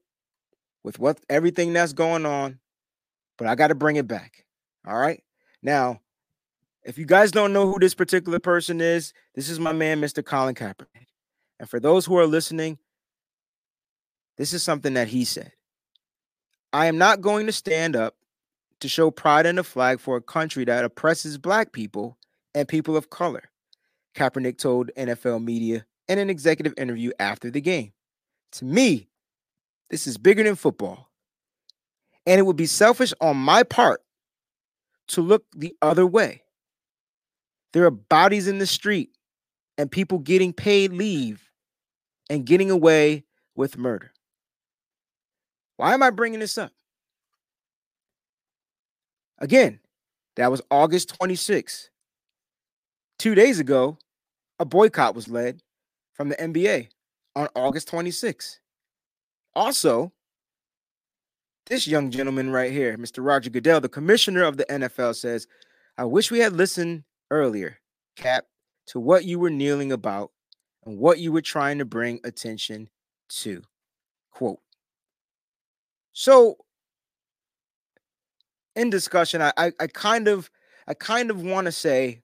with 0.84 0.98
what 0.98 1.20
everything 1.30 1.72
that's 1.72 1.94
going 1.94 2.26
on, 2.26 2.58
but 3.38 3.48
I 3.48 3.54
got 3.54 3.68
to 3.68 3.76
bring 3.76 3.98
it 3.98 4.08
back. 4.08 4.44
All 4.88 4.98
right. 4.98 5.22
Now, 5.62 6.02
if 6.86 7.00
you 7.00 7.06
guys 7.06 7.32
don't 7.32 7.52
know 7.52 7.70
who 7.70 7.80
this 7.80 7.96
particular 7.96 8.40
person 8.40 8.80
is, 8.80 9.12
this 9.34 9.50
is 9.50 9.60
my 9.60 9.74
man, 9.74 10.00
Mr. 10.00 10.24
Colin 10.24 10.54
Kaepernick. 10.54 11.08
And 11.60 11.68
for 11.68 11.80
those 11.80 12.06
who 12.06 12.16
are 12.18 12.28
listening, 12.28 12.78
this 14.38 14.54
is 14.54 14.62
something 14.62 14.94
that 14.94 15.08
he 15.08 15.26
said. 15.26 15.52
I 16.72 16.86
am 16.86 16.98
not 16.98 17.22
going 17.22 17.48
to 17.48 17.52
stand 17.52 17.96
up 17.96 18.16
to 18.82 18.88
show 18.88 19.10
pride 19.10 19.46
in 19.48 19.56
the 19.56 19.64
flag 19.64 20.00
for 20.00 20.16
a 20.16 20.22
country 20.22 20.64
that 20.66 20.86
oppresses 20.86 21.38
black 21.38 21.72
people 21.72 22.18
and 22.54 22.68
people 22.68 22.96
of 22.96 23.10
color, 23.10 23.44
Kaepernick 24.14 24.58
told 24.58 24.92
NFL 24.98 25.44
media 25.44 25.86
in 26.08 26.20
an 26.20 26.30
executive 26.30 26.74
interview 26.78 27.12
after 27.20 27.50
the 27.50 27.62
game. 27.62 27.94
To 28.54 28.66
me, 28.66 29.10
this 29.90 30.06
is 30.06 30.18
bigger 30.18 30.44
than 30.44 30.56
football. 30.56 31.10
And 32.28 32.40
it 32.40 32.44
would 32.44 32.56
be 32.56 32.66
selfish 32.66 33.14
on 33.22 33.38
my 33.38 33.64
part 33.64 34.02
to 35.10 35.22
look 35.22 35.46
the 35.56 35.76
other 35.82 36.06
way. 36.06 36.44
There 37.76 37.86
are 37.86 37.92
bodies 37.92 38.48
in 38.48 38.58
the 38.58 38.66
street 38.66 39.10
and 39.78 39.92
people 39.92 40.20
getting 40.20 40.54
paid 40.54 40.94
leave 40.94 41.52
and 42.30 42.46
getting 42.46 42.72
away 42.72 43.26
with 43.54 43.78
murder. 43.78 44.14
Why 45.76 45.94
am 45.94 46.02
I 46.02 46.10
bringing 46.10 46.40
this 46.40 46.58
up? 46.58 46.72
Again, 49.40 49.82
that 50.38 50.50
was 50.50 50.62
August 50.72 51.16
26. 51.16 51.90
Two 53.20 53.36
days 53.36 53.60
ago, 53.60 53.98
a 54.58 54.64
boycott 54.64 55.14
was 55.14 55.28
led 55.28 55.62
from 56.14 56.30
the 56.30 56.36
NBA 56.36 56.88
on 57.36 57.50
August 57.56 57.90
26. 57.90 58.62
Also, 59.54 60.14
this 61.66 61.88
young 61.88 62.10
gentleman 62.10 62.52
right 62.52 62.72
here, 62.72 62.98
Mr. 62.98 63.18
Roger 63.18 63.50
Goodell, 63.50 63.82
the 63.82 63.90
commissioner 63.90 64.44
of 64.44 64.56
the 64.56 64.66
NFL, 64.66 65.14
says, 65.14 65.46
I 65.98 66.06
wish 66.06 66.32
we 66.32 66.40
had 66.40 66.54
listened 66.54 67.04
earlier, 67.32 67.80
Cap, 68.16 68.46
to 68.88 69.00
what 69.00 69.26
you 69.26 69.40
were 69.40 69.50
kneeling 69.50 69.92
about 69.92 70.32
and 70.86 70.98
what 70.98 71.20
you 71.20 71.32
were 71.32 71.42
trying 71.42 71.80
to 71.80 71.86
bring 71.86 72.20
attention 72.24 72.90
to. 73.30 73.62
Quote. 74.32 74.60
So 76.14 76.58
in 78.76 78.90
discussion, 78.90 79.42
I, 79.42 79.54
I, 79.58 79.72
I 79.80 79.88
kind 79.88 80.28
of 80.28 80.50
I 80.88 80.94
kind 80.94 81.32
of 81.32 81.42
want 81.42 81.66
to 81.66 81.72
say 81.72 82.22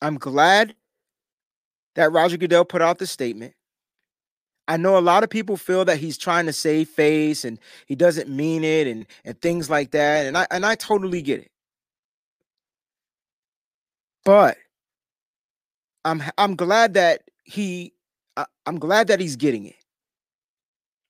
I'm 0.00 0.18
glad 0.18 0.74
that 1.94 2.12
Roger 2.12 2.36
Goodell 2.36 2.64
put 2.64 2.82
out 2.82 2.98
the 2.98 3.06
statement. 3.06 3.54
I 4.66 4.76
know 4.76 4.96
a 4.96 5.00
lot 5.00 5.24
of 5.24 5.30
people 5.30 5.56
feel 5.56 5.84
that 5.84 5.98
he's 5.98 6.16
trying 6.16 6.46
to 6.46 6.52
save 6.52 6.88
face 6.88 7.44
and 7.44 7.58
he 7.86 7.94
doesn't 7.94 8.28
mean 8.28 8.64
it 8.64 8.86
and 8.86 9.06
and 9.24 9.40
things 9.40 9.68
like 9.68 9.90
that. 9.90 10.26
And 10.26 10.38
I 10.38 10.46
and 10.50 10.64
I 10.64 10.74
totally 10.74 11.22
get 11.22 11.40
it. 11.40 11.50
But 14.24 14.56
I'm 16.04 16.22
I'm 16.38 16.56
glad 16.56 16.94
that 16.94 17.22
he 17.44 17.92
I, 18.36 18.46
I'm 18.66 18.78
glad 18.78 19.08
that 19.08 19.20
he's 19.20 19.36
getting 19.36 19.66
it. 19.66 19.76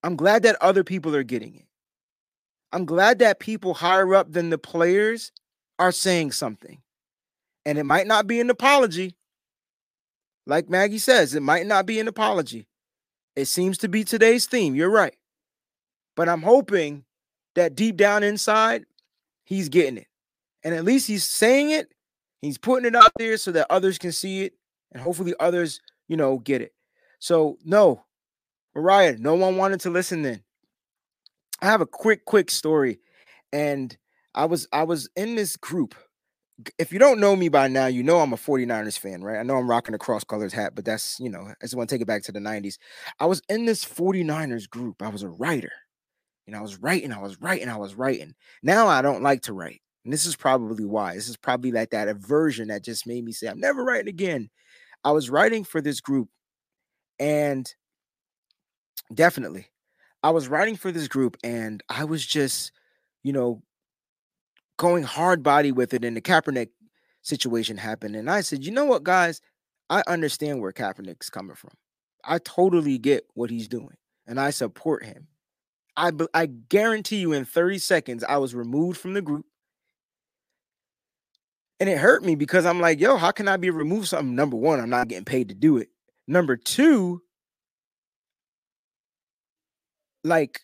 I'm 0.02 0.16
glad 0.16 0.42
that 0.42 0.56
other 0.60 0.84
people 0.84 1.16
are 1.16 1.22
getting 1.22 1.54
it. 1.54 1.66
I'm 2.72 2.84
glad 2.84 3.20
that 3.20 3.38
people 3.38 3.74
higher 3.74 4.14
up 4.14 4.32
than 4.32 4.50
the 4.50 4.58
players 4.58 5.32
are 5.78 5.92
saying 5.92 6.32
something. 6.32 6.82
And 7.64 7.78
it 7.78 7.84
might 7.84 8.06
not 8.06 8.26
be 8.26 8.40
an 8.40 8.50
apology. 8.50 9.16
Like 10.46 10.68
Maggie 10.68 10.98
says, 10.98 11.34
it 11.34 11.42
might 11.42 11.66
not 11.66 11.86
be 11.86 12.00
an 12.00 12.08
apology. 12.08 12.66
It 13.36 13.46
seems 13.46 13.78
to 13.78 13.88
be 13.88 14.04
today's 14.04 14.46
theme. 14.46 14.74
You're 14.74 14.90
right. 14.90 15.16
But 16.16 16.28
I'm 16.28 16.42
hoping 16.42 17.04
that 17.54 17.74
deep 17.74 17.96
down 17.96 18.22
inside, 18.22 18.84
he's 19.44 19.68
getting 19.68 19.96
it. 19.96 20.08
And 20.62 20.74
at 20.74 20.84
least 20.84 21.06
he's 21.06 21.24
saying 21.24 21.70
it 21.70 21.92
He's 22.44 22.58
putting 22.58 22.86
it 22.86 22.94
out 22.94 23.12
there 23.18 23.36
so 23.38 23.52
that 23.52 23.66
others 23.70 23.96
can 23.96 24.12
see 24.12 24.42
it 24.42 24.52
and 24.92 25.02
hopefully 25.02 25.34
others, 25.40 25.80
you 26.08 26.16
know, 26.16 26.38
get 26.38 26.60
it. 26.60 26.72
So, 27.18 27.56
no, 27.64 28.04
Mariah, 28.74 29.16
no 29.18 29.34
one 29.34 29.56
wanted 29.56 29.80
to 29.80 29.90
listen 29.90 30.22
then. 30.22 30.42
I 31.62 31.66
have 31.66 31.80
a 31.80 31.86
quick, 31.86 32.26
quick 32.26 32.50
story. 32.50 32.98
And 33.52 33.96
I 34.34 34.44
was 34.44 34.68
I 34.72 34.82
was 34.82 35.08
in 35.16 35.36
this 35.36 35.56
group. 35.56 35.94
If 36.78 36.92
you 36.92 36.98
don't 36.98 37.18
know 37.18 37.34
me 37.34 37.48
by 37.48 37.68
now, 37.68 37.86
you 37.86 38.02
know 38.02 38.20
I'm 38.20 38.32
a 38.32 38.36
49ers 38.36 38.98
fan, 38.98 39.22
right? 39.22 39.38
I 39.38 39.42
know 39.42 39.56
I'm 39.56 39.70
rocking 39.70 39.94
a 39.94 39.98
cross 39.98 40.22
colors 40.22 40.52
hat, 40.52 40.74
but 40.74 40.84
that's, 40.84 41.18
you 41.18 41.30
know, 41.30 41.40
I 41.40 41.54
just 41.62 41.74
want 41.74 41.88
to 41.88 41.94
take 41.94 42.02
it 42.02 42.06
back 42.06 42.22
to 42.24 42.32
the 42.32 42.40
90s. 42.40 42.76
I 43.18 43.26
was 43.26 43.40
in 43.48 43.64
this 43.64 43.84
49ers 43.84 44.68
group. 44.68 45.02
I 45.02 45.08
was 45.08 45.22
a 45.22 45.28
writer. 45.28 45.72
And 46.46 46.54
I 46.54 46.60
was 46.60 46.76
writing, 46.76 47.10
I 47.10 47.20
was 47.20 47.40
writing, 47.40 47.70
I 47.70 47.78
was 47.78 47.94
writing. 47.94 48.34
Now 48.62 48.86
I 48.86 49.00
don't 49.00 49.22
like 49.22 49.42
to 49.42 49.54
write. 49.54 49.80
And 50.04 50.12
this 50.12 50.26
is 50.26 50.36
probably 50.36 50.84
why. 50.84 51.14
This 51.14 51.28
is 51.28 51.36
probably 51.36 51.72
like 51.72 51.90
that 51.90 52.08
aversion 52.08 52.68
that 52.68 52.84
just 52.84 53.06
made 53.06 53.24
me 53.24 53.32
say, 53.32 53.46
I'm 53.46 53.60
never 53.60 53.84
writing 53.84 54.08
again. 54.08 54.50
I 55.02 55.12
was 55.12 55.30
writing 55.30 55.64
for 55.64 55.80
this 55.80 56.00
group 56.00 56.28
and 57.18 57.72
definitely 59.14 59.66
I 60.22 60.30
was 60.30 60.48
writing 60.48 60.76
for 60.76 60.90
this 60.90 61.06
group 61.06 61.36
and 61.44 61.82
I 61.88 62.04
was 62.04 62.24
just, 62.24 62.72
you 63.22 63.32
know, 63.32 63.62
going 64.78 65.02
hard 65.02 65.42
body 65.42 65.70
with 65.70 65.92
it. 65.92 66.04
And 66.04 66.16
the 66.16 66.22
Kaepernick 66.22 66.70
situation 67.20 67.76
happened. 67.76 68.16
And 68.16 68.30
I 68.30 68.40
said, 68.40 68.64
you 68.64 68.72
know 68.72 68.86
what, 68.86 69.02
guys, 69.02 69.42
I 69.90 70.02
understand 70.06 70.60
where 70.60 70.72
Kaepernick's 70.72 71.28
coming 71.28 71.54
from. 71.56 71.72
I 72.24 72.38
totally 72.38 72.96
get 72.96 73.26
what 73.34 73.50
he's 73.50 73.68
doing 73.68 73.96
and 74.26 74.40
I 74.40 74.48
support 74.48 75.04
him. 75.04 75.28
I, 75.96 76.10
I 76.32 76.46
guarantee 76.46 77.18
you 77.18 77.32
in 77.32 77.44
30 77.44 77.78
seconds, 77.78 78.24
I 78.24 78.38
was 78.38 78.54
removed 78.54 78.98
from 78.98 79.12
the 79.12 79.22
group. 79.22 79.44
And 81.80 81.88
it 81.88 81.98
hurt 81.98 82.24
me 82.24 82.34
because 82.34 82.66
I'm 82.66 82.80
like, 82.80 83.00
yo, 83.00 83.16
how 83.16 83.30
can 83.30 83.48
I 83.48 83.56
be 83.56 83.70
removed? 83.70 84.08
Something 84.08 84.34
number 84.34 84.56
one, 84.56 84.80
I'm 84.80 84.90
not 84.90 85.08
getting 85.08 85.24
paid 85.24 85.48
to 85.48 85.54
do 85.54 85.76
it. 85.76 85.88
Number 86.26 86.56
two, 86.56 87.22
like 90.24 90.62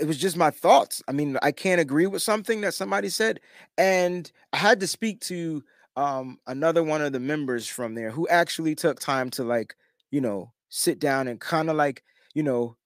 it 0.00 0.06
was 0.06 0.18
just 0.18 0.36
my 0.36 0.50
thoughts. 0.50 1.02
I 1.08 1.12
mean, 1.12 1.36
I 1.42 1.52
can't 1.52 1.80
agree 1.80 2.06
with 2.06 2.22
something 2.22 2.60
that 2.62 2.74
somebody 2.74 3.08
said, 3.08 3.40
and 3.78 4.30
I 4.52 4.56
had 4.56 4.80
to 4.80 4.86
speak 4.86 5.20
to 5.22 5.62
um 5.96 6.38
another 6.46 6.82
one 6.82 7.02
of 7.02 7.12
the 7.12 7.20
members 7.20 7.66
from 7.68 7.94
there 7.94 8.10
who 8.10 8.26
actually 8.28 8.74
took 8.74 8.98
time 8.98 9.30
to 9.30 9.44
like, 9.44 9.74
you 10.10 10.20
know, 10.20 10.52
sit 10.70 10.98
down 10.98 11.28
and 11.28 11.38
kind 11.40 11.68
of 11.70 11.76
like, 11.76 12.02
you 12.34 12.42
know, 12.42 12.76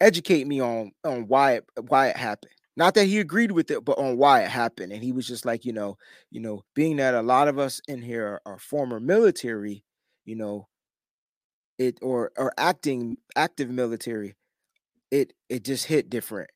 educate 0.00 0.46
me 0.46 0.60
on 0.60 0.92
on 1.04 1.28
why 1.28 1.54
it 1.54 1.66
why 1.88 2.08
it 2.08 2.16
happened. 2.16 2.52
Not 2.76 2.94
that 2.94 3.06
he 3.06 3.18
agreed 3.20 3.52
with 3.52 3.70
it, 3.70 3.84
but 3.84 3.98
on 3.98 4.16
why 4.16 4.42
it 4.42 4.50
happened. 4.50 4.92
And 4.92 5.02
he 5.02 5.12
was 5.12 5.26
just 5.26 5.44
like, 5.44 5.64
you 5.64 5.72
know, 5.72 5.98
you 6.30 6.40
know, 6.40 6.62
being 6.74 6.96
that 6.96 7.14
a 7.14 7.22
lot 7.22 7.48
of 7.48 7.58
us 7.58 7.80
in 7.88 8.00
here 8.02 8.40
are, 8.46 8.52
are 8.54 8.58
former 8.58 9.00
military, 9.00 9.84
you 10.24 10.36
know, 10.36 10.68
it 11.78 11.98
or 12.02 12.30
or 12.36 12.52
acting 12.58 13.16
active 13.36 13.70
military, 13.70 14.34
it 15.10 15.34
it 15.48 15.64
just 15.64 15.86
hit 15.86 16.10
different. 16.10 16.50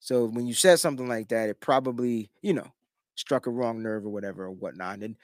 So 0.00 0.26
when 0.26 0.46
you 0.46 0.54
said 0.54 0.80
something 0.80 1.08
like 1.08 1.28
that, 1.30 1.50
it 1.50 1.60
probably, 1.60 2.30
you 2.42 2.54
know, 2.54 2.68
struck 3.16 3.46
a 3.46 3.50
wrong 3.50 3.82
nerve 3.82 4.06
or 4.06 4.10
whatever 4.10 4.46
or 4.46 4.52
whatnot. 4.52 5.00
And 5.00 5.16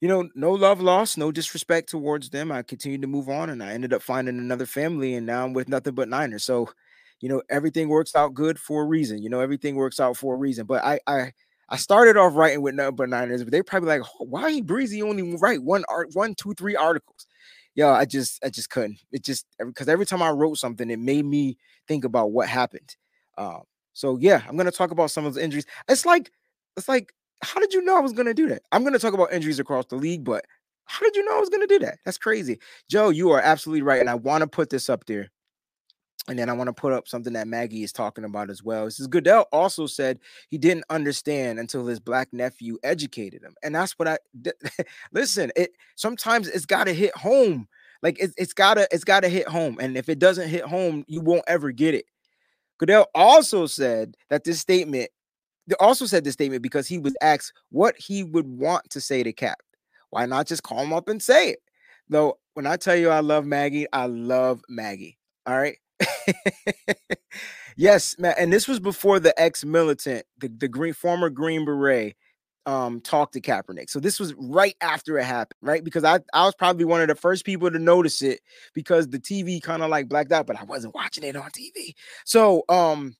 you 0.00 0.08
know, 0.08 0.28
no 0.34 0.52
love 0.52 0.80
lost, 0.80 1.18
no 1.18 1.32
disrespect 1.32 1.90
towards 1.90 2.30
them. 2.30 2.52
I 2.52 2.62
continued 2.62 3.02
to 3.02 3.08
move 3.08 3.28
on 3.30 3.50
and 3.50 3.62
I 3.62 3.72
ended 3.72 3.94
up 3.94 4.02
finding 4.02 4.38
another 4.38 4.66
family 4.66 5.14
and 5.14 5.26
now 5.26 5.44
I'm 5.44 5.54
with 5.54 5.68
nothing 5.68 5.94
but 5.94 6.08
Niners. 6.08 6.44
So, 6.44 6.68
you 7.22 7.30
know, 7.30 7.42
everything 7.48 7.88
works 7.88 8.14
out 8.14 8.34
good 8.34 8.58
for 8.58 8.82
a 8.82 8.86
reason. 8.86 9.22
You 9.22 9.30
know, 9.30 9.40
everything 9.40 9.76
works 9.76 9.98
out 9.98 10.18
for 10.18 10.34
a 10.34 10.38
reason. 10.38 10.66
But 10.66 10.84
I 10.84 11.00
I 11.06 11.32
I 11.70 11.76
started 11.76 12.18
off 12.18 12.34
writing 12.36 12.60
with 12.60 12.76
but 12.96 13.08
Niners, 13.08 13.42
but 13.42 13.52
they 13.52 13.62
probably 13.62 13.88
like, 13.88 14.02
why 14.18 14.60
Breezie 14.60 15.02
only 15.02 15.36
write 15.38 15.62
one 15.62 15.84
art, 15.88 16.10
one, 16.12 16.34
two, 16.34 16.52
three 16.52 16.76
articles? 16.76 17.26
yo, 17.74 17.90
I 17.90 18.04
just 18.04 18.44
I 18.44 18.50
just 18.50 18.70
couldn't. 18.70 18.98
It 19.12 19.24
just 19.24 19.46
because 19.58 19.88
every 19.88 20.06
time 20.06 20.22
I 20.22 20.30
wrote 20.30 20.58
something, 20.58 20.90
it 20.90 20.98
made 20.98 21.24
me 21.24 21.56
think 21.88 22.04
about 22.04 22.32
what 22.32 22.48
happened. 22.48 22.96
Um, 23.38 23.62
so 23.92 24.18
yeah, 24.20 24.42
I'm 24.48 24.56
gonna 24.56 24.70
talk 24.70 24.90
about 24.90 25.10
some 25.10 25.24
of 25.26 25.34
the 25.34 25.42
injuries. 25.44 25.66
It's 25.88 26.06
like 26.06 26.30
it's 26.76 26.88
like, 26.88 27.12
how 27.42 27.60
did 27.60 27.72
you 27.72 27.82
know 27.82 27.96
I 27.96 28.00
was 28.00 28.12
gonna 28.12 28.34
do 28.34 28.48
that? 28.48 28.62
I'm 28.72 28.84
gonna 28.84 28.98
talk 28.98 29.14
about 29.14 29.32
injuries 29.32 29.58
across 29.58 29.86
the 29.86 29.96
league, 29.96 30.24
but 30.24 30.44
how 30.86 31.04
did 31.04 31.16
you 31.16 31.24
know 31.24 31.36
I 31.36 31.40
was 31.40 31.48
gonna 31.48 31.66
do 31.66 31.78
that? 31.80 31.98
That's 32.04 32.18
crazy. 32.18 32.58
Joe, 32.88 33.10
you 33.10 33.30
are 33.30 33.40
absolutely 33.40 33.82
right. 33.82 34.00
And 34.00 34.10
I 34.10 34.14
want 34.14 34.42
to 34.42 34.48
put 34.48 34.70
this 34.70 34.90
up 34.90 35.06
there. 35.06 35.30
And 36.28 36.38
then 36.38 36.48
I 36.48 36.52
want 36.52 36.68
to 36.68 36.72
put 36.72 36.92
up 36.92 37.08
something 37.08 37.32
that 37.32 37.48
Maggie 37.48 37.82
is 37.82 37.92
talking 37.92 38.24
about 38.24 38.48
as 38.48 38.62
well. 38.62 38.84
This 38.84 39.00
is 39.00 39.08
Goodell 39.08 39.48
also 39.52 39.86
said 39.86 40.20
he 40.50 40.58
didn't 40.58 40.84
understand 40.88 41.58
until 41.58 41.84
his 41.86 41.98
black 41.98 42.28
nephew 42.32 42.78
educated 42.84 43.42
him. 43.42 43.56
And 43.62 43.74
that's 43.74 43.98
what 43.98 44.06
I 44.06 44.18
listen, 45.12 45.50
it 45.56 45.72
sometimes 45.96 46.48
it's 46.48 46.66
gotta 46.66 46.92
hit 46.92 47.16
home. 47.16 47.66
Like 48.02 48.18
it's, 48.20 48.34
it's 48.36 48.52
gotta 48.52 48.86
it's 48.92 49.04
gotta 49.04 49.28
hit 49.28 49.48
home. 49.48 49.78
And 49.80 49.96
if 49.96 50.08
it 50.08 50.20
doesn't 50.20 50.48
hit 50.48 50.64
home, 50.64 51.04
you 51.08 51.20
won't 51.20 51.44
ever 51.48 51.72
get 51.72 51.94
it. 51.94 52.04
Goodell 52.78 53.08
also 53.14 53.66
said 53.66 54.16
that 54.30 54.44
this 54.44 54.60
statement 54.60 55.10
they 55.66 55.76
also 55.80 56.06
said 56.06 56.24
this 56.24 56.34
statement 56.34 56.62
because 56.62 56.86
he 56.86 56.98
was 56.98 57.16
asked 57.20 57.52
what 57.70 57.96
he 57.96 58.22
would 58.22 58.46
want 58.46 58.88
to 58.90 59.00
say 59.00 59.22
to 59.22 59.32
Cap. 59.32 59.58
Why 60.10 60.26
not 60.26 60.46
just 60.46 60.62
call 60.62 60.80
him 60.80 60.92
up 60.92 61.08
and 61.08 61.22
say 61.22 61.50
it? 61.50 61.58
Though 62.08 62.38
when 62.54 62.66
I 62.66 62.76
tell 62.76 62.96
you 62.96 63.08
I 63.10 63.20
love 63.20 63.44
Maggie, 63.44 63.86
I 63.92 64.06
love 64.06 64.62
Maggie. 64.68 65.18
All 65.46 65.56
right. 65.58 65.78
yes, 67.76 68.16
man. 68.18 68.34
And 68.38 68.52
this 68.52 68.68
was 68.68 68.80
before 68.80 69.20
the 69.20 69.38
ex-militant, 69.40 70.24
the, 70.38 70.48
the 70.48 70.68
green 70.68 70.94
former 70.94 71.30
Green 71.30 71.64
Beret, 71.64 72.16
um, 72.64 73.00
talked 73.00 73.32
to 73.32 73.40
Kaepernick. 73.40 73.90
So 73.90 73.98
this 73.98 74.20
was 74.20 74.34
right 74.34 74.76
after 74.80 75.18
it 75.18 75.24
happened, 75.24 75.58
right? 75.62 75.82
Because 75.82 76.04
I, 76.04 76.20
I 76.32 76.44
was 76.44 76.54
probably 76.54 76.84
one 76.84 77.00
of 77.00 77.08
the 77.08 77.14
first 77.16 77.44
people 77.44 77.70
to 77.70 77.78
notice 77.78 78.22
it 78.22 78.40
because 78.72 79.08
the 79.08 79.18
TV 79.18 79.60
kind 79.60 79.82
of 79.82 79.90
like 79.90 80.08
blacked 80.08 80.30
out, 80.32 80.46
but 80.46 80.60
I 80.60 80.64
wasn't 80.64 80.94
watching 80.94 81.24
it 81.24 81.34
on 81.36 81.50
TV. 81.50 81.94
So 82.24 82.62
um 82.68 83.16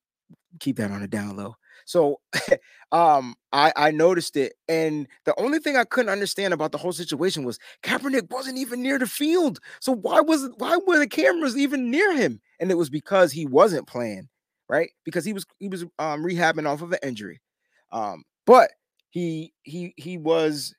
keep 0.61 0.77
that 0.77 0.91
on 0.91 1.03
a 1.03 1.09
down 1.09 1.37
low. 1.37 1.57
So 1.87 2.21
um 2.93 3.35
I 3.53 3.73
I 3.77 3.91
noticed 3.91 4.37
it 4.37 4.55
and 4.69 5.07
the 5.25 5.35
only 5.41 5.59
thing 5.59 5.77
I 5.77 5.85
couldn't 5.85 6.11
understand 6.13 6.55
about 6.55 6.73
the 6.73 6.79
whole 6.79 6.93
situation 6.93 7.45
was 7.45 7.59
Kaepernick 7.83 8.31
wasn't 8.31 8.59
even 8.59 8.83
near 8.83 8.99
the 8.99 9.07
field. 9.07 9.59
So 9.81 9.93
why 9.93 10.21
was 10.21 10.49
why 10.59 10.79
were 10.87 10.99
the 10.99 11.07
cameras 11.07 11.57
even 11.57 11.91
near 11.91 12.15
him? 12.17 12.41
And 12.61 12.71
it 12.71 12.77
was 12.79 12.91
because 12.91 13.33
he 13.33 13.47
wasn't 13.47 13.87
playing, 13.87 14.29
right? 14.69 14.91
Because 15.05 15.25
he 15.25 15.33
was 15.33 15.45
he 15.59 15.69
was 15.69 15.83
um 15.99 16.25
rehabbing 16.25 16.69
off 16.69 16.83
of 16.83 16.93
an 16.93 16.99
injury. 17.03 17.41
Um 17.93 18.25
but 18.47 18.71
he 19.11 19.53
he 19.63 19.95
he 19.97 20.19
was 20.19 20.75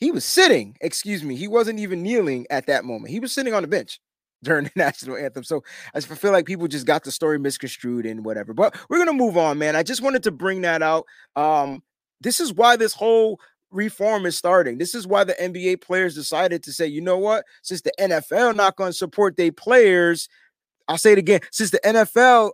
he 0.00 0.10
was 0.10 0.24
sitting, 0.24 0.76
excuse 0.80 1.22
me, 1.22 1.36
he 1.36 1.48
wasn't 1.48 1.78
even 1.78 2.02
kneeling 2.02 2.46
at 2.50 2.66
that 2.66 2.84
moment. 2.84 3.10
He 3.10 3.20
was 3.20 3.32
sitting 3.32 3.54
on 3.54 3.62
the 3.62 3.68
bench 3.68 4.00
during 4.42 4.64
the 4.64 4.72
national 4.76 5.16
anthem. 5.16 5.44
So 5.44 5.62
I 5.94 6.00
feel 6.00 6.32
like 6.32 6.46
people 6.46 6.68
just 6.68 6.86
got 6.86 7.04
the 7.04 7.12
story 7.12 7.38
misconstrued 7.38 8.06
and 8.06 8.24
whatever. 8.24 8.54
But 8.54 8.76
we're 8.88 8.98
gonna 8.98 9.12
move 9.12 9.36
on, 9.36 9.58
man. 9.58 9.76
I 9.76 9.82
just 9.82 10.02
wanted 10.02 10.22
to 10.24 10.30
bring 10.30 10.62
that 10.62 10.82
out. 10.82 11.06
Um, 11.36 11.82
this 12.20 12.40
is 12.40 12.52
why 12.52 12.76
this 12.76 12.94
whole 12.94 13.40
reform 13.72 14.26
is 14.26 14.36
starting. 14.36 14.78
This 14.78 14.94
is 14.94 15.06
why 15.06 15.24
the 15.24 15.34
NBA 15.34 15.80
players 15.80 16.14
decided 16.14 16.62
to 16.64 16.72
say, 16.72 16.86
you 16.86 17.00
know 17.00 17.18
what, 17.18 17.44
since 17.62 17.80
the 17.80 17.92
NFL 17.98 18.54
not 18.54 18.76
to 18.90 18.92
support 18.92 19.36
their 19.36 19.50
players, 19.50 20.28
I'll 20.88 20.98
say 20.98 21.12
it 21.12 21.18
again, 21.18 21.40
since 21.50 21.70
the 21.70 21.80
NFL 21.84 22.52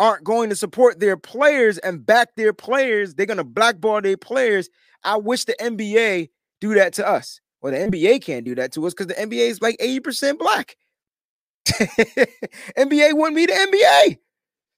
aren't 0.00 0.24
going 0.24 0.50
to 0.50 0.56
support 0.56 1.00
their 1.00 1.16
players 1.16 1.78
and 1.78 2.04
back 2.04 2.34
their 2.36 2.52
players, 2.52 3.14
they're 3.14 3.26
to 3.26 3.44
blackball 3.44 4.00
their 4.00 4.16
players. 4.16 4.68
I 5.04 5.16
wish 5.16 5.44
the 5.44 5.54
NBA 5.60 6.28
do 6.60 6.74
that 6.74 6.92
to 6.94 7.08
us. 7.08 7.40
Well, 7.60 7.72
the 7.72 7.78
NBA 7.78 8.22
can't 8.22 8.44
do 8.44 8.54
that 8.56 8.72
to 8.72 8.86
us 8.86 8.94
because 8.94 9.08
the 9.08 9.14
NBA 9.14 9.48
is 9.48 9.62
like 9.62 9.76
80% 9.78 10.38
black. 10.38 10.76
NBA 12.78 13.14
wouldn't 13.14 13.36
be 13.36 13.46
the 13.46 13.52
NBA. 13.52 14.18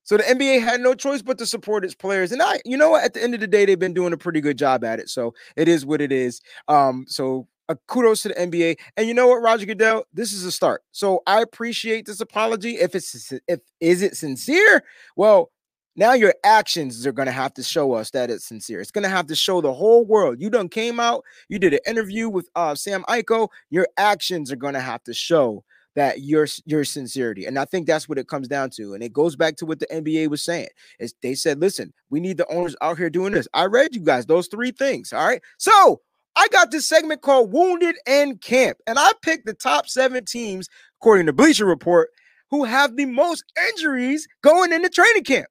So 0.02 0.16
the 0.16 0.24
NBA 0.24 0.62
had 0.62 0.80
no 0.80 0.94
choice 0.94 1.22
but 1.22 1.38
to 1.38 1.46
support 1.46 1.84
its 1.84 1.94
players. 1.94 2.32
And 2.32 2.42
I, 2.42 2.60
you 2.64 2.76
know 2.76 2.90
what, 2.90 3.04
at 3.04 3.14
the 3.14 3.22
end 3.22 3.34
of 3.34 3.40
the 3.40 3.46
day, 3.46 3.64
they've 3.64 3.78
been 3.78 3.94
doing 3.94 4.12
a 4.12 4.16
pretty 4.16 4.40
good 4.40 4.58
job 4.58 4.82
at 4.82 4.98
it. 4.98 5.08
So 5.08 5.34
it 5.56 5.68
is 5.68 5.86
what 5.86 6.00
it 6.00 6.10
is. 6.10 6.40
Um, 6.68 7.04
so 7.06 7.46
a 7.68 7.76
kudos 7.86 8.22
to 8.22 8.28
the 8.28 8.34
NBA. 8.34 8.76
And 8.96 9.06
you 9.06 9.14
know 9.14 9.28
what, 9.28 9.42
Roger 9.42 9.66
Goodell, 9.66 10.04
this 10.12 10.32
is 10.32 10.44
a 10.44 10.50
start. 10.50 10.82
So 10.90 11.22
I 11.26 11.40
appreciate 11.40 12.06
this 12.06 12.20
apology. 12.20 12.76
If 12.76 12.94
it's 12.94 13.32
if 13.46 13.60
is 13.78 14.02
it 14.02 14.16
sincere? 14.16 14.82
Well, 15.16 15.52
now 15.96 16.14
your 16.14 16.34
actions 16.44 17.06
are 17.06 17.12
going 17.12 17.26
to 17.26 17.32
have 17.32 17.54
to 17.54 17.62
show 17.62 17.92
us 17.92 18.10
that 18.10 18.30
it's 18.30 18.46
sincere. 18.46 18.80
It's 18.80 18.90
going 18.90 19.04
to 19.04 19.10
have 19.10 19.26
to 19.26 19.36
show 19.36 19.60
the 19.60 19.72
whole 19.72 20.04
world. 20.04 20.40
You 20.40 20.50
done 20.50 20.68
came 20.68 20.98
out, 20.98 21.24
you 21.48 21.58
did 21.58 21.74
an 21.74 21.80
interview 21.86 22.28
with 22.28 22.48
uh, 22.56 22.74
Sam 22.74 23.04
Eichel. 23.08 23.48
Your 23.70 23.86
actions 23.96 24.50
are 24.50 24.56
going 24.56 24.74
to 24.74 24.80
have 24.80 25.02
to 25.04 25.14
show 25.14 25.64
that 26.00 26.22
your 26.22 26.46
your 26.64 26.82
sincerity. 26.82 27.44
And 27.44 27.58
I 27.58 27.66
think 27.66 27.86
that's 27.86 28.08
what 28.08 28.16
it 28.16 28.26
comes 28.26 28.48
down 28.48 28.70
to. 28.70 28.94
And 28.94 29.02
it 29.02 29.12
goes 29.12 29.36
back 29.36 29.56
to 29.56 29.66
what 29.66 29.80
the 29.80 29.86
NBA 29.88 30.28
was 30.28 30.40
saying. 30.40 30.68
Is 30.98 31.14
they 31.22 31.34
said, 31.34 31.60
listen, 31.60 31.92
we 32.08 32.20
need 32.20 32.38
the 32.38 32.50
owners 32.50 32.74
out 32.80 32.96
here 32.96 33.10
doing 33.10 33.34
this. 33.34 33.46
I 33.52 33.66
read 33.66 33.94
you 33.94 34.00
guys 34.00 34.24
those 34.24 34.48
three 34.48 34.70
things. 34.70 35.12
All 35.12 35.26
right. 35.26 35.42
So 35.58 36.00
I 36.36 36.48
got 36.48 36.70
this 36.70 36.88
segment 36.88 37.20
called 37.20 37.52
Wounded 37.52 37.96
in 38.06 38.38
Camp, 38.38 38.78
and 38.86 38.98
I 38.98 39.12
picked 39.20 39.44
the 39.44 39.52
top 39.52 39.90
seven 39.90 40.24
teams, 40.24 40.70
according 41.02 41.26
to 41.26 41.34
Bleacher 41.34 41.66
Report, 41.66 42.08
who 42.48 42.64
have 42.64 42.96
the 42.96 43.04
most 43.04 43.44
injuries 43.68 44.26
going 44.42 44.72
into 44.72 44.88
training 44.88 45.24
camp 45.24 45.48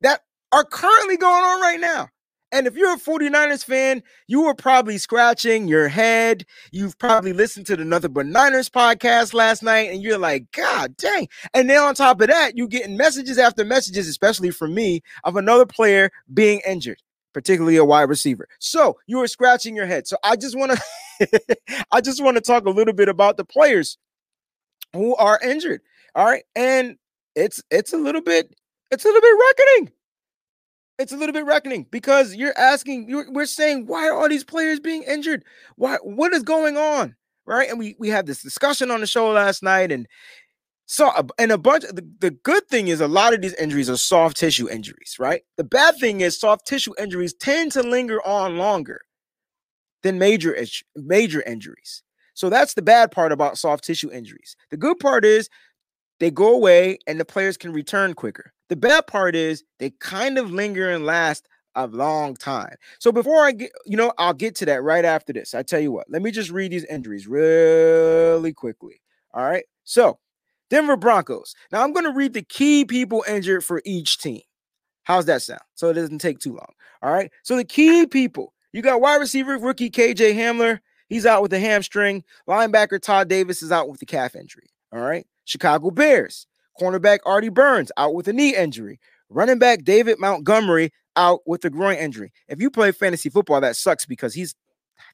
that 0.00 0.22
are 0.50 0.64
currently 0.64 1.18
going 1.18 1.44
on 1.44 1.60
right 1.60 1.78
now. 1.78 2.08
And 2.52 2.66
if 2.66 2.76
you're 2.76 2.94
a 2.94 2.98
49ers 2.98 3.64
fan, 3.64 4.02
you 4.26 4.42
were 4.42 4.54
probably 4.54 4.98
scratching 4.98 5.68
your 5.68 5.88
head. 5.88 6.44
You've 6.72 6.98
probably 6.98 7.32
listened 7.32 7.66
to 7.66 7.76
the 7.76 7.84
Nothing 7.84 8.12
But 8.12 8.26
Niners 8.26 8.68
podcast 8.68 9.34
last 9.34 9.62
night, 9.62 9.90
and 9.90 10.02
you're 10.02 10.18
like, 10.18 10.50
God 10.52 10.96
dang. 10.96 11.28
And 11.54 11.70
then 11.70 11.78
on 11.78 11.94
top 11.94 12.20
of 12.20 12.28
that, 12.28 12.56
you're 12.56 12.66
getting 12.66 12.96
messages 12.96 13.38
after 13.38 13.64
messages, 13.64 14.08
especially 14.08 14.50
from 14.50 14.74
me, 14.74 15.02
of 15.24 15.36
another 15.36 15.66
player 15.66 16.10
being 16.34 16.60
injured, 16.66 17.00
particularly 17.32 17.76
a 17.76 17.84
wide 17.84 18.08
receiver. 18.08 18.48
So 18.58 18.98
you 19.06 19.18
were 19.18 19.28
scratching 19.28 19.76
your 19.76 19.86
head. 19.86 20.08
So 20.08 20.16
I 20.24 20.36
just 20.36 20.58
want 20.58 20.72
to 20.72 21.56
I 21.92 22.00
just 22.00 22.22
want 22.22 22.36
to 22.36 22.40
talk 22.40 22.64
a 22.66 22.70
little 22.70 22.94
bit 22.94 23.08
about 23.08 23.36
the 23.36 23.44
players 23.44 23.96
who 24.92 25.14
are 25.16 25.38
injured. 25.42 25.82
All 26.14 26.24
right. 26.24 26.44
And 26.56 26.96
it's 27.36 27.62
it's 27.70 27.92
a 27.92 27.98
little 27.98 28.22
bit, 28.22 28.54
it's 28.90 29.04
a 29.04 29.08
little 29.08 29.20
bit 29.20 29.38
reckoning 29.48 29.92
it's 31.00 31.12
a 31.12 31.16
little 31.16 31.32
bit 31.32 31.46
reckoning 31.46 31.86
because 31.90 32.34
you're 32.34 32.56
asking, 32.58 33.08
you're, 33.08 33.30
we're 33.32 33.46
saying, 33.46 33.86
why 33.86 34.06
are 34.06 34.12
all 34.12 34.28
these 34.28 34.44
players 34.44 34.78
being 34.78 35.02
injured? 35.04 35.44
Why? 35.76 35.96
What 36.02 36.34
is 36.34 36.42
going 36.42 36.76
on? 36.76 37.16
Right? 37.46 37.68
And 37.68 37.78
we 37.78 37.96
we 37.98 38.08
had 38.10 38.26
this 38.26 38.42
discussion 38.42 38.90
on 38.90 39.00
the 39.00 39.06
show 39.06 39.30
last 39.30 39.62
night, 39.62 39.90
and 39.90 40.06
so 40.86 41.08
uh, 41.08 41.22
and 41.38 41.50
a 41.50 41.58
bunch. 41.58 41.84
The, 41.84 42.06
the 42.20 42.30
good 42.30 42.68
thing 42.68 42.88
is 42.88 43.00
a 43.00 43.08
lot 43.08 43.32
of 43.32 43.40
these 43.40 43.54
injuries 43.54 43.88
are 43.88 43.96
soft 43.96 44.36
tissue 44.36 44.68
injuries, 44.68 45.16
right? 45.18 45.42
The 45.56 45.64
bad 45.64 45.96
thing 45.96 46.20
is 46.20 46.38
soft 46.38 46.66
tissue 46.66 46.92
injuries 46.98 47.32
tend 47.32 47.72
to 47.72 47.82
linger 47.82 48.24
on 48.24 48.58
longer 48.58 49.00
than 50.02 50.18
major 50.18 50.56
major 50.94 51.42
injuries. 51.42 52.02
So 52.34 52.50
that's 52.50 52.74
the 52.74 52.82
bad 52.82 53.10
part 53.10 53.32
about 53.32 53.58
soft 53.58 53.84
tissue 53.84 54.12
injuries. 54.12 54.54
The 54.70 54.76
good 54.76 54.98
part 54.98 55.24
is 55.24 55.48
they 56.20 56.30
go 56.30 56.54
away 56.54 56.98
and 57.06 57.18
the 57.18 57.24
players 57.24 57.56
can 57.56 57.72
return 57.72 58.14
quicker. 58.14 58.52
The 58.68 58.76
bad 58.76 59.06
part 59.06 59.34
is 59.34 59.64
they 59.78 59.90
kind 59.90 60.38
of 60.38 60.52
linger 60.52 60.90
and 60.90 61.04
last 61.04 61.48
a 61.74 61.86
long 61.86 62.36
time. 62.36 62.74
So 62.98 63.10
before 63.10 63.44
I 63.44 63.52
get, 63.52 63.72
you 63.86 63.96
know, 63.96 64.12
I'll 64.18 64.34
get 64.34 64.54
to 64.56 64.66
that 64.66 64.82
right 64.82 65.04
after 65.04 65.32
this. 65.32 65.54
I 65.54 65.62
tell 65.62 65.80
you 65.80 65.92
what, 65.92 66.10
let 66.10 66.22
me 66.22 66.30
just 66.30 66.50
read 66.50 66.72
these 66.72 66.84
injuries 66.84 67.26
really 67.26 68.52
quickly. 68.52 69.00
All 69.32 69.44
right. 69.44 69.64
So 69.84 70.18
Denver 70.68 70.96
Broncos. 70.96 71.54
Now 71.72 71.82
I'm 71.82 71.92
going 71.92 72.04
to 72.04 72.12
read 72.12 72.34
the 72.34 72.42
key 72.42 72.84
people 72.84 73.24
injured 73.28 73.64
for 73.64 73.82
each 73.84 74.18
team. 74.18 74.42
How's 75.04 75.26
that 75.26 75.42
sound? 75.42 75.60
So 75.74 75.88
it 75.88 75.94
doesn't 75.94 76.18
take 76.18 76.38
too 76.38 76.52
long. 76.52 76.72
All 77.02 77.12
right. 77.12 77.30
So 77.42 77.56
the 77.56 77.64
key 77.64 78.06
people, 78.06 78.52
you 78.72 78.82
got 78.82 79.00
wide 79.00 79.16
receiver 79.16 79.58
rookie 79.58 79.90
KJ 79.90 80.34
Hamler. 80.34 80.80
He's 81.08 81.26
out 81.26 81.42
with 81.42 81.52
a 81.52 81.58
hamstring. 81.58 82.22
Linebacker 82.48 83.00
Todd 83.00 83.28
Davis 83.28 83.62
is 83.62 83.72
out 83.72 83.88
with 83.88 83.98
the 83.98 84.06
calf 84.06 84.36
injury. 84.36 84.70
All 84.92 85.00
right. 85.00 85.26
Chicago 85.50 85.90
Bears. 85.90 86.46
Cornerback 86.80 87.18
Artie 87.26 87.48
Burns 87.48 87.90
out 87.96 88.14
with 88.14 88.28
a 88.28 88.32
knee 88.32 88.54
injury. 88.54 89.00
Running 89.28 89.58
back 89.58 89.84
David 89.84 90.18
Montgomery 90.18 90.92
out 91.16 91.40
with 91.44 91.64
a 91.64 91.70
groin 91.70 91.96
injury. 91.96 92.32
If 92.48 92.60
you 92.60 92.70
play 92.70 92.92
fantasy 92.92 93.28
football, 93.28 93.60
that 93.60 93.76
sucks 93.76 94.06
because 94.06 94.32
he's 94.32 94.54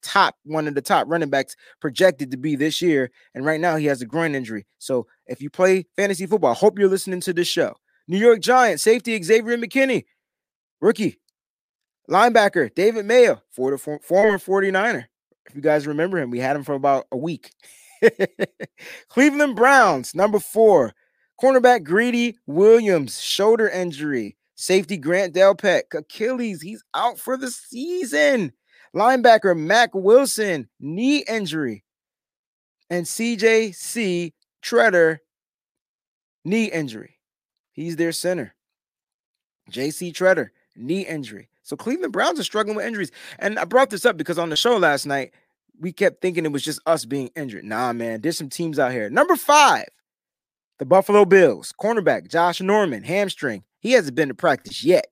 top 0.02 0.36
one 0.44 0.68
of 0.68 0.74
the 0.74 0.82
top 0.82 1.06
running 1.08 1.30
backs 1.30 1.56
projected 1.80 2.30
to 2.30 2.36
be 2.36 2.54
this 2.54 2.82
year. 2.82 3.10
And 3.34 3.44
right 3.44 3.60
now 3.60 3.76
he 3.76 3.86
has 3.86 4.02
a 4.02 4.06
groin 4.06 4.34
injury. 4.34 4.66
So 4.78 5.06
if 5.26 5.40
you 5.40 5.48
play 5.48 5.86
fantasy 5.96 6.26
football, 6.26 6.50
I 6.50 6.54
hope 6.54 6.78
you're 6.78 6.88
listening 6.88 7.20
to 7.20 7.32
this 7.32 7.48
show. 7.48 7.74
New 8.06 8.18
York 8.18 8.40
Giants 8.40 8.82
safety 8.82 9.20
Xavier 9.22 9.56
McKinney, 9.56 10.04
rookie. 10.80 11.18
Linebacker 12.08 12.72
David 12.74 13.06
Mayo, 13.06 13.42
former 13.50 13.78
49er. 14.38 15.06
If 15.48 15.56
you 15.56 15.62
guys 15.62 15.86
remember 15.86 16.18
him, 16.18 16.30
we 16.30 16.38
had 16.38 16.56
him 16.56 16.62
for 16.62 16.74
about 16.74 17.06
a 17.10 17.16
week. 17.16 17.50
Cleveland 19.08 19.56
Browns, 19.56 20.14
number 20.14 20.38
four. 20.38 20.94
Cornerback 21.40 21.84
Greedy 21.84 22.38
Williams, 22.46 23.20
shoulder 23.20 23.68
injury. 23.68 24.36
Safety 24.54 24.96
Grant 24.96 25.34
Delpit, 25.34 25.82
Achilles, 25.94 26.62
he's 26.62 26.82
out 26.94 27.18
for 27.18 27.36
the 27.36 27.50
season. 27.50 28.52
Linebacker 28.94 29.56
Mack 29.56 29.90
Wilson, 29.94 30.68
knee 30.80 31.24
injury. 31.28 31.84
And 32.88 33.04
CJC 33.04 34.32
Tretter, 34.64 35.18
knee 36.44 36.66
injury. 36.66 37.18
He's 37.72 37.96
their 37.96 38.12
center. 38.12 38.54
JC 39.70 40.12
Tretter, 40.12 40.48
knee 40.74 41.06
injury. 41.06 41.50
So 41.62 41.76
Cleveland 41.76 42.12
Browns 42.12 42.40
are 42.40 42.44
struggling 42.44 42.76
with 42.76 42.86
injuries. 42.86 43.10
And 43.38 43.58
I 43.58 43.64
brought 43.64 43.90
this 43.90 44.06
up 44.06 44.16
because 44.16 44.38
on 44.38 44.48
the 44.48 44.56
show 44.56 44.76
last 44.78 45.04
night, 45.04 45.34
we 45.80 45.92
kept 45.92 46.22
thinking 46.22 46.44
it 46.44 46.52
was 46.52 46.64
just 46.64 46.80
us 46.86 47.04
being 47.04 47.30
injured. 47.36 47.64
Nah, 47.64 47.92
man, 47.92 48.20
there's 48.20 48.38
some 48.38 48.48
teams 48.48 48.78
out 48.78 48.92
here. 48.92 49.10
Number 49.10 49.36
five, 49.36 49.86
the 50.78 50.84
Buffalo 50.84 51.24
Bills, 51.24 51.72
cornerback 51.80 52.28
Josh 52.28 52.60
Norman, 52.60 53.02
hamstring. 53.02 53.64
He 53.80 53.92
hasn't 53.92 54.16
been 54.16 54.28
to 54.28 54.34
practice 54.34 54.84
yet. 54.84 55.06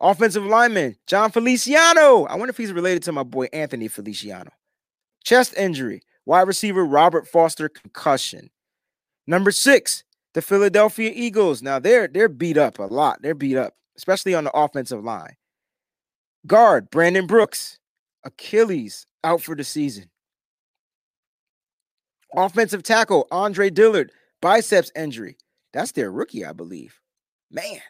Offensive 0.00 0.44
lineman 0.44 0.96
Jon 1.06 1.30
Feliciano. 1.30 2.24
I 2.24 2.36
wonder 2.36 2.50
if 2.50 2.56
he's 2.56 2.72
related 2.72 3.02
to 3.04 3.12
my 3.12 3.24
boy 3.24 3.48
Anthony 3.52 3.88
Feliciano. 3.88 4.50
Chest 5.24 5.54
injury. 5.56 6.02
Wide 6.24 6.46
receiver 6.46 6.84
Robert 6.84 7.26
Foster 7.26 7.68
concussion. 7.68 8.50
Number 9.26 9.50
six, 9.50 10.04
the 10.34 10.42
Philadelphia 10.42 11.10
Eagles. 11.14 11.62
Now 11.62 11.78
they're 11.78 12.06
they're 12.06 12.28
beat 12.28 12.58
up 12.58 12.78
a 12.78 12.84
lot. 12.84 13.22
They're 13.22 13.34
beat 13.34 13.56
up, 13.56 13.74
especially 13.96 14.34
on 14.34 14.44
the 14.44 14.56
offensive 14.56 15.02
line. 15.02 15.36
Guard 16.46 16.90
Brandon 16.90 17.26
Brooks. 17.26 17.78
Achilles 18.28 19.06
out 19.24 19.40
for 19.42 19.56
the 19.56 19.64
season. 19.64 20.10
Offensive 22.36 22.82
tackle 22.82 23.26
Andre 23.30 23.70
Dillard, 23.70 24.12
biceps 24.42 24.92
injury. 24.94 25.36
That's 25.72 25.92
their 25.92 26.10
rookie, 26.10 26.44
I 26.44 26.52
believe. 26.52 27.00
Man, 27.50 27.80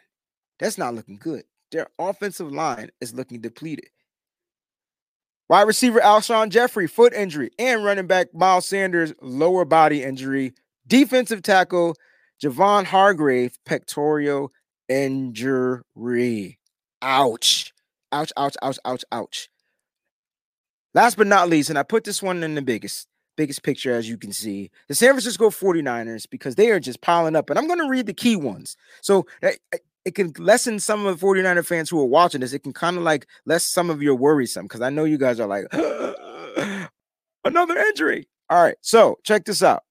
that's 0.57 0.77
not 0.77 0.95
looking 0.95 1.17
good. 1.17 1.43
Their 1.71 1.87
offensive 1.99 2.51
line 2.51 2.89
is 3.01 3.13
looking 3.13 3.41
depleted. 3.41 3.89
Wide 5.49 5.63
receiver 5.63 5.99
Alshon 5.99 6.49
Jeffery, 6.49 6.87
foot 6.87 7.13
injury, 7.13 7.51
and 7.59 7.83
running 7.83 8.07
back 8.07 8.33
Miles 8.33 8.65
Sanders, 8.65 9.13
lower 9.21 9.65
body 9.65 10.03
injury. 10.03 10.53
Defensive 10.87 11.41
tackle 11.41 11.95
Javon 12.41 12.85
Hargrave, 12.85 13.57
pectoral 13.65 14.53
injury. 14.87 16.59
Ouch. 17.01 17.73
Ouch, 18.11 18.31
ouch, 18.37 18.55
ouch, 18.61 18.79
ouch, 18.85 19.03
ouch. 19.11 19.49
Last 20.93 21.17
but 21.17 21.27
not 21.27 21.49
least, 21.49 21.69
and 21.69 21.77
I 21.77 21.83
put 21.83 22.03
this 22.03 22.21
one 22.21 22.43
in 22.43 22.55
the 22.55 22.61
biggest, 22.61 23.07
biggest 23.37 23.63
picture 23.63 23.93
as 23.93 24.09
you 24.09 24.17
can 24.17 24.31
see, 24.33 24.71
the 24.87 24.95
San 24.95 25.09
Francisco 25.11 25.49
49ers, 25.49 26.27
because 26.29 26.55
they 26.55 26.71
are 26.71 26.79
just 26.79 27.01
piling 27.01 27.35
up. 27.35 27.49
And 27.49 27.59
I'm 27.59 27.67
going 27.67 27.79
to 27.79 27.89
read 27.89 28.07
the 28.07 28.13
key 28.13 28.35
ones. 28.35 28.75
So 29.01 29.27
eh, 29.41 29.55
eh, 29.71 29.77
it 30.05 30.15
can 30.15 30.33
lessen 30.37 30.79
some 30.79 31.05
of 31.05 31.19
the 31.19 31.25
49er 31.25 31.65
fans 31.65 31.89
who 31.89 31.99
are 31.99 32.05
watching 32.05 32.41
this. 32.41 32.53
It 32.53 32.63
can 32.63 32.73
kind 32.73 32.97
of 32.97 33.03
like 33.03 33.27
less 33.45 33.65
some 33.65 33.89
of 33.89 34.01
your 34.01 34.15
worrisome 34.15 34.65
because 34.65 34.81
I 34.81 34.89
know 34.89 35.03
you 35.03 35.17
guys 35.17 35.39
are 35.39 35.47
like, 35.47 35.65
another 37.45 37.77
injury. 37.77 38.27
All 38.49 38.61
right. 38.61 38.75
So 38.81 39.19
check 39.23 39.45
this 39.45 39.61
out. 39.61 39.83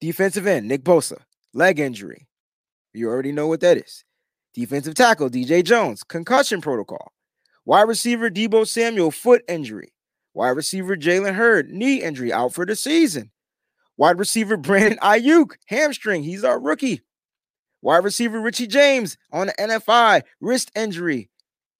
Defensive 0.00 0.46
end, 0.46 0.68
Nick 0.68 0.84
Bosa, 0.84 1.22
leg 1.54 1.78
injury. 1.78 2.28
You 2.92 3.08
already 3.08 3.32
know 3.32 3.46
what 3.46 3.60
that 3.60 3.78
is. 3.78 4.04
Defensive 4.52 4.94
tackle, 4.94 5.30
DJ 5.30 5.64
Jones, 5.64 6.02
concussion 6.02 6.60
protocol. 6.60 7.12
Wide 7.66 7.88
receiver 7.88 8.30
Deebo 8.30 8.64
Samuel, 8.66 9.10
foot 9.10 9.42
injury. 9.48 9.92
Wide 10.34 10.50
receiver 10.50 10.96
Jalen 10.96 11.34
Hurd, 11.34 11.68
knee 11.68 12.00
injury, 12.00 12.32
out 12.32 12.54
for 12.54 12.64
the 12.64 12.76
season. 12.76 13.32
Wide 13.96 14.20
receiver 14.20 14.56
Brandon 14.56 15.00
Aiyuk, 15.00 15.56
hamstring. 15.66 16.22
He's 16.22 16.44
our 16.44 16.60
rookie. 16.60 17.02
Wide 17.82 18.04
receiver 18.04 18.40
Richie 18.40 18.68
James 18.68 19.18
on 19.32 19.48
the 19.48 19.52
NFI, 19.54 20.22
wrist 20.40 20.70
injury. 20.76 21.28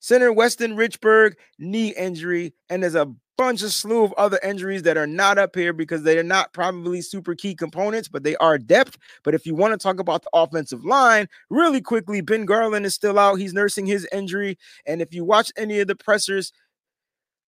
Center 0.01 0.33
Weston 0.33 0.77
Richburg, 0.77 1.35
knee 1.59 1.95
injury. 1.95 2.55
And 2.69 2.83
there's 2.83 2.97
a 2.97 3.15
bunch 3.37 3.63
of 3.63 3.73
slew 3.73 4.05
of 4.05 4.13
other 4.15 4.39
injuries 4.43 4.83
that 4.83 4.97
are 4.97 5.07
not 5.07 5.39
up 5.39 5.55
here 5.55 5.73
because 5.73 6.03
they 6.03 6.19
are 6.19 6.23
not 6.23 6.53
probably 6.53 7.01
super 7.01 7.35
key 7.35 7.55
components, 7.55 8.09
but 8.09 8.23
they 8.23 8.37
are 8.37 8.59
depth. 8.59 8.99
But 9.23 9.35
if 9.35 9.47
you 9.47 9.55
want 9.55 9.73
to 9.73 9.79
talk 9.79 9.99
about 9.99 10.23
the 10.23 10.31
offensive 10.33 10.85
line, 10.85 11.29
really 11.51 11.81
quickly, 11.81 12.21
Ben 12.21 12.45
Garland 12.45 12.87
is 12.87 12.95
still 12.95 13.19
out. 13.19 13.37
He's 13.37 13.55
nursing 13.55 13.87
his 13.87 14.09
injury. 14.13 14.59
And 14.87 15.03
if 15.03 15.15
you 15.15 15.25
watch 15.25 15.53
any 15.57 15.81
of 15.81 15.89
the 15.89 15.97
pressers, 15.97 16.53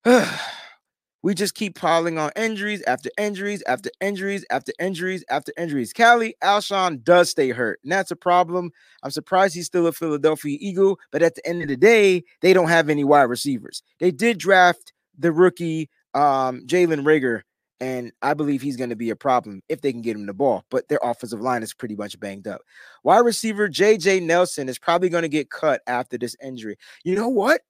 we 1.23 1.35
just 1.35 1.55
keep 1.55 1.75
piling 1.79 2.19
on 2.19 2.31
injuries 2.37 2.83
after 2.83 3.11
injuries 3.19 3.63
after 3.67 3.91
injuries 4.01 4.45
after 4.51 4.73
injuries 4.79 5.25
after 5.31 5.53
injuries. 5.59 5.93
Callie 5.93 6.37
Alshon 6.43 7.03
does 7.03 7.31
stay 7.31 7.51
hurt, 7.51 7.81
and 7.83 7.91
that's 7.91 8.11
a 8.11 8.17
problem. 8.17 8.71
I'm 9.03 9.11
surprised 9.11 9.55
he's 9.55 9.67
still 9.67 9.87
a 9.87 9.93
Philadelphia 9.93 10.57
Eagle, 10.61 10.99
but 11.11 11.23
at 11.23 11.35
the 11.35 11.47
end 11.47 11.63
of 11.63 11.69
the 11.69 11.77
day, 11.77 12.25
they 12.41 12.53
don't 12.53 12.69
have 12.69 12.89
any 12.89 13.05
wide 13.05 13.23
receivers. 13.23 13.83
They 13.99 14.11
did 14.11 14.39
draft 14.39 14.93
the 15.19 15.33
rookie 15.33 15.91
um, 16.15 16.63
Jalen 16.67 17.05
Reagor, 17.05 17.43
and 17.81 18.13
I 18.23 18.35
believe 18.35 18.63
he's 18.63 18.77
going 18.77 18.91
to 18.91 18.97
be 18.97 19.11
a 19.11 19.17
problem 19.17 19.63
if 19.69 19.81
they 19.81 19.93
can 19.93 20.03
get 20.03 20.17
him 20.17 20.27
the 20.27 20.35
ball. 20.35 20.65
But 20.71 20.89
their 20.89 21.01
offensive 21.03 21.41
line 21.41 21.63
is 21.63 21.75
pretty 21.75 21.97
much 21.97 22.19
banged 22.19 22.49
up. 22.49 22.63
Wide 23.05 23.19
receiver 23.19 23.69
JJ 23.69 24.23
Nelson 24.23 24.69
is 24.69 24.79
probably 24.79 25.09
going 25.09 25.23
to 25.23 25.29
get 25.29 25.51
cut 25.51 25.83
after 25.87 26.19
this 26.19 26.37
injury. 26.43 26.77
You 27.05 27.15
know 27.15 27.29
what? 27.29 27.61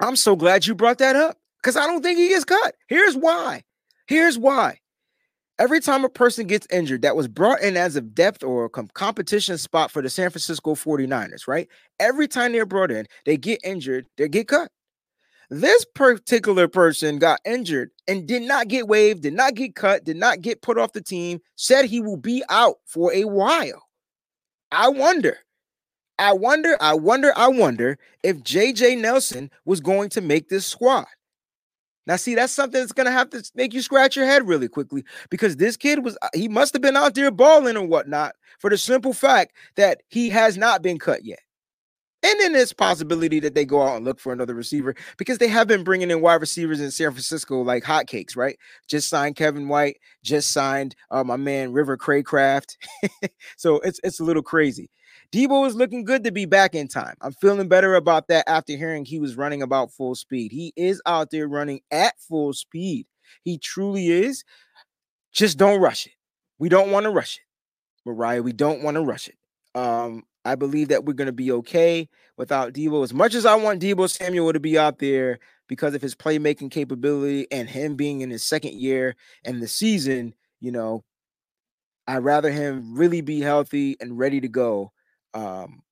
I'm 0.00 0.16
so 0.16 0.36
glad 0.36 0.66
you 0.66 0.74
brought 0.74 0.98
that 0.98 1.16
up 1.16 1.38
because 1.62 1.76
I 1.76 1.86
don't 1.86 2.02
think 2.02 2.18
he 2.18 2.28
gets 2.28 2.44
cut. 2.44 2.74
Here's 2.88 3.16
why. 3.16 3.62
Here's 4.06 4.38
why. 4.38 4.78
Every 5.58 5.80
time 5.80 6.04
a 6.04 6.10
person 6.10 6.46
gets 6.46 6.66
injured 6.70 7.00
that 7.02 7.16
was 7.16 7.28
brought 7.28 7.62
in 7.62 7.78
as 7.78 7.96
a 7.96 8.02
depth 8.02 8.44
or 8.44 8.66
a 8.66 8.68
competition 8.68 9.56
spot 9.56 9.90
for 9.90 10.02
the 10.02 10.10
San 10.10 10.28
Francisco 10.28 10.74
49ers, 10.74 11.48
right? 11.48 11.66
Every 11.98 12.28
time 12.28 12.52
they're 12.52 12.66
brought 12.66 12.90
in, 12.90 13.06
they 13.24 13.38
get 13.38 13.60
injured, 13.64 14.06
they 14.18 14.28
get 14.28 14.48
cut. 14.48 14.70
This 15.48 15.84
particular 15.84 16.66
person 16.66 17.18
got 17.18 17.40
injured 17.44 17.90
and 18.08 18.26
did 18.26 18.42
not 18.42 18.68
get 18.68 18.88
waived, 18.88 19.22
did 19.22 19.34
not 19.34 19.54
get 19.54 19.76
cut, 19.76 20.04
did 20.04 20.16
not 20.16 20.40
get 20.40 20.62
put 20.62 20.78
off 20.78 20.92
the 20.92 21.00
team, 21.00 21.40
said 21.54 21.84
he 21.84 22.00
will 22.00 22.16
be 22.16 22.42
out 22.48 22.76
for 22.84 23.12
a 23.12 23.24
while. 23.24 23.86
I 24.72 24.88
wonder, 24.88 25.38
I 26.18 26.32
wonder, 26.32 26.76
I 26.80 26.94
wonder, 26.94 27.32
I 27.36 27.48
wonder 27.48 27.98
if 28.22 28.38
JJ 28.38 29.00
Nelson 29.00 29.50
was 29.64 29.80
going 29.80 30.08
to 30.10 30.20
make 30.20 30.48
this 30.48 30.66
squad. 30.66 31.06
Now, 32.06 32.16
see, 32.16 32.34
that's 32.34 32.52
something 32.52 32.80
that's 32.80 32.92
gonna 32.92 33.10
have 33.10 33.30
to 33.30 33.48
make 33.54 33.74
you 33.74 33.82
scratch 33.82 34.16
your 34.16 34.26
head 34.26 34.46
really 34.46 34.68
quickly 34.68 35.04
because 35.28 35.56
this 35.56 35.76
kid 35.76 36.04
was 36.04 36.16
uh, 36.22 36.28
he 36.34 36.48
must 36.48 36.72
have 36.72 36.82
been 36.82 36.96
out 36.96 37.14
there 37.14 37.30
balling 37.30 37.76
or 37.76 37.86
whatnot 37.86 38.34
for 38.58 38.70
the 38.70 38.78
simple 38.78 39.12
fact 39.12 39.56
that 39.74 40.02
he 40.08 40.28
has 40.30 40.56
not 40.56 40.82
been 40.82 40.98
cut 40.98 41.24
yet. 41.24 41.40
And 42.22 42.40
then 42.40 42.52
there's 42.52 42.72
possibility 42.72 43.40
that 43.40 43.54
they 43.54 43.64
go 43.64 43.82
out 43.82 43.96
and 43.96 44.04
look 44.04 44.18
for 44.18 44.32
another 44.32 44.54
receiver 44.54 44.96
because 45.16 45.38
they 45.38 45.48
have 45.48 45.68
been 45.68 45.84
bringing 45.84 46.10
in 46.10 46.20
wide 46.20 46.40
receivers 46.40 46.80
in 46.80 46.90
San 46.90 47.10
Francisco 47.12 47.60
like 47.62 47.84
hotcakes, 47.84 48.36
right? 48.36 48.58
Just 48.88 49.08
signed 49.08 49.36
Kevin 49.36 49.68
White, 49.68 49.98
just 50.22 50.50
signed 50.50 50.96
uh, 51.10 51.22
my 51.22 51.36
man 51.36 51.72
River 51.72 51.96
Cracraft. 51.96 52.76
so 53.56 53.76
it's 53.80 54.00
it's 54.02 54.18
a 54.18 54.24
little 54.24 54.42
crazy. 54.42 54.90
Deebo 55.32 55.66
is 55.66 55.74
looking 55.74 56.04
good 56.04 56.24
to 56.24 56.32
be 56.32 56.46
back 56.46 56.74
in 56.74 56.88
time. 56.88 57.14
I'm 57.20 57.32
feeling 57.32 57.68
better 57.68 57.94
about 57.94 58.28
that 58.28 58.48
after 58.48 58.76
hearing 58.76 59.04
he 59.04 59.18
was 59.18 59.36
running 59.36 59.62
about 59.62 59.92
full 59.92 60.14
speed. 60.14 60.52
He 60.52 60.72
is 60.76 61.02
out 61.06 61.30
there 61.30 61.48
running 61.48 61.80
at 61.90 62.14
full 62.20 62.52
speed. 62.52 63.06
He 63.42 63.58
truly 63.58 64.08
is. 64.08 64.44
Just 65.32 65.58
don't 65.58 65.80
rush 65.80 66.06
it. 66.06 66.12
We 66.58 66.68
don't 66.68 66.90
want 66.90 67.04
to 67.04 67.10
rush 67.10 67.36
it. 67.36 67.42
Mariah, 68.08 68.42
we 68.42 68.52
don't 68.52 68.82
want 68.82 68.96
to 68.96 69.02
rush 69.02 69.28
it. 69.28 69.34
Um, 69.78 70.22
I 70.46 70.54
believe 70.54 70.88
that 70.88 71.04
we're 71.04 71.14
going 71.14 71.26
to 71.26 71.32
be 71.32 71.52
okay 71.52 72.08
without 72.36 72.72
Deebo. 72.72 73.02
As 73.02 73.12
much 73.12 73.34
as 73.34 73.46
I 73.46 73.54
want 73.54 73.82
Deebo 73.82 74.08
Samuel 74.08 74.52
to 74.52 74.60
be 74.60 74.78
out 74.78 74.98
there 74.98 75.38
because 75.68 75.94
of 75.94 76.02
his 76.02 76.14
playmaking 76.14 76.70
capability 76.70 77.46
and 77.50 77.68
him 77.68 77.96
being 77.96 78.20
in 78.20 78.30
his 78.30 78.44
second 78.44 78.74
year 78.74 79.16
and 79.44 79.60
the 79.60 79.68
season, 79.68 80.34
you 80.60 80.70
know, 80.70 81.04
I'd 82.06 82.18
rather 82.18 82.50
him 82.50 82.96
really 82.96 83.20
be 83.20 83.40
healthy 83.40 83.96
and 84.00 84.16
ready 84.16 84.40
to 84.40 84.48
go 84.48 84.92
um, 85.36 85.82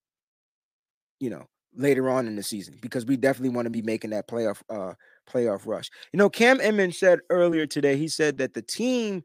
you 1.20 1.30
know, 1.30 1.46
later 1.76 2.08
on 2.08 2.26
in 2.26 2.36
the 2.36 2.42
season 2.42 2.78
because 2.80 3.04
we 3.04 3.16
definitely 3.16 3.54
want 3.54 3.66
to 3.66 3.70
be 3.70 3.82
making 3.82 4.10
that 4.10 4.28
playoff 4.28 4.62
uh 4.70 4.94
playoff 5.28 5.66
rush. 5.66 5.90
You 6.12 6.18
know, 6.18 6.30
Cam 6.30 6.60
Inman 6.60 6.92
said 6.92 7.20
earlier 7.30 7.66
today, 7.66 7.96
he 7.96 8.08
said 8.08 8.38
that 8.38 8.54
the 8.54 8.62
team, 8.62 9.22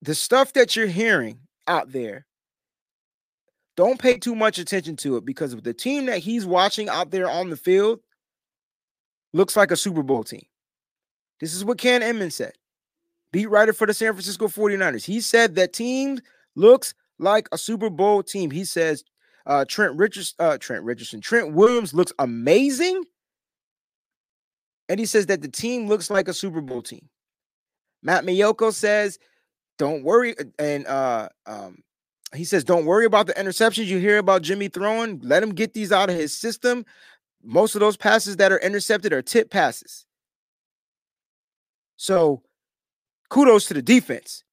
the 0.00 0.14
stuff 0.14 0.52
that 0.54 0.74
you're 0.76 0.86
hearing 0.86 1.40
out 1.66 1.92
there, 1.92 2.26
don't 3.76 3.98
pay 3.98 4.18
too 4.18 4.34
much 4.34 4.58
attention 4.58 4.96
to 4.96 5.16
it 5.16 5.24
because 5.24 5.56
the 5.56 5.74
team 5.74 6.06
that 6.06 6.18
he's 6.18 6.44
watching 6.44 6.88
out 6.88 7.10
there 7.10 7.28
on 7.28 7.50
the 7.50 7.56
field 7.56 8.00
looks 9.32 9.56
like 9.56 9.70
a 9.70 9.76
Super 9.76 10.02
Bowl 10.02 10.24
team. 10.24 10.44
This 11.40 11.54
is 11.54 11.64
what 11.64 11.78
Ken 11.78 12.02
Inman 12.02 12.30
said, 12.30 12.52
beat 13.32 13.46
writer 13.46 13.72
for 13.72 13.86
the 13.86 13.94
San 13.94 14.12
Francisco 14.12 14.48
49ers. 14.48 15.04
He 15.04 15.20
said 15.20 15.54
that 15.54 15.72
team 15.72 16.20
looks 16.54 16.94
like 17.18 17.48
a 17.50 17.58
Super 17.58 17.90
Bowl 17.90 18.22
team. 18.22 18.50
He 18.50 18.64
says 18.64 19.02
uh, 19.46 19.64
Trent 19.66 19.96
Richardson, 19.96 20.36
uh, 20.38 20.58
Trent 20.58 20.84
Richardson, 20.84 21.20
Trent 21.20 21.52
Williams 21.52 21.94
looks 21.94 22.12
amazing. 22.18 23.04
And 24.88 25.00
he 25.00 25.06
says 25.06 25.26
that 25.26 25.40
the 25.40 25.48
team 25.48 25.88
looks 25.88 26.10
like 26.10 26.28
a 26.28 26.34
Super 26.34 26.60
Bowl 26.60 26.82
team. 26.82 27.08
Matt 28.02 28.24
Maiocco 28.24 28.72
says, 28.72 29.18
don't 29.78 30.02
worry. 30.04 30.34
And 30.58 30.86
uh, 30.86 31.28
um, 31.46 31.78
he 32.34 32.44
says, 32.44 32.64
don't 32.64 32.86
worry 32.86 33.04
about 33.04 33.26
the 33.26 33.34
interceptions 33.34 33.86
you 33.86 33.98
hear 33.98 34.18
about 34.18 34.42
Jimmy 34.42 34.68
throwing. 34.68 35.20
Let 35.22 35.42
him 35.42 35.54
get 35.54 35.74
these 35.74 35.92
out 35.92 36.10
of 36.10 36.16
his 36.16 36.36
system. 36.36 36.84
Most 37.42 37.74
of 37.74 37.80
those 37.80 37.96
passes 37.96 38.36
that 38.36 38.52
are 38.52 38.58
intercepted 38.58 39.12
are 39.12 39.22
tip 39.22 39.50
passes. 39.50 40.06
So 41.96 42.42
kudos 43.28 43.66
to 43.66 43.74
the 43.74 43.82
defense, 43.82 44.44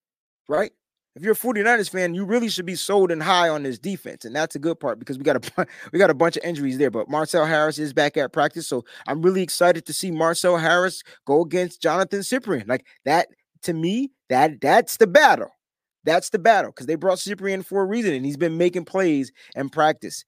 right? 0.47 0.71
if 1.19 1.23
you're 1.23 1.33
a 1.33 1.35
49ers 1.35 1.89
fan, 1.89 2.13
you 2.13 2.23
really 2.23 2.47
should 2.47 2.65
be 2.65 2.75
sold 2.75 3.11
and 3.11 3.21
high 3.21 3.49
on 3.49 3.63
this 3.63 3.77
defense. 3.77 4.23
And 4.23 4.33
that's 4.33 4.55
a 4.55 4.59
good 4.59 4.79
part 4.79 4.99
because 4.99 5.17
we 5.17 5.25
got 5.25 5.59
a 5.59 5.67
we 5.91 5.99
got 5.99 6.09
a 6.09 6.13
bunch 6.13 6.37
of 6.37 6.43
injuries 6.45 6.77
there. 6.77 6.89
But 6.89 7.09
Marcel 7.09 7.45
Harris 7.45 7.77
is 7.77 7.91
back 7.93 8.15
at 8.15 8.31
practice. 8.31 8.67
So 8.67 8.85
I'm 9.05 9.21
really 9.21 9.41
excited 9.41 9.85
to 9.87 9.93
see 9.93 10.11
Marcel 10.11 10.57
Harris 10.57 11.03
go 11.25 11.41
against 11.41 11.81
Jonathan 11.81 12.21
Cyprien. 12.21 12.67
Like 12.69 12.85
that 13.03 13.27
to 13.63 13.73
me, 13.73 14.11
that 14.29 14.61
that's 14.61 14.95
the 14.95 15.07
battle. 15.07 15.51
That's 16.09 16.31
the 16.31 16.39
battle 16.39 16.71
because 16.71 16.87
they 16.87 16.95
brought 16.95 17.19
Cyprien 17.19 17.63
for 17.63 17.83
a 17.83 17.85
reason 17.85 18.15
and 18.15 18.25
he's 18.25 18.35
been 18.35 18.57
making 18.57 18.85
plays 18.85 19.31
and 19.55 19.71
practice. 19.71 20.25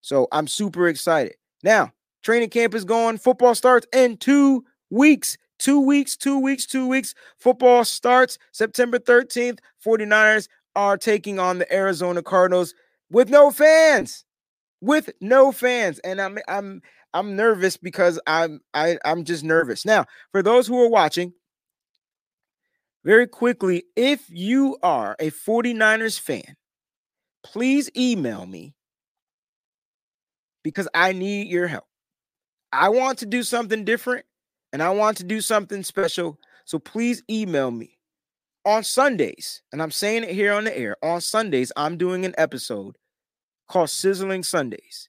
So 0.00 0.28
I'm 0.30 0.46
super 0.46 0.86
excited. 0.86 1.34
Now, 1.64 1.90
training 2.22 2.50
camp 2.50 2.72
is 2.72 2.84
going. 2.84 3.18
Football 3.18 3.56
starts 3.56 3.84
in 3.92 4.16
two 4.18 4.64
weeks. 4.90 5.36
Two 5.58 5.80
weeks, 5.80 6.16
two 6.16 6.38
weeks, 6.38 6.66
two 6.66 6.86
weeks. 6.86 7.16
Football 7.36 7.84
starts 7.84 8.38
September 8.52 9.00
13th. 9.00 9.58
49ers 9.84 10.46
are 10.76 10.96
taking 10.96 11.40
on 11.40 11.58
the 11.58 11.74
Arizona 11.74 12.22
Cardinals 12.22 12.72
with 13.10 13.28
no 13.28 13.50
fans. 13.50 14.24
With 14.80 15.10
no 15.20 15.50
fans. 15.50 15.98
And 16.04 16.20
I'm 16.20 16.38
I'm 16.46 16.80
I'm 17.12 17.34
nervous 17.34 17.76
because 17.76 18.20
I'm 18.28 18.60
I, 18.72 18.98
I'm 19.04 19.24
just 19.24 19.42
nervous. 19.42 19.84
Now, 19.84 20.04
for 20.30 20.44
those 20.44 20.68
who 20.68 20.80
are 20.80 20.88
watching, 20.88 21.32
very 23.08 23.26
quickly, 23.26 23.84
if 23.96 24.26
you 24.28 24.76
are 24.82 25.16
a 25.18 25.30
49ers 25.30 26.20
fan, 26.20 26.56
please 27.42 27.90
email 27.96 28.44
me 28.44 28.74
because 30.62 30.86
I 30.92 31.12
need 31.12 31.48
your 31.48 31.68
help. 31.68 31.86
I 32.70 32.90
want 32.90 33.20
to 33.20 33.26
do 33.26 33.42
something 33.42 33.86
different 33.86 34.26
and 34.74 34.82
I 34.82 34.90
want 34.90 35.16
to 35.16 35.24
do 35.24 35.40
something 35.40 35.82
special. 35.84 36.38
So 36.66 36.78
please 36.78 37.22
email 37.30 37.70
me 37.70 37.96
on 38.66 38.84
Sundays. 38.84 39.62
And 39.72 39.80
I'm 39.80 39.90
saying 39.90 40.24
it 40.24 40.32
here 40.32 40.52
on 40.52 40.64
the 40.64 40.78
air. 40.78 40.98
On 41.02 41.22
Sundays, 41.22 41.72
I'm 41.78 41.96
doing 41.96 42.26
an 42.26 42.34
episode 42.36 42.98
called 43.70 43.88
Sizzling 43.88 44.42
Sundays. 44.42 45.08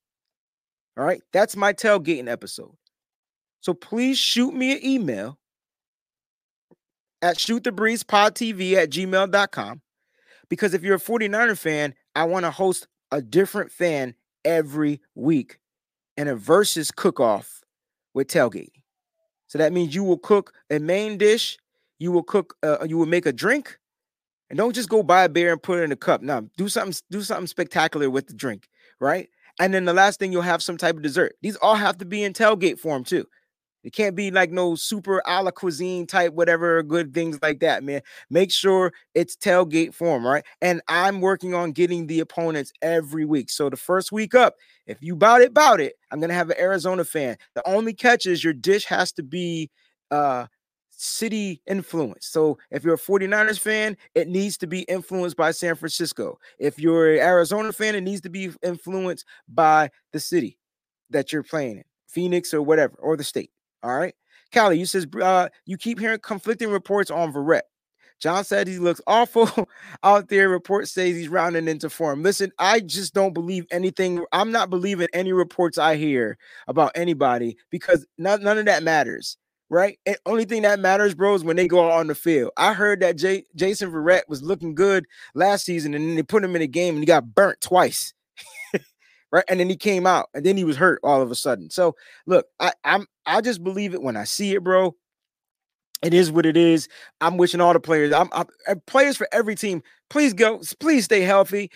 All 0.97 1.03
right. 1.03 1.21
That's 1.33 1.57
my 1.57 1.73
tailgating 1.73 2.29
episode. 2.29 2.77
So 3.59 3.73
please 3.73 4.17
shoot 4.17 4.53
me 4.53 4.71
an 4.71 4.85
email 4.85 5.38
at 7.21 7.37
shootthebreezepodtv 7.37 8.73
at 8.73 8.89
gmail.com. 8.89 9.81
Because 10.49 10.73
if 10.73 10.83
you're 10.83 10.95
a 10.95 10.99
49er 10.99 11.57
fan, 11.57 11.93
I 12.15 12.23
want 12.23 12.45
to 12.45 12.51
host 12.51 12.87
a 13.11 13.21
different 13.21 13.71
fan 13.71 14.15
every 14.43 15.01
week 15.15 15.59
and 16.17 16.29
a 16.29 16.35
versus 16.35 16.91
cook 16.91 17.19
off 17.19 17.61
with 18.13 18.27
tailgate. 18.27 18.71
So 19.47 19.57
that 19.57 19.73
means 19.73 19.95
you 19.95 20.03
will 20.03 20.17
cook 20.17 20.53
a 20.69 20.79
main 20.79 21.17
dish, 21.17 21.57
you 21.97 22.11
will 22.11 22.23
cook, 22.23 22.55
uh, 22.63 22.85
you 22.87 22.97
will 22.97 23.05
make 23.05 23.25
a 23.25 23.33
drink, 23.33 23.79
and 24.49 24.57
don't 24.57 24.73
just 24.73 24.89
go 24.89 25.03
buy 25.03 25.23
a 25.23 25.29
beer 25.29 25.51
and 25.51 25.61
put 25.61 25.79
it 25.79 25.83
in 25.83 25.91
a 25.91 25.95
cup. 25.95 26.21
Now, 26.21 26.41
do 26.57 26.67
something, 26.67 26.99
do 27.09 27.21
something 27.21 27.47
spectacular 27.47 28.09
with 28.09 28.27
the 28.27 28.33
drink, 28.33 28.67
right? 28.99 29.29
And 29.59 29.73
then 29.73 29.85
the 29.85 29.93
last 29.93 30.19
thing 30.19 30.31
you'll 30.31 30.41
have 30.41 30.63
some 30.63 30.77
type 30.77 30.95
of 30.95 31.01
dessert. 31.01 31.35
These 31.41 31.57
all 31.57 31.75
have 31.75 31.97
to 31.97 32.05
be 32.05 32.23
in 32.23 32.33
tailgate 32.33 32.79
form 32.79 33.03
too. 33.03 33.27
It 33.83 33.93
can't 33.93 34.15
be 34.15 34.29
like 34.31 34.51
no 34.51 34.75
super 34.75 35.21
a 35.25 35.41
la 35.41 35.51
cuisine 35.51 36.05
type, 36.05 36.33
whatever 36.33 36.83
good 36.83 37.13
things 37.13 37.39
like 37.41 37.59
that, 37.61 37.83
man. 37.83 38.01
Make 38.29 38.51
sure 38.51 38.91
it's 39.15 39.35
tailgate 39.35 39.93
form, 39.93 40.25
right? 40.27 40.43
And 40.61 40.81
I'm 40.87 41.21
working 41.21 41.53
on 41.53 41.71
getting 41.71 42.07
the 42.07 42.19
opponents 42.19 42.73
every 42.81 43.25
week. 43.25 43.49
So 43.49 43.69
the 43.69 43.77
first 43.77 44.11
week 44.11 44.35
up, 44.35 44.55
if 44.85 44.97
you 45.01 45.15
bout 45.15 45.41
it, 45.41 45.53
bout 45.53 45.79
it. 45.79 45.93
I'm 46.11 46.19
gonna 46.19 46.33
have 46.33 46.49
an 46.49 46.59
Arizona 46.59 47.05
fan. 47.05 47.37
The 47.55 47.67
only 47.67 47.93
catch 47.93 48.25
is 48.25 48.43
your 48.43 48.53
dish 48.53 48.85
has 48.85 49.11
to 49.13 49.23
be 49.23 49.69
uh 50.11 50.47
city 50.91 51.61
influence. 51.65 52.25
So 52.27 52.57
if 52.71 52.83
you're 52.83 52.95
a 52.95 52.97
49ers 52.97 53.59
fan, 53.59 53.95
it 54.15 54.27
needs 54.27 54.57
to 54.57 54.67
be 54.67 54.81
influenced 54.81 55.37
by 55.37 55.51
San 55.51 55.75
Francisco. 55.75 56.37
If 56.59 56.77
you're 56.77 57.13
an 57.13 57.19
Arizona 57.21 57.71
fan, 57.71 57.95
it 57.95 58.01
needs 58.01 58.21
to 58.21 58.29
be 58.29 58.51
influenced 58.61 59.25
by 59.47 59.91
the 60.11 60.19
city 60.19 60.57
that 61.09 61.31
you're 61.31 61.43
playing 61.43 61.77
in, 61.77 61.83
Phoenix 62.07 62.53
or 62.53 62.61
whatever, 62.61 62.95
or 62.99 63.15
the 63.15 63.23
state. 63.23 63.51
All 63.83 63.95
right. 63.97 64.13
Callie, 64.53 64.79
you 64.79 64.85
says 64.85 65.07
uh, 65.21 65.49
you 65.65 65.77
keep 65.77 65.99
hearing 65.99 66.19
conflicting 66.19 66.69
reports 66.71 67.11
on 67.11 67.31
Verrett. 67.31 67.61
John 68.19 68.43
said 68.43 68.67
he 68.67 68.79
looks 68.79 69.01
awful 69.07 69.49
out 70.03 70.27
there. 70.27 70.49
Report 70.49 70.87
says 70.87 71.15
he's 71.15 71.29
rounding 71.29 71.67
into 71.67 71.89
form. 71.89 72.21
Listen, 72.21 72.51
I 72.59 72.81
just 72.81 73.13
don't 73.13 73.33
believe 73.33 73.65
anything. 73.71 74.23
I'm 74.33 74.51
not 74.51 74.69
believing 74.69 75.07
any 75.13 75.31
reports 75.31 75.77
I 75.77 75.95
hear 75.95 76.37
about 76.67 76.91
anybody 76.95 77.57
because 77.69 78.05
none, 78.17 78.43
none 78.43 78.57
of 78.57 78.65
that 78.65 78.83
matters, 78.83 79.37
right? 79.69 79.97
And 80.05 80.17
only 80.25 80.43
thing 80.43 80.63
that 80.63 80.79
matters, 80.79 81.15
bro, 81.15 81.33
is 81.33 81.45
when 81.45 81.55
they 81.55 81.67
go 81.67 81.85
out 81.85 81.99
on 81.99 82.07
the 82.07 82.15
field. 82.15 82.51
I 82.57 82.73
heard 82.73 82.99
that 82.99 83.15
J- 83.17 83.45
Jason 83.55 83.91
Verrett 83.91 84.23
was 84.27 84.43
looking 84.43 84.75
good 84.75 85.05
last 85.33 85.63
season, 85.63 85.93
and 85.93 86.05
then 86.09 86.15
they 86.15 86.23
put 86.23 86.43
him 86.43 86.55
in 86.57 86.61
a 86.61 86.67
game 86.67 86.95
and 86.95 87.03
he 87.03 87.07
got 87.07 87.33
burnt 87.33 87.61
twice 87.61 88.13
right? 89.31 89.43
And 89.49 89.59
then 89.59 89.69
he 89.69 89.75
came 89.77 90.07
out, 90.07 90.29
and 90.33 90.45
then 90.45 90.57
he 90.57 90.63
was 90.63 90.77
hurt 90.77 90.99
all 91.03 91.21
of 91.21 91.31
a 91.31 91.35
sudden. 91.35 91.69
So 91.69 91.95
look, 92.25 92.47
I, 92.59 92.73
I'm 92.83 93.07
I 93.25 93.41
just 93.41 93.63
believe 93.63 93.93
it 93.93 94.01
when 94.01 94.17
I 94.17 94.23
see 94.25 94.53
it, 94.55 94.63
bro. 94.63 94.95
it 96.03 96.13
is 96.13 96.31
what 96.31 96.45
it 96.45 96.57
is. 96.57 96.87
I'm 97.21 97.37
wishing 97.37 97.61
all 97.61 97.73
the 97.73 97.79
players, 97.79 98.13
I'm, 98.13 98.29
I'm 98.31 98.47
uh, 98.67 98.75
players 98.87 99.17
for 99.17 99.27
every 99.31 99.55
team. 99.55 99.83
Please 100.09 100.33
go, 100.33 100.61
please 100.79 101.05
stay 101.05 101.21
healthy. 101.21 101.71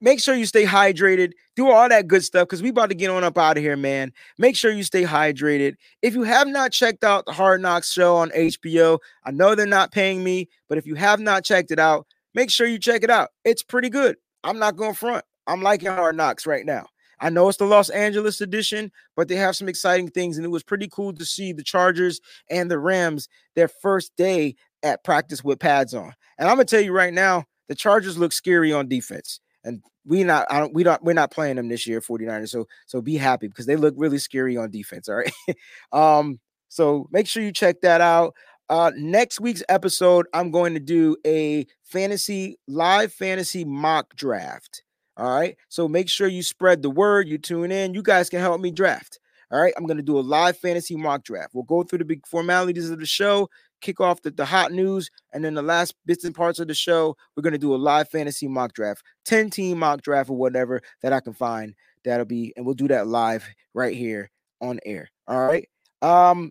Make 0.00 0.18
sure 0.18 0.34
you 0.34 0.46
stay 0.46 0.64
hydrated. 0.64 1.30
Do 1.54 1.70
all 1.70 1.88
that 1.88 2.08
good 2.08 2.24
stuff 2.24 2.48
because 2.48 2.60
we 2.60 2.70
about 2.70 2.88
to 2.88 2.96
get 2.96 3.08
on 3.08 3.22
up 3.22 3.38
out 3.38 3.56
of 3.56 3.62
here, 3.62 3.76
man. 3.76 4.12
Make 4.36 4.56
sure 4.56 4.72
you 4.72 4.82
stay 4.82 5.04
hydrated. 5.04 5.74
If 6.02 6.14
you 6.14 6.24
have 6.24 6.48
not 6.48 6.72
checked 6.72 7.04
out 7.04 7.24
the 7.24 7.32
Hard 7.32 7.60
Knocks 7.62 7.92
show 7.92 8.16
on 8.16 8.30
HBO, 8.30 8.98
I 9.24 9.30
know 9.30 9.54
they're 9.54 9.66
not 9.66 9.92
paying 9.92 10.24
me, 10.24 10.48
but 10.68 10.76
if 10.76 10.86
you 10.86 10.96
have 10.96 11.20
not 11.20 11.44
checked 11.44 11.70
it 11.70 11.78
out, 11.78 12.06
make 12.34 12.50
sure 12.50 12.66
you 12.66 12.80
check 12.80 13.04
it 13.04 13.10
out. 13.10 13.28
It's 13.44 13.62
pretty 13.62 13.90
good. 13.90 14.16
I'm 14.42 14.58
not 14.58 14.74
going 14.74 14.94
front. 14.94 15.24
I'm 15.46 15.62
liking 15.62 15.88
Hard 15.88 16.16
Knocks 16.16 16.46
right 16.46 16.64
now. 16.64 16.86
I 17.20 17.30
know 17.30 17.48
it's 17.48 17.58
the 17.58 17.66
Los 17.66 17.88
Angeles 17.88 18.40
edition, 18.40 18.90
but 19.16 19.28
they 19.28 19.36
have 19.36 19.54
some 19.54 19.68
exciting 19.68 20.08
things, 20.08 20.36
and 20.36 20.44
it 20.44 20.50
was 20.50 20.64
pretty 20.64 20.88
cool 20.88 21.12
to 21.12 21.24
see 21.24 21.52
the 21.52 21.62
Chargers 21.62 22.20
and 22.50 22.68
the 22.70 22.80
Rams 22.80 23.28
their 23.54 23.68
first 23.68 24.12
day 24.16 24.56
at 24.82 25.04
practice 25.04 25.44
with 25.44 25.60
pads 25.60 25.94
on. 25.94 26.12
And 26.38 26.48
I'm 26.48 26.56
gonna 26.56 26.64
tell 26.64 26.80
you 26.80 26.92
right 26.92 27.14
now, 27.14 27.44
the 27.68 27.76
Chargers 27.76 28.18
look 28.18 28.32
scary 28.32 28.72
on 28.72 28.88
defense. 28.88 29.40
And 29.64 29.82
we 30.04 30.24
not 30.24 30.46
I 30.50 30.58
don't 30.58 30.74
we 30.74 30.82
don't 30.82 31.02
we're 31.02 31.12
not 31.12 31.30
playing 31.30 31.56
them 31.56 31.68
this 31.68 31.86
year, 31.86 32.00
49ers. 32.00 32.48
So 32.48 32.66
so 32.86 33.00
be 33.00 33.16
happy 33.16 33.48
because 33.48 33.66
they 33.66 33.76
look 33.76 33.94
really 33.96 34.18
scary 34.18 34.56
on 34.56 34.70
defense. 34.70 35.08
All 35.08 35.16
right. 35.16 35.32
um, 35.92 36.40
so 36.68 37.06
make 37.12 37.28
sure 37.28 37.42
you 37.42 37.52
check 37.52 37.80
that 37.82 38.00
out. 38.00 38.34
Uh, 38.68 38.90
next 38.96 39.40
week's 39.40 39.62
episode, 39.68 40.26
I'm 40.32 40.50
going 40.50 40.74
to 40.74 40.80
do 40.80 41.16
a 41.26 41.66
fantasy 41.82 42.58
live 42.66 43.12
fantasy 43.12 43.64
mock 43.64 44.14
draft. 44.16 44.82
All 45.16 45.34
right. 45.34 45.56
So 45.68 45.88
make 45.88 46.08
sure 46.08 46.28
you 46.28 46.42
spread 46.42 46.82
the 46.82 46.90
word. 46.90 47.28
You 47.28 47.38
tune 47.38 47.70
in. 47.70 47.94
You 47.94 48.02
guys 48.02 48.30
can 48.30 48.40
help 48.40 48.60
me 48.60 48.70
draft. 48.70 49.18
All 49.50 49.60
right. 49.60 49.74
I'm 49.76 49.86
going 49.86 49.98
to 49.98 50.02
do 50.02 50.18
a 50.18 50.20
live 50.20 50.56
fantasy 50.56 50.96
mock 50.96 51.24
draft. 51.24 51.54
We'll 51.54 51.64
go 51.64 51.82
through 51.82 51.98
the 51.98 52.04
big 52.04 52.26
formalities 52.26 52.90
of 52.90 52.98
the 52.98 53.06
show, 53.06 53.48
kick 53.82 54.00
off 54.00 54.22
the, 54.22 54.30
the 54.30 54.46
hot 54.46 54.72
news, 54.72 55.10
and 55.32 55.44
then 55.44 55.54
the 55.54 55.62
last 55.62 55.94
bits 56.06 56.24
and 56.24 56.34
parts 56.34 56.58
of 56.58 56.68
the 56.68 56.74
show, 56.74 57.16
we're 57.36 57.42
going 57.42 57.52
to 57.52 57.58
do 57.58 57.74
a 57.74 57.76
live 57.76 58.08
fantasy 58.08 58.48
mock 58.48 58.72
draft, 58.72 59.02
10 59.26 59.50
team 59.50 59.78
mock 59.78 60.00
draft 60.00 60.30
or 60.30 60.36
whatever 60.36 60.80
that 61.02 61.12
I 61.12 61.20
can 61.20 61.34
find. 61.34 61.74
That'll 62.04 62.26
be, 62.26 62.52
and 62.56 62.64
we'll 62.64 62.74
do 62.74 62.88
that 62.88 63.06
live 63.06 63.46
right 63.74 63.94
here 63.94 64.30
on 64.60 64.80
air. 64.86 65.10
All 65.28 65.46
right. 65.46 65.68
Um, 66.00 66.50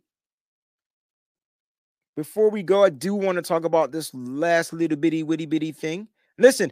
before 2.16 2.50
we 2.50 2.62
go, 2.62 2.84
I 2.84 2.90
do 2.90 3.16
want 3.16 3.38
to 3.38 3.42
talk 3.42 3.64
about 3.64 3.92
this 3.92 4.14
last 4.14 4.74
little 4.74 4.98
bitty 4.98 5.24
witty 5.24 5.46
bitty 5.46 5.72
thing. 5.72 6.08
Listen, 6.38 6.72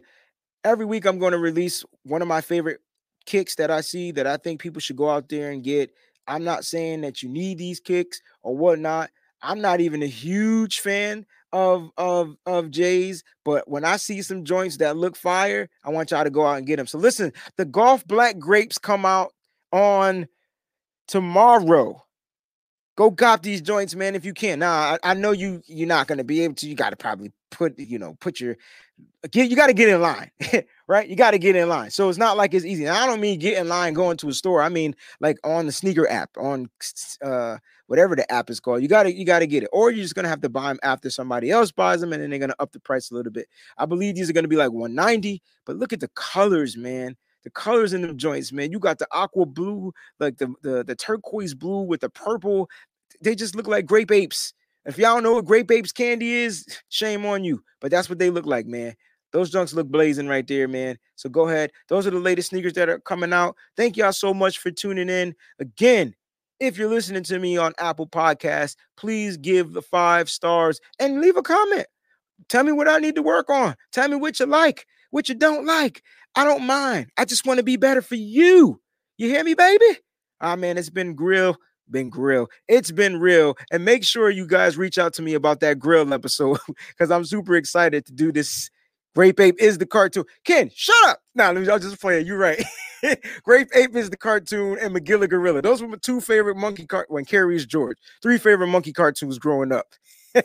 every 0.64 0.86
week 0.86 1.04
I'm 1.04 1.18
going 1.18 1.32
to 1.32 1.38
release 1.38 1.84
one 2.04 2.22
of 2.22 2.28
my 2.28 2.40
favorite 2.40 2.80
kicks 3.26 3.54
that 3.56 3.70
I 3.70 3.80
see 3.80 4.10
that 4.12 4.26
I 4.26 4.36
think 4.36 4.60
people 4.60 4.80
should 4.80 4.96
go 4.96 5.08
out 5.08 5.28
there 5.28 5.50
and 5.50 5.62
get. 5.62 5.92
I'm 6.26 6.44
not 6.44 6.64
saying 6.64 7.00
that 7.02 7.22
you 7.22 7.28
need 7.28 7.58
these 7.58 7.80
kicks 7.80 8.20
or 8.42 8.56
whatnot. 8.56 9.10
I'm 9.42 9.60
not 9.60 9.80
even 9.80 10.02
a 10.02 10.06
huge 10.06 10.80
fan 10.80 11.26
of 11.52 11.90
of 11.96 12.36
of 12.46 12.70
Jay's, 12.70 13.24
but 13.44 13.68
when 13.68 13.84
I 13.84 13.96
see 13.96 14.22
some 14.22 14.44
joints 14.44 14.76
that 14.76 14.96
look 14.96 15.16
fire, 15.16 15.68
I 15.82 15.90
want 15.90 16.10
y'all 16.10 16.24
to 16.24 16.30
go 16.30 16.46
out 16.46 16.58
and 16.58 16.66
get 16.66 16.76
them. 16.76 16.86
So 16.86 16.98
listen, 16.98 17.32
the 17.56 17.64
golf 17.64 18.06
black 18.06 18.38
grapes 18.38 18.78
come 18.78 19.04
out 19.04 19.32
on 19.72 20.28
tomorrow. 21.08 22.04
Go 22.96 23.10
cop 23.10 23.42
these 23.42 23.62
joints, 23.62 23.94
man, 23.94 24.14
if 24.14 24.24
you 24.24 24.34
can. 24.34 24.58
Now 24.58 24.72
I, 24.72 24.98
I 25.02 25.14
know 25.14 25.32
you 25.32 25.62
you're 25.66 25.88
not 25.88 26.06
gonna 26.06 26.24
be 26.24 26.42
able 26.42 26.54
to. 26.56 26.68
You 26.68 26.74
got 26.74 26.90
to 26.90 26.96
probably 26.96 27.32
put 27.50 27.78
you 27.78 27.98
know 27.98 28.16
put 28.20 28.40
your 28.40 28.56
get 29.30 29.50
you 29.50 29.56
got 29.56 29.68
to 29.68 29.72
get 29.72 29.88
in 29.88 30.00
line, 30.00 30.30
right? 30.88 31.08
You 31.08 31.16
got 31.16 31.32
to 31.32 31.38
get 31.38 31.56
in 31.56 31.68
line. 31.68 31.90
So 31.90 32.08
it's 32.08 32.18
not 32.18 32.36
like 32.36 32.54
it's 32.54 32.64
easy. 32.64 32.84
Now 32.84 33.02
I 33.02 33.06
don't 33.06 33.20
mean 33.20 33.38
get 33.38 33.58
in 33.58 33.68
line 33.68 33.94
going 33.94 34.16
to 34.18 34.28
a 34.28 34.32
store. 34.32 34.62
I 34.62 34.68
mean 34.68 34.94
like 35.20 35.36
on 35.44 35.66
the 35.66 35.72
sneaker 35.72 36.08
app, 36.08 36.30
on 36.36 36.68
uh 37.24 37.58
whatever 37.86 38.14
the 38.14 38.30
app 38.32 38.50
is 38.50 38.60
called. 38.60 38.82
You 38.82 38.88
got 38.88 39.04
to 39.04 39.12
you 39.12 39.24
got 39.24 39.40
to 39.40 39.46
get 39.46 39.62
it, 39.62 39.68
or 39.72 39.90
you're 39.90 40.02
just 40.02 40.14
gonna 40.14 40.28
have 40.28 40.42
to 40.42 40.48
buy 40.48 40.68
them 40.68 40.78
after 40.82 41.10
somebody 41.10 41.50
else 41.50 41.72
buys 41.72 42.00
them, 42.00 42.12
and 42.12 42.22
then 42.22 42.30
they're 42.30 42.38
gonna 42.38 42.54
up 42.58 42.72
the 42.72 42.80
price 42.80 43.10
a 43.10 43.14
little 43.14 43.32
bit. 43.32 43.48
I 43.78 43.86
believe 43.86 44.14
these 44.14 44.30
are 44.30 44.32
gonna 44.34 44.48
be 44.48 44.56
like 44.56 44.72
190, 44.72 45.42
but 45.66 45.76
look 45.76 45.92
at 45.92 46.00
the 46.00 46.10
colors, 46.14 46.76
man. 46.76 47.16
The 47.42 47.50
colors 47.50 47.94
in 47.94 48.02
the 48.02 48.12
joints, 48.12 48.52
man. 48.52 48.70
You 48.70 48.78
got 48.78 48.98
the 48.98 49.08
aqua 49.12 49.46
blue, 49.46 49.92
like 50.18 50.38
the 50.38 50.52
the, 50.62 50.84
the 50.84 50.94
turquoise 50.94 51.54
blue 51.54 51.82
with 51.82 52.00
the 52.00 52.10
purple. 52.10 52.68
They 53.22 53.34
just 53.34 53.54
look 53.56 53.66
like 53.66 53.86
grape 53.86 54.12
apes. 54.12 54.54
If 54.86 54.98
y'all 54.98 55.20
know 55.20 55.34
what 55.34 55.44
grape 55.44 55.70
apes 55.70 55.92
candy 55.92 56.32
is, 56.32 56.66
shame 56.88 57.24
on 57.26 57.44
you. 57.44 57.62
But 57.80 57.90
that's 57.90 58.08
what 58.08 58.18
they 58.18 58.30
look 58.30 58.46
like, 58.46 58.66
man. 58.66 58.94
Those 59.32 59.50
junks 59.50 59.72
look 59.72 59.88
blazing 59.88 60.26
right 60.26 60.46
there, 60.46 60.66
man. 60.66 60.98
So 61.14 61.28
go 61.28 61.48
ahead. 61.48 61.70
Those 61.88 62.06
are 62.06 62.10
the 62.10 62.18
latest 62.18 62.50
sneakers 62.50 62.72
that 62.72 62.88
are 62.88 62.98
coming 62.98 63.32
out. 63.32 63.56
Thank 63.76 63.96
y'all 63.96 64.12
so 64.12 64.34
much 64.34 64.58
for 64.58 64.70
tuning 64.72 65.08
in. 65.08 65.34
Again, 65.60 66.14
if 66.58 66.76
you're 66.76 66.90
listening 66.90 67.22
to 67.24 67.38
me 67.38 67.56
on 67.56 67.72
Apple 67.78 68.08
Podcasts, 68.08 68.76
please 68.96 69.36
give 69.36 69.72
the 69.72 69.82
five 69.82 70.28
stars 70.28 70.80
and 70.98 71.20
leave 71.20 71.36
a 71.36 71.42
comment. 71.42 71.86
Tell 72.48 72.64
me 72.64 72.72
what 72.72 72.88
I 72.88 72.98
need 72.98 73.14
to 73.14 73.22
work 73.22 73.48
on. 73.48 73.76
Tell 73.92 74.08
me 74.08 74.16
what 74.16 74.40
you 74.40 74.46
like, 74.46 74.86
what 75.10 75.28
you 75.28 75.34
don't 75.34 75.64
like. 75.64 76.02
I 76.34 76.44
don't 76.44 76.66
mind. 76.66 77.06
I 77.16 77.24
just 77.24 77.46
want 77.46 77.58
to 77.58 77.64
be 77.64 77.76
better 77.76 78.02
for 78.02 78.16
you. 78.16 78.80
You 79.16 79.28
hear 79.28 79.44
me, 79.44 79.54
baby? 79.54 79.98
Ah, 80.40 80.56
man, 80.56 80.76
it's 80.76 80.90
been 80.90 81.14
grill 81.14 81.56
been 81.90 82.08
grill. 82.08 82.48
It's 82.68 82.90
been 82.90 83.18
real. 83.18 83.56
And 83.70 83.84
make 83.84 84.04
sure 84.04 84.30
you 84.30 84.46
guys 84.46 84.76
reach 84.76 84.98
out 84.98 85.12
to 85.14 85.22
me 85.22 85.34
about 85.34 85.60
that 85.60 85.78
grill 85.78 86.12
episode 86.12 86.58
because 86.88 87.10
I'm 87.10 87.24
super 87.24 87.56
excited 87.56 88.06
to 88.06 88.12
do 88.12 88.32
this. 88.32 88.70
Grape 89.14 89.40
Ape 89.40 89.56
is 89.58 89.78
the 89.78 89.86
cartoon. 89.86 90.24
Ken, 90.44 90.70
shut 90.74 90.94
up. 91.06 91.20
Nah, 91.34 91.50
let 91.50 91.62
me, 91.62 91.68
I'll 91.68 91.80
just 91.80 92.00
play 92.00 92.20
it. 92.20 92.26
You're 92.26 92.38
right. 92.38 92.62
Grape 93.42 93.68
Ape 93.74 93.96
is 93.96 94.08
the 94.08 94.16
cartoon 94.16 94.78
and 94.80 94.94
Magilla 94.94 95.28
Gorilla. 95.28 95.62
Those 95.62 95.82
were 95.82 95.88
my 95.88 95.96
two 96.00 96.20
favorite 96.20 96.56
monkey 96.56 96.86
cart 96.86 97.10
when 97.10 97.24
Curious 97.24 97.66
George. 97.66 97.98
Three 98.22 98.38
favorite 98.38 98.68
monkey 98.68 98.92
cartoons 98.92 99.38
growing 99.38 99.72
up. 99.72 99.86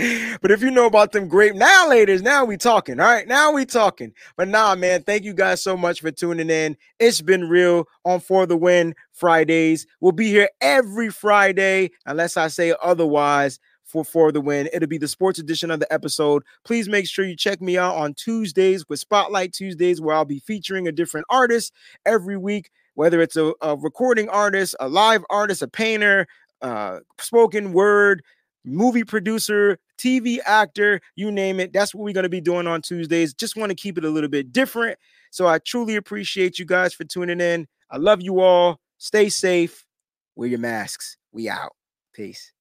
but 0.40 0.50
if 0.50 0.62
you 0.62 0.70
know 0.70 0.86
about 0.86 1.12
them 1.12 1.28
great 1.28 1.54
now, 1.54 1.88
ladies, 1.88 2.22
now 2.22 2.44
we 2.44 2.56
talking. 2.56 3.00
All 3.00 3.06
right, 3.06 3.26
now 3.26 3.52
we 3.52 3.66
talking. 3.66 4.12
But 4.36 4.48
nah, 4.48 4.74
man, 4.74 5.02
thank 5.02 5.24
you 5.24 5.34
guys 5.34 5.62
so 5.62 5.76
much 5.76 6.00
for 6.00 6.10
tuning 6.10 6.48
in. 6.48 6.76
It's 6.98 7.20
been 7.20 7.48
real 7.48 7.86
on 8.04 8.20
For 8.20 8.46
the 8.46 8.56
Win 8.56 8.94
Fridays. 9.12 9.86
We'll 10.00 10.12
be 10.12 10.28
here 10.28 10.48
every 10.60 11.10
Friday, 11.10 11.90
unless 12.06 12.36
I 12.36 12.48
say 12.48 12.74
otherwise. 12.82 13.58
For, 13.84 14.04
for 14.04 14.30
the 14.30 14.40
win. 14.40 14.68
It'll 14.72 14.88
be 14.88 14.98
the 14.98 15.08
sports 15.08 15.40
edition 15.40 15.68
of 15.68 15.80
the 15.80 15.92
episode. 15.92 16.44
Please 16.64 16.88
make 16.88 17.08
sure 17.08 17.24
you 17.24 17.34
check 17.34 17.60
me 17.60 17.76
out 17.76 17.96
on 17.96 18.14
Tuesdays 18.14 18.88
with 18.88 19.00
Spotlight 19.00 19.52
Tuesdays, 19.52 20.00
where 20.00 20.14
I'll 20.14 20.24
be 20.24 20.38
featuring 20.38 20.86
a 20.86 20.92
different 20.92 21.26
artist 21.28 21.72
every 22.06 22.36
week, 22.36 22.70
whether 22.94 23.20
it's 23.20 23.34
a, 23.34 23.52
a 23.60 23.74
recording 23.74 24.28
artist, 24.28 24.76
a 24.78 24.88
live 24.88 25.24
artist, 25.28 25.60
a 25.62 25.66
painter, 25.66 26.28
uh, 26.62 27.00
spoken 27.18 27.72
word, 27.72 28.22
movie 28.64 29.04
producer, 29.04 29.78
TV 29.98 30.38
actor, 30.44 31.00
you 31.16 31.30
name 31.30 31.60
it. 31.60 31.72
That's 31.72 31.94
what 31.94 32.04
we're 32.04 32.14
going 32.14 32.24
to 32.24 32.28
be 32.28 32.40
doing 32.40 32.66
on 32.66 32.82
Tuesdays. 32.82 33.34
Just 33.34 33.56
want 33.56 33.70
to 33.70 33.76
keep 33.76 33.98
it 33.98 34.04
a 34.04 34.10
little 34.10 34.30
bit 34.30 34.52
different. 34.52 34.98
So 35.30 35.46
I 35.46 35.58
truly 35.58 35.96
appreciate 35.96 36.58
you 36.58 36.64
guys 36.64 36.94
for 36.94 37.04
tuning 37.04 37.40
in. 37.40 37.66
I 37.90 37.96
love 37.96 38.20
you 38.20 38.40
all. 38.40 38.80
Stay 38.98 39.28
safe. 39.28 39.84
Wear 40.36 40.48
your 40.48 40.58
masks. 40.58 41.16
We 41.32 41.48
out. 41.48 41.72
Peace. 42.12 42.52